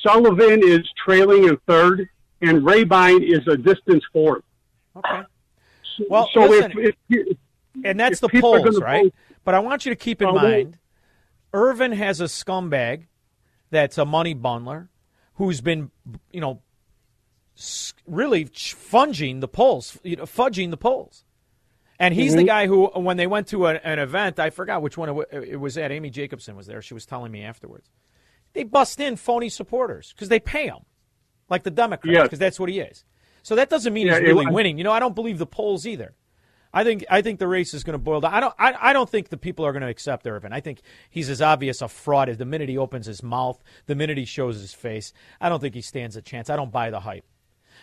[0.05, 2.09] Sullivan is trailing in third,
[2.41, 4.43] and Rabine is a distance fourth.
[4.97, 5.21] Okay.
[6.09, 7.37] Well, so listen, if, if,
[7.83, 9.03] and that's the polls, right?
[9.05, 9.13] vote-
[9.43, 10.77] But I want you to keep in mind,
[11.53, 13.07] Irvin has a scumbag
[13.69, 14.87] that's a money bundler
[15.35, 15.91] who's been,
[16.31, 16.61] you know,
[18.07, 21.23] really funging the polls, you know, fudging the polls.
[21.99, 22.47] And he's the Mhm.
[22.47, 25.25] guy who, when they went to a, an event, I forgot which one it, wa-
[25.31, 25.91] it was at.
[25.91, 26.81] Amy Jacobson was there.
[26.81, 27.89] She was telling me afterwards.
[28.53, 30.79] They bust in phony supporters because they pay him,
[31.47, 32.23] like the Democrats, Yes.
[32.23, 33.05] because that's what he is.
[33.43, 34.77] So that doesn't mean Yeah, he's really winning.
[34.77, 36.13] You know, I don't believe the polls either.
[36.73, 38.33] I think I think the race is going to boil down.
[38.33, 40.53] I don't I, I don't think the people are going to accept Irvin.
[40.53, 43.95] I think he's as obvious a fraud as the minute he opens his mouth, the
[43.95, 45.11] minute he shows his face.
[45.41, 46.49] I don't think he stands a chance.
[46.49, 47.25] I don't buy the hype.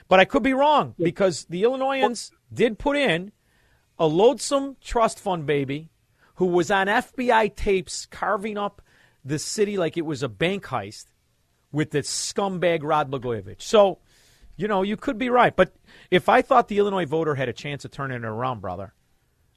[0.09, 3.33] But I could be wrong because the Illinoisans did put in
[3.99, 5.91] a loathsome trust fund baby
[6.37, 8.81] who was on FBI tapes carving up
[9.25, 11.07] the city like it was a bank heist
[11.73, 13.61] with the scumbag Rod Blagojevich.
[13.61, 13.99] So,
[14.59, 15.57] you know, you could be right.
[15.57, 15.75] But
[16.11, 18.93] if I thought the Illinois voter had a chance of turning it around, brother,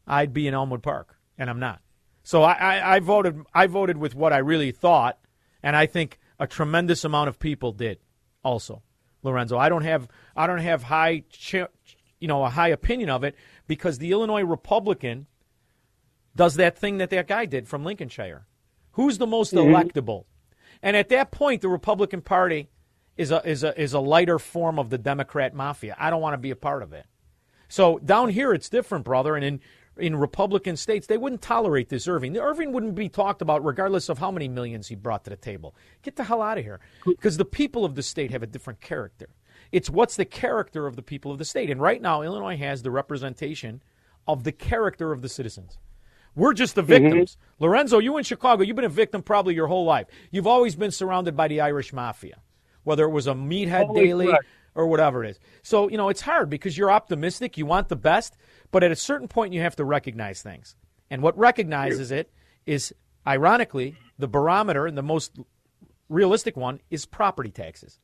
[0.07, 1.81] I'd be in Elmwood Park, and I'm not.
[2.23, 3.41] So I, I, I voted.
[3.53, 5.17] I voted with what I really thought,
[5.63, 7.97] and I think a tremendous amount of people did.
[8.43, 8.83] Also,
[9.23, 11.55] Lorenzo, I don't have I don't have high, ch-
[12.19, 13.35] you know, a high opinion of it
[13.67, 15.27] because the Illinois Republican
[16.35, 18.45] does that thing that that guy did from Lincolnshire.
[18.93, 19.65] Who's the most Mhm.
[19.71, 20.25] electable?
[20.81, 22.69] And at that point, the Republican Party
[23.17, 25.95] is a is a is a lighter form of the Democrat mafia.
[25.99, 27.05] I don't want to be a part of it.
[27.67, 29.35] So down here, it's different, brother.
[29.35, 29.59] And in
[29.97, 32.33] in Republican states, they wouldn't tolerate this Irving.
[32.33, 35.35] The Irving wouldn't be talked about regardless of how many millions he brought to the
[35.35, 35.75] table.
[36.01, 38.81] Get the hell out of here, because the people of the state have a different
[38.81, 39.29] character.
[39.71, 41.69] It's what's the character of the people of the state.
[41.69, 43.83] And right now, Illinois has the representation
[44.27, 45.77] of the character of the citizens.
[46.35, 47.03] We're just the mm-hmm.
[47.03, 47.38] victims.
[47.59, 50.07] Lorenzo, you in Chicago, you've been a victim probably your whole life.
[50.31, 52.39] You've always been surrounded by the Irish mafia,
[52.83, 54.45] whether it was a meathead Totally Daley correct.
[54.75, 55.39] or whatever it is.
[55.63, 58.37] So, you know, it's hard because you're optimistic, you want the best,
[58.71, 60.75] but at a certain point you have to recognize things.
[61.09, 62.31] And what recognizes it
[62.65, 62.93] is
[63.27, 65.37] ironically the barometer and the most
[66.09, 67.99] realistic one is property taxes.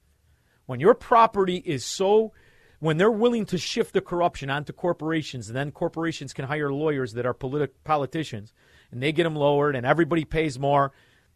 [0.65, 2.33] When your property is so
[2.79, 7.13] when they're willing to shift the corruption onto corporations, and then corporations can hire lawyers
[7.13, 8.53] that are politi- politicians,
[8.91, 10.91] and they get them lowered, and everybody pays more.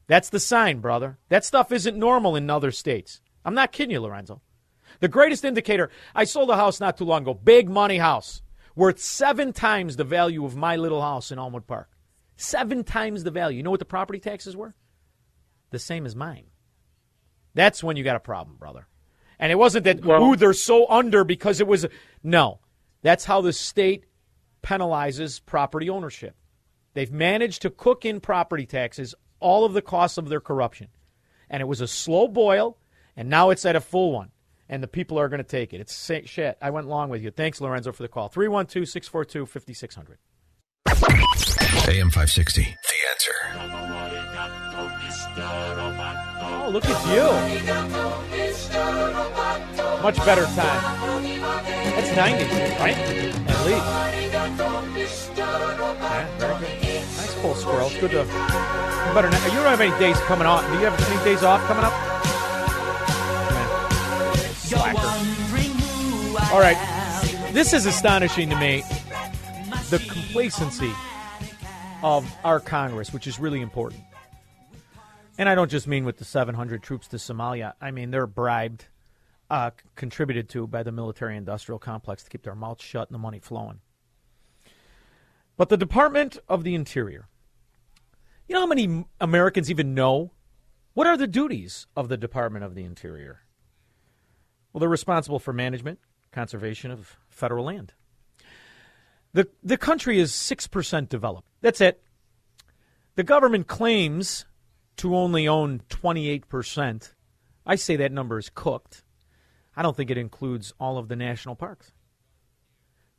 [0.08, 1.18] That's the sign, brother.
[1.30, 3.22] That stuff isn't normal in other states.
[3.44, 4.42] I'm not kidding you, Lorenzo.
[5.00, 8.42] The greatest indicator I sold a house not too long ago, big money house,
[8.76, 11.90] worth seven times the value of my little house in Elmwood Park.
[12.36, 13.58] Seven times the value.
[13.58, 14.76] You know what the property taxes were?
[15.70, 16.46] The same as mine.
[17.54, 18.88] That's when you got a problem, brother.
[19.40, 21.86] And it wasn't that, ooh, they're so under because it was.
[22.24, 22.60] No.
[23.02, 24.06] That's how the state
[24.62, 26.36] penalizes property ownership.
[26.94, 30.90] They've managed to cook in property taxes all of the costs of their corruption.
[31.50, 32.78] And it was a slow boil,
[33.16, 34.32] and now it's at a full one.
[34.70, 35.82] And the people are going to take it.
[35.82, 36.58] It's shit.
[36.62, 37.30] I went long with you.
[37.30, 38.30] Thanks, Lorenzo, for the call.
[38.30, 40.18] 312 642 5600.
[41.90, 42.62] AM 560.
[42.62, 42.68] The
[43.10, 43.34] answer.
[46.64, 47.28] Oh, look at you.
[50.02, 50.82] Much better time.
[51.92, 52.98] That's 90s, right?
[52.98, 53.86] At least.
[55.36, 56.72] Yeah, very good.
[56.82, 57.88] Nice full squirrel.
[57.88, 58.18] It's good to.
[58.18, 58.24] you
[59.14, 59.30] Better.
[59.30, 60.66] Not, you don't have any days coming off.
[60.68, 62.11] Do you have any days off coming up?
[66.52, 66.76] All right.
[67.54, 68.84] This is astonishing to me.
[69.90, 70.92] The complacency
[72.04, 74.04] of our Congress, which is really important.
[75.38, 77.74] And I don't just mean with the 700 troops to Somalia.
[77.80, 78.88] I mean they're bribed,
[79.50, 83.40] uh, contributed to by the military-industrial complex to keep their mouths shut and the money
[83.40, 83.80] flowing.
[85.56, 87.30] But the Department of the Interior.
[88.50, 90.34] You know how many Americans even know?
[90.96, 93.44] What are the duties of the Department of the Interior?
[94.74, 96.00] Well, they're responsible for management,
[96.32, 97.94] conservation of federal land.
[99.34, 101.48] The, the country is 6% developed.
[101.62, 102.02] That's it.
[103.16, 104.46] The government claims
[104.98, 107.14] to only own 28%.
[107.66, 109.04] I say that number is cooked.
[109.76, 111.92] I don't think it includes all of the national parks.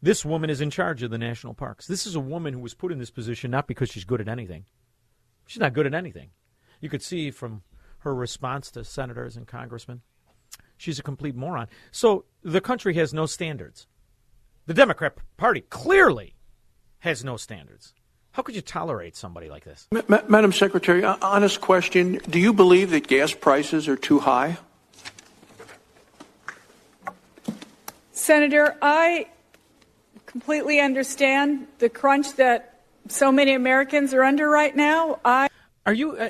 [0.03, 1.87] This woman is in charge of the national parks.
[1.87, 4.29] This is a woman who was put in this position not because she's good at
[4.29, 4.65] anything.
[5.47, 6.31] She's not good at anything.
[6.81, 7.63] You could see from
[7.99, 10.03] her response to senators and congressmen.
[10.83, 11.69] She's a complete moron.
[11.93, 13.87] So the country has no standards.
[14.67, 16.35] The Democrat Party clearly
[16.99, 17.95] has no standards.
[18.33, 19.87] How could you tolerate somebody like this?
[19.93, 22.19] Ma- Ma- Madam Secretary, uh, honest question.
[22.29, 24.59] Do you believe that gas prices are too high?
[28.11, 29.29] Senator, I
[30.27, 35.21] completely understand the crunch that so many Americans are under right now.
[35.25, 35.47] I
[35.87, 36.17] Are you?
[36.17, 36.29] Uh,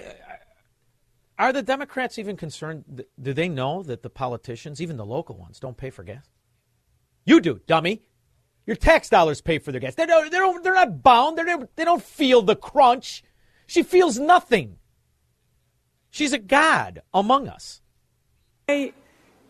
[1.38, 3.04] are the Democrats even concerned?
[3.20, 6.28] Do they know that the politicians, even the local ones, don't pay for gas?
[7.24, 8.02] You do, dummy.
[8.66, 9.94] Your tax dollars pay for their gas.
[9.94, 10.30] They don't.
[10.30, 11.36] They don't they're not bound.
[11.36, 13.24] They're, they don't feel the crunch.
[13.66, 14.78] She feels nothing.
[16.10, 17.80] She's a god among us.
[18.68, 18.92] I,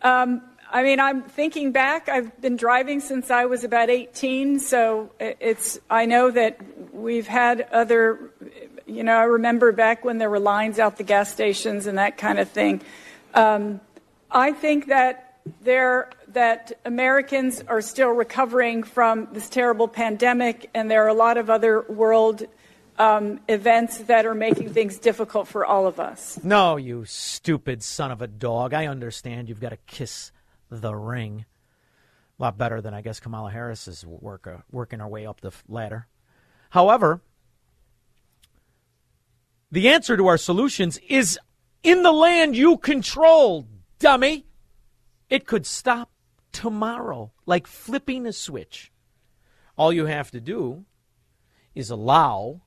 [0.01, 0.41] um,
[0.71, 2.09] I mean, I'm thinking back.
[2.09, 5.79] I've been driving since I was about 18, so it's.
[5.89, 6.59] I know that
[6.93, 8.31] we've had other.
[8.85, 12.17] You know, I remember back when there were lines out the gas stations and that
[12.17, 12.81] kind of thing.
[13.33, 13.79] Um,
[14.29, 21.03] I think that there that Americans are still recovering from this terrible pandemic, and there
[21.05, 22.43] are a lot of other world
[22.97, 26.39] um, events that are making things difficult for all of us.
[26.43, 28.73] No, you stupid son of a dog.
[28.73, 30.31] I understand you've got to kiss
[30.69, 31.45] the ring.
[32.39, 35.41] A lot better than I guess Kamala Harris is work, uh, working her way up
[35.41, 36.07] the ladder.
[36.71, 37.21] However,
[39.73, 41.39] the answer to our solutions is
[41.81, 43.67] in the land you control,
[43.97, 44.45] dummy.
[45.31, 46.11] It could stop
[46.51, 48.91] tomorrow, like flipping a switch.
[49.75, 50.85] All you have to do
[51.73, 52.61] is allow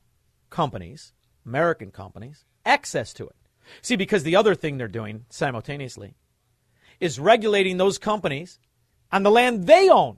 [0.51, 1.13] companies,
[1.47, 3.37] American companies, access to it.
[3.83, 6.17] See, because the other thing they're doing simultaneously
[6.99, 8.59] is regulating those companies
[9.13, 10.17] on the land they own.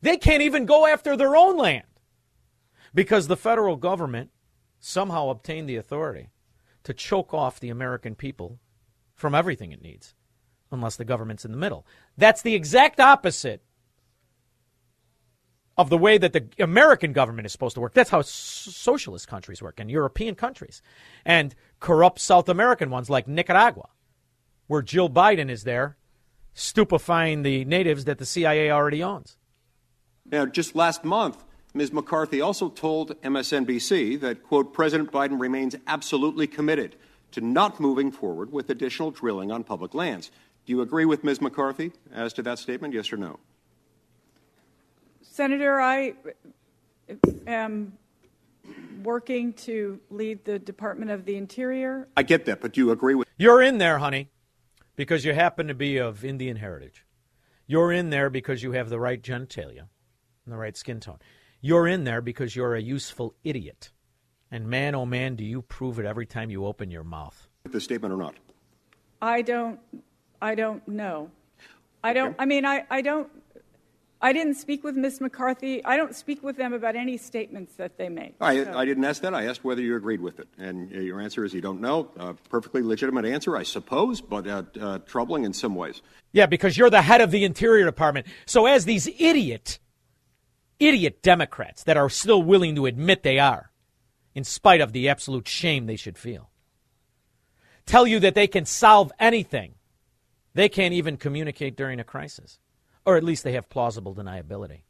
[0.00, 1.86] They can't even go after their own land
[2.94, 4.30] because the federal government
[4.80, 6.30] somehow obtained the authority
[6.84, 8.58] to choke off the American people
[9.14, 10.14] from everything it needs,
[10.70, 11.86] unless the government's in the middle.
[12.16, 13.62] That's the exact opposite
[15.76, 17.94] of the way that the American government is supposed to work.
[17.94, 20.82] That's how socialist countries work and European countries
[21.24, 23.88] and corrupt South American ones like Nicaragua,
[24.66, 25.96] where Jill Biden is there
[26.52, 29.36] stupefying the natives that the CIA already owns.
[30.26, 31.92] Now, just last month, Ms.
[31.92, 36.96] McCarthy also told MSNBC that, quote, President Biden remains absolutely committed
[37.32, 40.30] to not moving forward with additional drilling on public lands.
[40.64, 41.40] Do you agree with Ms.
[41.40, 43.38] McCarthy as to that statement, yes or no?
[45.20, 46.14] Senator, I
[47.46, 47.92] am
[49.02, 52.08] working to lead the Department of the Interior.
[52.16, 53.28] I get that, but do you agree with.
[53.36, 54.30] You're in there, honey,
[54.96, 57.04] because you happen to be of Indian heritage.
[57.66, 59.86] You're in there because you have the right genitalia
[60.44, 61.18] and the right skin tone.
[61.60, 63.90] You're in there because you're a useful idiot.
[64.50, 67.48] And man, oh man, do you prove it every time you open your mouth.
[67.64, 68.34] The statement or not?
[69.20, 69.80] I don't.
[70.40, 71.30] I don't know.
[72.02, 72.36] I don't.
[72.38, 72.84] I mean, I.
[72.90, 73.28] I don't.
[74.20, 75.20] I didn't speak with Ms.
[75.20, 75.84] McCarthy.
[75.84, 78.34] I don't speak with them about any statements that they make.
[78.40, 79.32] I, So- I didn't ask that.
[79.32, 80.48] I asked whether you agreed with it.
[80.58, 82.10] And uh, your answer is you don't know.
[82.18, 86.02] Uh, perfectly legitimate answer, I suppose, but uh, uh, troubling in some ways.
[86.32, 88.26] Yeah, because you're the head of the Interior Department.
[88.46, 89.78] So, as these idiot,
[90.80, 93.72] idiot Democrats that are still willing to admit they are,
[94.34, 96.50] in spite of the absolute shame they should feel,
[97.86, 99.74] tell you that they can solve anything,
[100.54, 102.58] they can't even communicate during a crisis.
[103.04, 104.82] Or at least they have plausible deniability.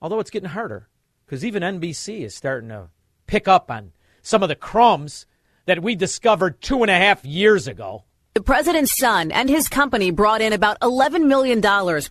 [0.00, 0.88] Although it's getting harder,
[1.26, 2.90] because even NBC is starting to
[3.26, 3.92] pick up on
[4.22, 5.26] some of the crumbs
[5.66, 8.04] that we discovered two and a half years ago.
[8.32, 11.58] The president's son and his company brought in about $11 million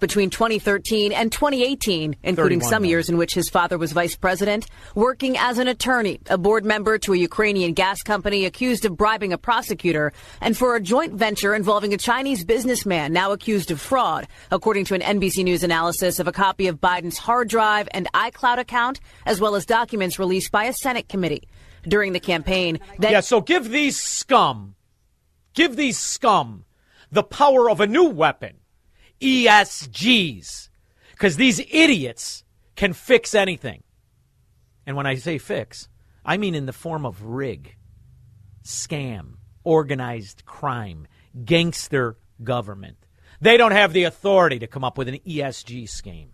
[0.01, 5.37] between 2013 and 2018, including some years in which his father was vice president, working
[5.37, 9.37] as an attorney, a board member to a Ukrainian gas company accused of bribing a
[9.37, 14.83] prosecutor, and for a joint venture involving a Chinese businessman now accused of fraud, according
[14.83, 18.99] to an NBC News analysis of a copy of Biden's hard drive and iCloud account,
[19.25, 21.47] as well as documents released by a Senate committee.
[21.83, 24.75] During the campaign, that yeah, so give these scum,
[25.59, 26.63] give these scum
[27.11, 28.55] the power of a new weapon,
[29.19, 30.69] ESGs,
[31.11, 32.45] because these idiots
[32.77, 33.83] can fix anything.
[34.85, 35.89] And when I say fix,
[36.23, 37.75] I mean in the form of rig,
[38.63, 39.33] scam,
[39.65, 41.07] organized crime,
[41.43, 43.05] gangster government.
[43.41, 46.29] They don't have the authority to come up with an ESG scheme.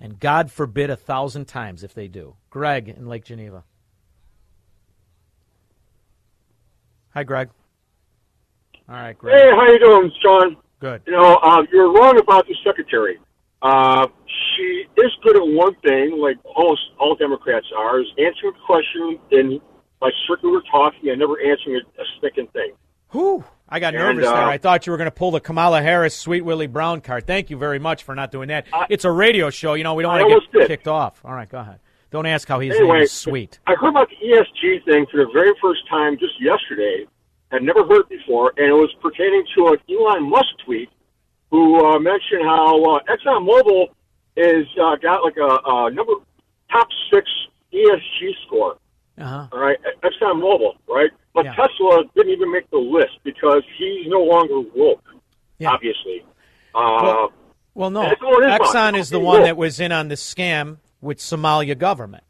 [0.00, 2.36] And God forbid a thousand times if they do.
[2.48, 3.64] Greg in Lake Geneva.
[7.10, 7.50] Hi, Greg.
[8.92, 9.34] All right, Greg.
[9.40, 10.56] Hey, how you doing, Shaun?
[10.80, 11.02] Good.
[11.06, 13.18] You know, uh, you're wrong about the secretary.
[13.62, 14.06] Uh,
[14.56, 19.18] she is good at one thing, like almost all Democrats are, is answering a question
[19.30, 19.60] in
[20.00, 22.72] like circular talking and never answering a, a sticking thing.
[23.10, 23.44] Whew.
[23.68, 24.34] I got And, nervous there.
[24.34, 27.26] uh, I thought you were going to pull the Kamala Harris, Sweet Willie Brown card.
[27.26, 28.66] Thank you very much for not doing that.
[28.90, 29.74] it's a radio show.
[29.74, 30.68] You know, we don't I want to get did.
[30.68, 31.20] kicked off.
[31.24, 31.78] All right, go ahead.
[32.10, 33.58] Don't ask how he's anyway, sweet.
[33.66, 37.06] I heard about the ESG thing for the very first time just yesterday.
[37.52, 40.88] I'd never heard before, and it was pertaining to an Elon Musk tweet
[41.50, 43.88] who uh, mentioned how uh, ExxonMobil
[44.36, 46.14] is uh, got like a, a number
[46.70, 47.28] top six
[47.74, 48.76] ESG score.
[49.18, 49.46] Uh-huh.
[49.52, 51.10] All right, ExxonMobil, right?
[51.34, 55.04] But Tesla didn't even make the list because he's no longer woke.
[55.64, 56.24] Obviously.
[56.74, 57.32] Uh, Well,
[57.74, 58.02] Well, no.
[58.02, 59.46] That's what it is, Exxon is the one look.
[59.46, 62.24] that was in on the scam with Somalia government.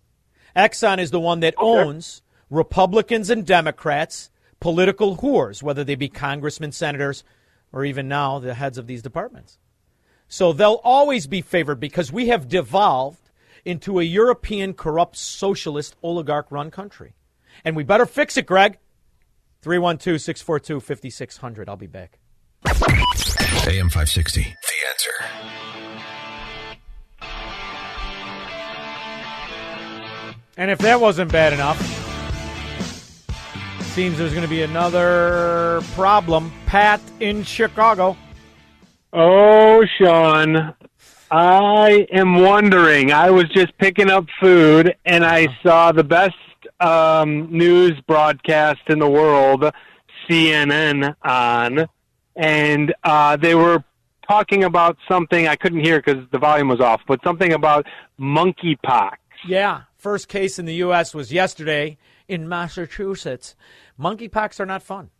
[0.56, 4.30] Exxon is the one that owns Republicans and Democrats,
[4.62, 7.24] political whores, whether they be congressmen, senators,
[7.72, 9.58] or even now the heads of these departments.
[10.28, 13.32] So they'll always be favored because we have devolved
[13.64, 17.14] into a European corrupt socialist oligarch run country.
[17.64, 18.78] And we better fix it, Greg.
[19.62, 21.68] 312 642 5600.
[21.68, 22.20] I'll be back.
[22.64, 24.42] AM 560.
[24.42, 24.48] The
[24.88, 25.10] answer.
[30.56, 32.01] And if that wasn't bad enough,
[33.92, 36.50] seems there's going to be another problem.
[36.64, 38.16] Pat in Chicago.
[39.12, 40.74] Oh, Shaun,
[41.30, 43.12] I am wondering.
[43.12, 46.34] I was just picking up food and I saw the best
[46.80, 49.70] um, news broadcast in the world,
[50.26, 51.86] CNN, on,
[52.34, 53.84] and uh, they were
[54.26, 57.86] talking about something I couldn't hear because the volume was off, but something about
[58.18, 59.16] monkeypox.
[59.46, 61.14] Yeah, first case in the U.S.
[61.14, 61.98] was yesterday
[62.32, 63.54] in Massachusetts.
[64.02, 65.10] Monkeypox are not fun.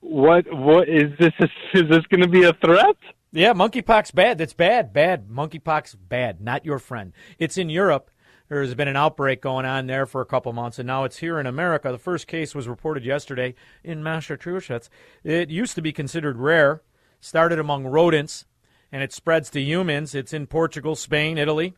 [0.00, 0.44] What?
[0.52, 1.32] What is this?
[1.72, 2.96] Is this going to be a threat?
[3.32, 4.38] Yeah, monkeypox bad.
[4.38, 4.92] That's bad.
[4.92, 5.28] Bad.
[5.28, 6.40] Monkeypox bad.
[6.40, 7.12] Not your friend.
[7.38, 8.10] It's in Europe.
[8.48, 11.40] There's been an outbreak going on there for a couple months, and now it's here
[11.40, 11.90] in America.
[11.90, 14.90] The first case was reported yesterday in Massachusetts.
[15.24, 16.82] It used to be considered rare,
[17.20, 18.44] started among rodents,
[18.92, 20.14] and it spreads to humans.
[20.14, 21.74] It's in Portugal, Spain, Italy.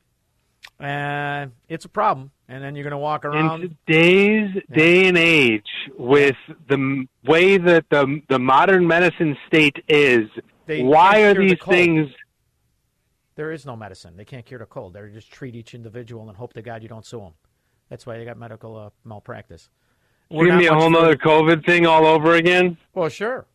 [0.79, 2.31] And it's a problem.
[2.49, 3.63] And then you're going to walk around.
[3.63, 5.67] In today's day and age,
[5.99, 6.37] with
[6.69, 10.29] the way that the the modern medicine state is,
[10.67, 12.11] They why are cure the these things?
[13.35, 14.17] There is no medicine.
[14.17, 14.95] They can't cure the cold.
[14.95, 17.33] They just treat each individual and hope to God you don't sue them.
[17.89, 19.69] That's why they got medical uh, malpractice.
[20.31, 22.79] We're Give me a whole other COVID thing all over again.
[22.95, 23.47] Well, sure.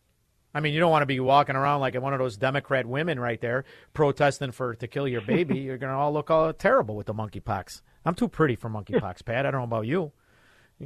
[0.54, 3.18] I mean, you don't want to be walking around like one of those Democrat women
[3.18, 3.64] right there
[3.94, 5.58] protesting for to kill your baby.
[5.60, 7.80] You're going to all look all terrible with the monkeypox.
[8.04, 9.46] I'm too pretty for monkeypox, Pat.
[9.46, 10.12] I don't know about you.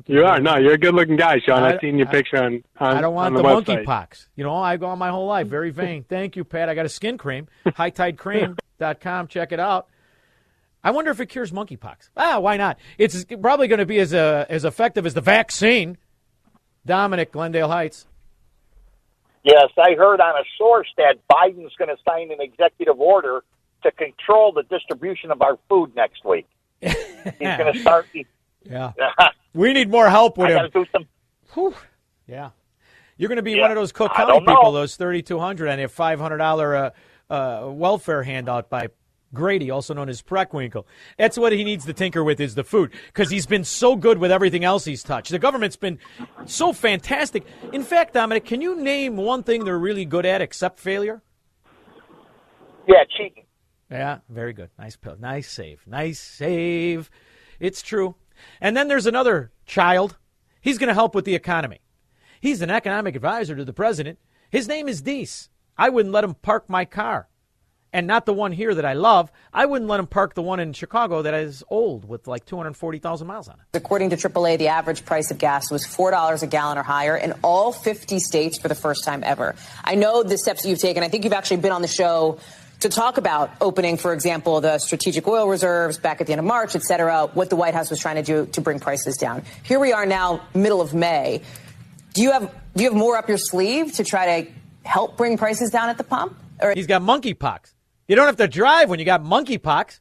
[0.04, 1.62] You are no, you're a good-looking guy, Shaun.
[1.62, 2.62] I- I've seen your I- picture on.
[2.78, 4.26] on I don't want on the, the, monkeypox.
[4.36, 6.04] You know, I've gone my whole life very vain.
[6.08, 6.68] Thank you, Pat.
[6.68, 9.28] I got a skin cream, hightidecream.com.
[9.28, 9.86] Check it out.
[10.84, 12.10] I wonder if it cures monkeypox.
[12.16, 12.78] Ah, why not?
[12.98, 15.96] It's probably going to be as uh, as effective as the vaccine.
[16.84, 18.06] Dominic, Glendale Heights.
[19.46, 23.44] Yes, I heard on a source that Biden's going to sign an executive order
[23.84, 26.46] to control the distribution of our food next week.
[26.80, 26.92] He's
[27.38, 28.06] going to start.
[28.64, 28.92] Yeah.
[29.54, 30.70] We need more help with I him.
[30.70, 31.06] do some.
[31.54, 31.74] Whew.
[32.26, 32.50] Yeah.
[33.16, 34.54] You're going to be Yeah, one of those Cook County don't know.
[34.54, 36.92] people, those 3,200, and a $500
[37.30, 38.88] uh, uh, welfare handout by
[39.34, 40.84] Grady, also known as Preckwinkle.
[41.18, 44.18] That's what he needs to tinker with is the food because he's been so good
[44.18, 45.30] with everything else he's touched.
[45.30, 45.98] The government's been
[46.46, 47.44] so fantastic.
[47.72, 51.22] In fact, Dominic, can you name one thing they're really good at except failure?
[52.86, 53.44] Yeah, cheating.
[53.90, 54.70] Yeah, very good.
[54.78, 55.16] Nice pill.
[55.18, 55.86] Nice save.
[55.86, 57.10] Nice save.
[57.60, 58.16] It's true.
[58.60, 60.16] And then there's another child.
[60.60, 61.80] He's going to help with the economy.
[62.40, 64.18] He's an economic advisor to the president.
[64.50, 65.48] His name is Deese.
[65.76, 67.28] I wouldn't let him park my car.
[67.92, 69.30] And not the one here that I love.
[69.54, 73.26] I wouldn't let him park the one in Chicago that is old with like 240,000
[73.26, 73.76] miles on it.
[73.76, 77.32] According to AAA, the average price of gas was $4 a gallon or higher in
[77.42, 79.54] all 50 states for the first time ever.
[79.82, 81.02] I know the steps that you've taken.
[81.02, 82.38] I think you've actually been on the show
[82.80, 86.44] to talk about opening, for example, the strategic oil reserves back at the end of
[86.44, 89.42] March, et cetera, what the White House was trying to do to bring prices down.
[89.62, 91.40] Here we are now, middle of May.
[92.14, 94.50] Do you have do you have more up your sleeve to try to
[94.84, 96.36] help bring prices down at the pump?
[96.60, 97.72] Or He's got monkeypox.
[98.08, 99.98] You don't have to drive when you got monkeypox.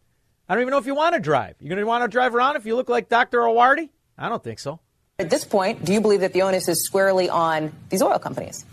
[0.48, 1.56] I don't even know if you want to drive.
[1.60, 3.40] You're going to want to drive around if you look like Dr.
[3.40, 3.90] Awardi?
[4.18, 4.80] I don't think so.
[5.18, 8.64] at this point, do you believe that the onus is squarely on these oil companies?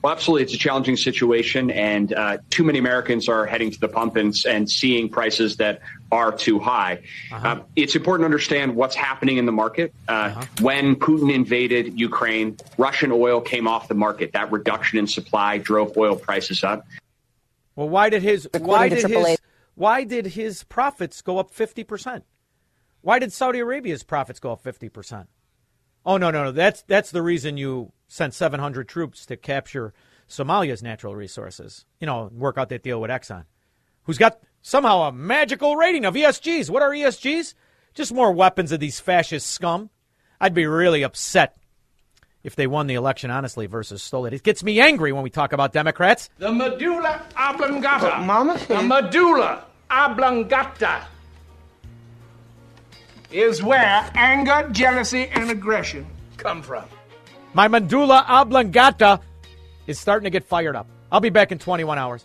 [0.00, 3.88] Well, absolutely, it's a challenging situation, and uh, too many Americans are heading to the
[3.88, 7.02] pump and, and seeing prices that are too high.
[7.30, 9.92] Uh, it's important to understand what's happening in the market.
[10.06, 14.32] Uh, When Putin invaded Ukraine, Russian oil came off the market.
[14.32, 16.86] That reduction in supply drove oil prices up.
[17.76, 19.38] Well, why did his why did his
[19.74, 22.24] why did his profits go up fifty percent?
[23.02, 25.28] Why did Saudi Arabia's profits go up fifty percent?
[26.04, 29.92] Oh no no no that's that's the reason you sent seven hundred troops to capture
[30.28, 31.84] Somalia's natural resources.
[32.00, 33.44] You know, work out that deal with Exxon,
[34.04, 36.70] who's got somehow a magical rating of ESGs.
[36.70, 37.54] What are ESGs?
[37.94, 39.90] Just more weapons of these fascist scum.
[40.40, 41.56] I'd be really upset
[42.44, 44.32] if they won the election honestly versus stole it.
[44.32, 46.30] It gets me angry when we talk about Democrats.
[46.38, 48.20] The medulla oblongata.
[48.20, 51.06] Mama The medulla oblongata
[53.30, 56.06] is where anger, jealousy, and aggression
[56.36, 56.84] come from.
[57.54, 59.20] My medulla oblongata
[59.86, 60.86] is starting to get fired up.
[61.10, 62.24] I'll be back in 21 hours.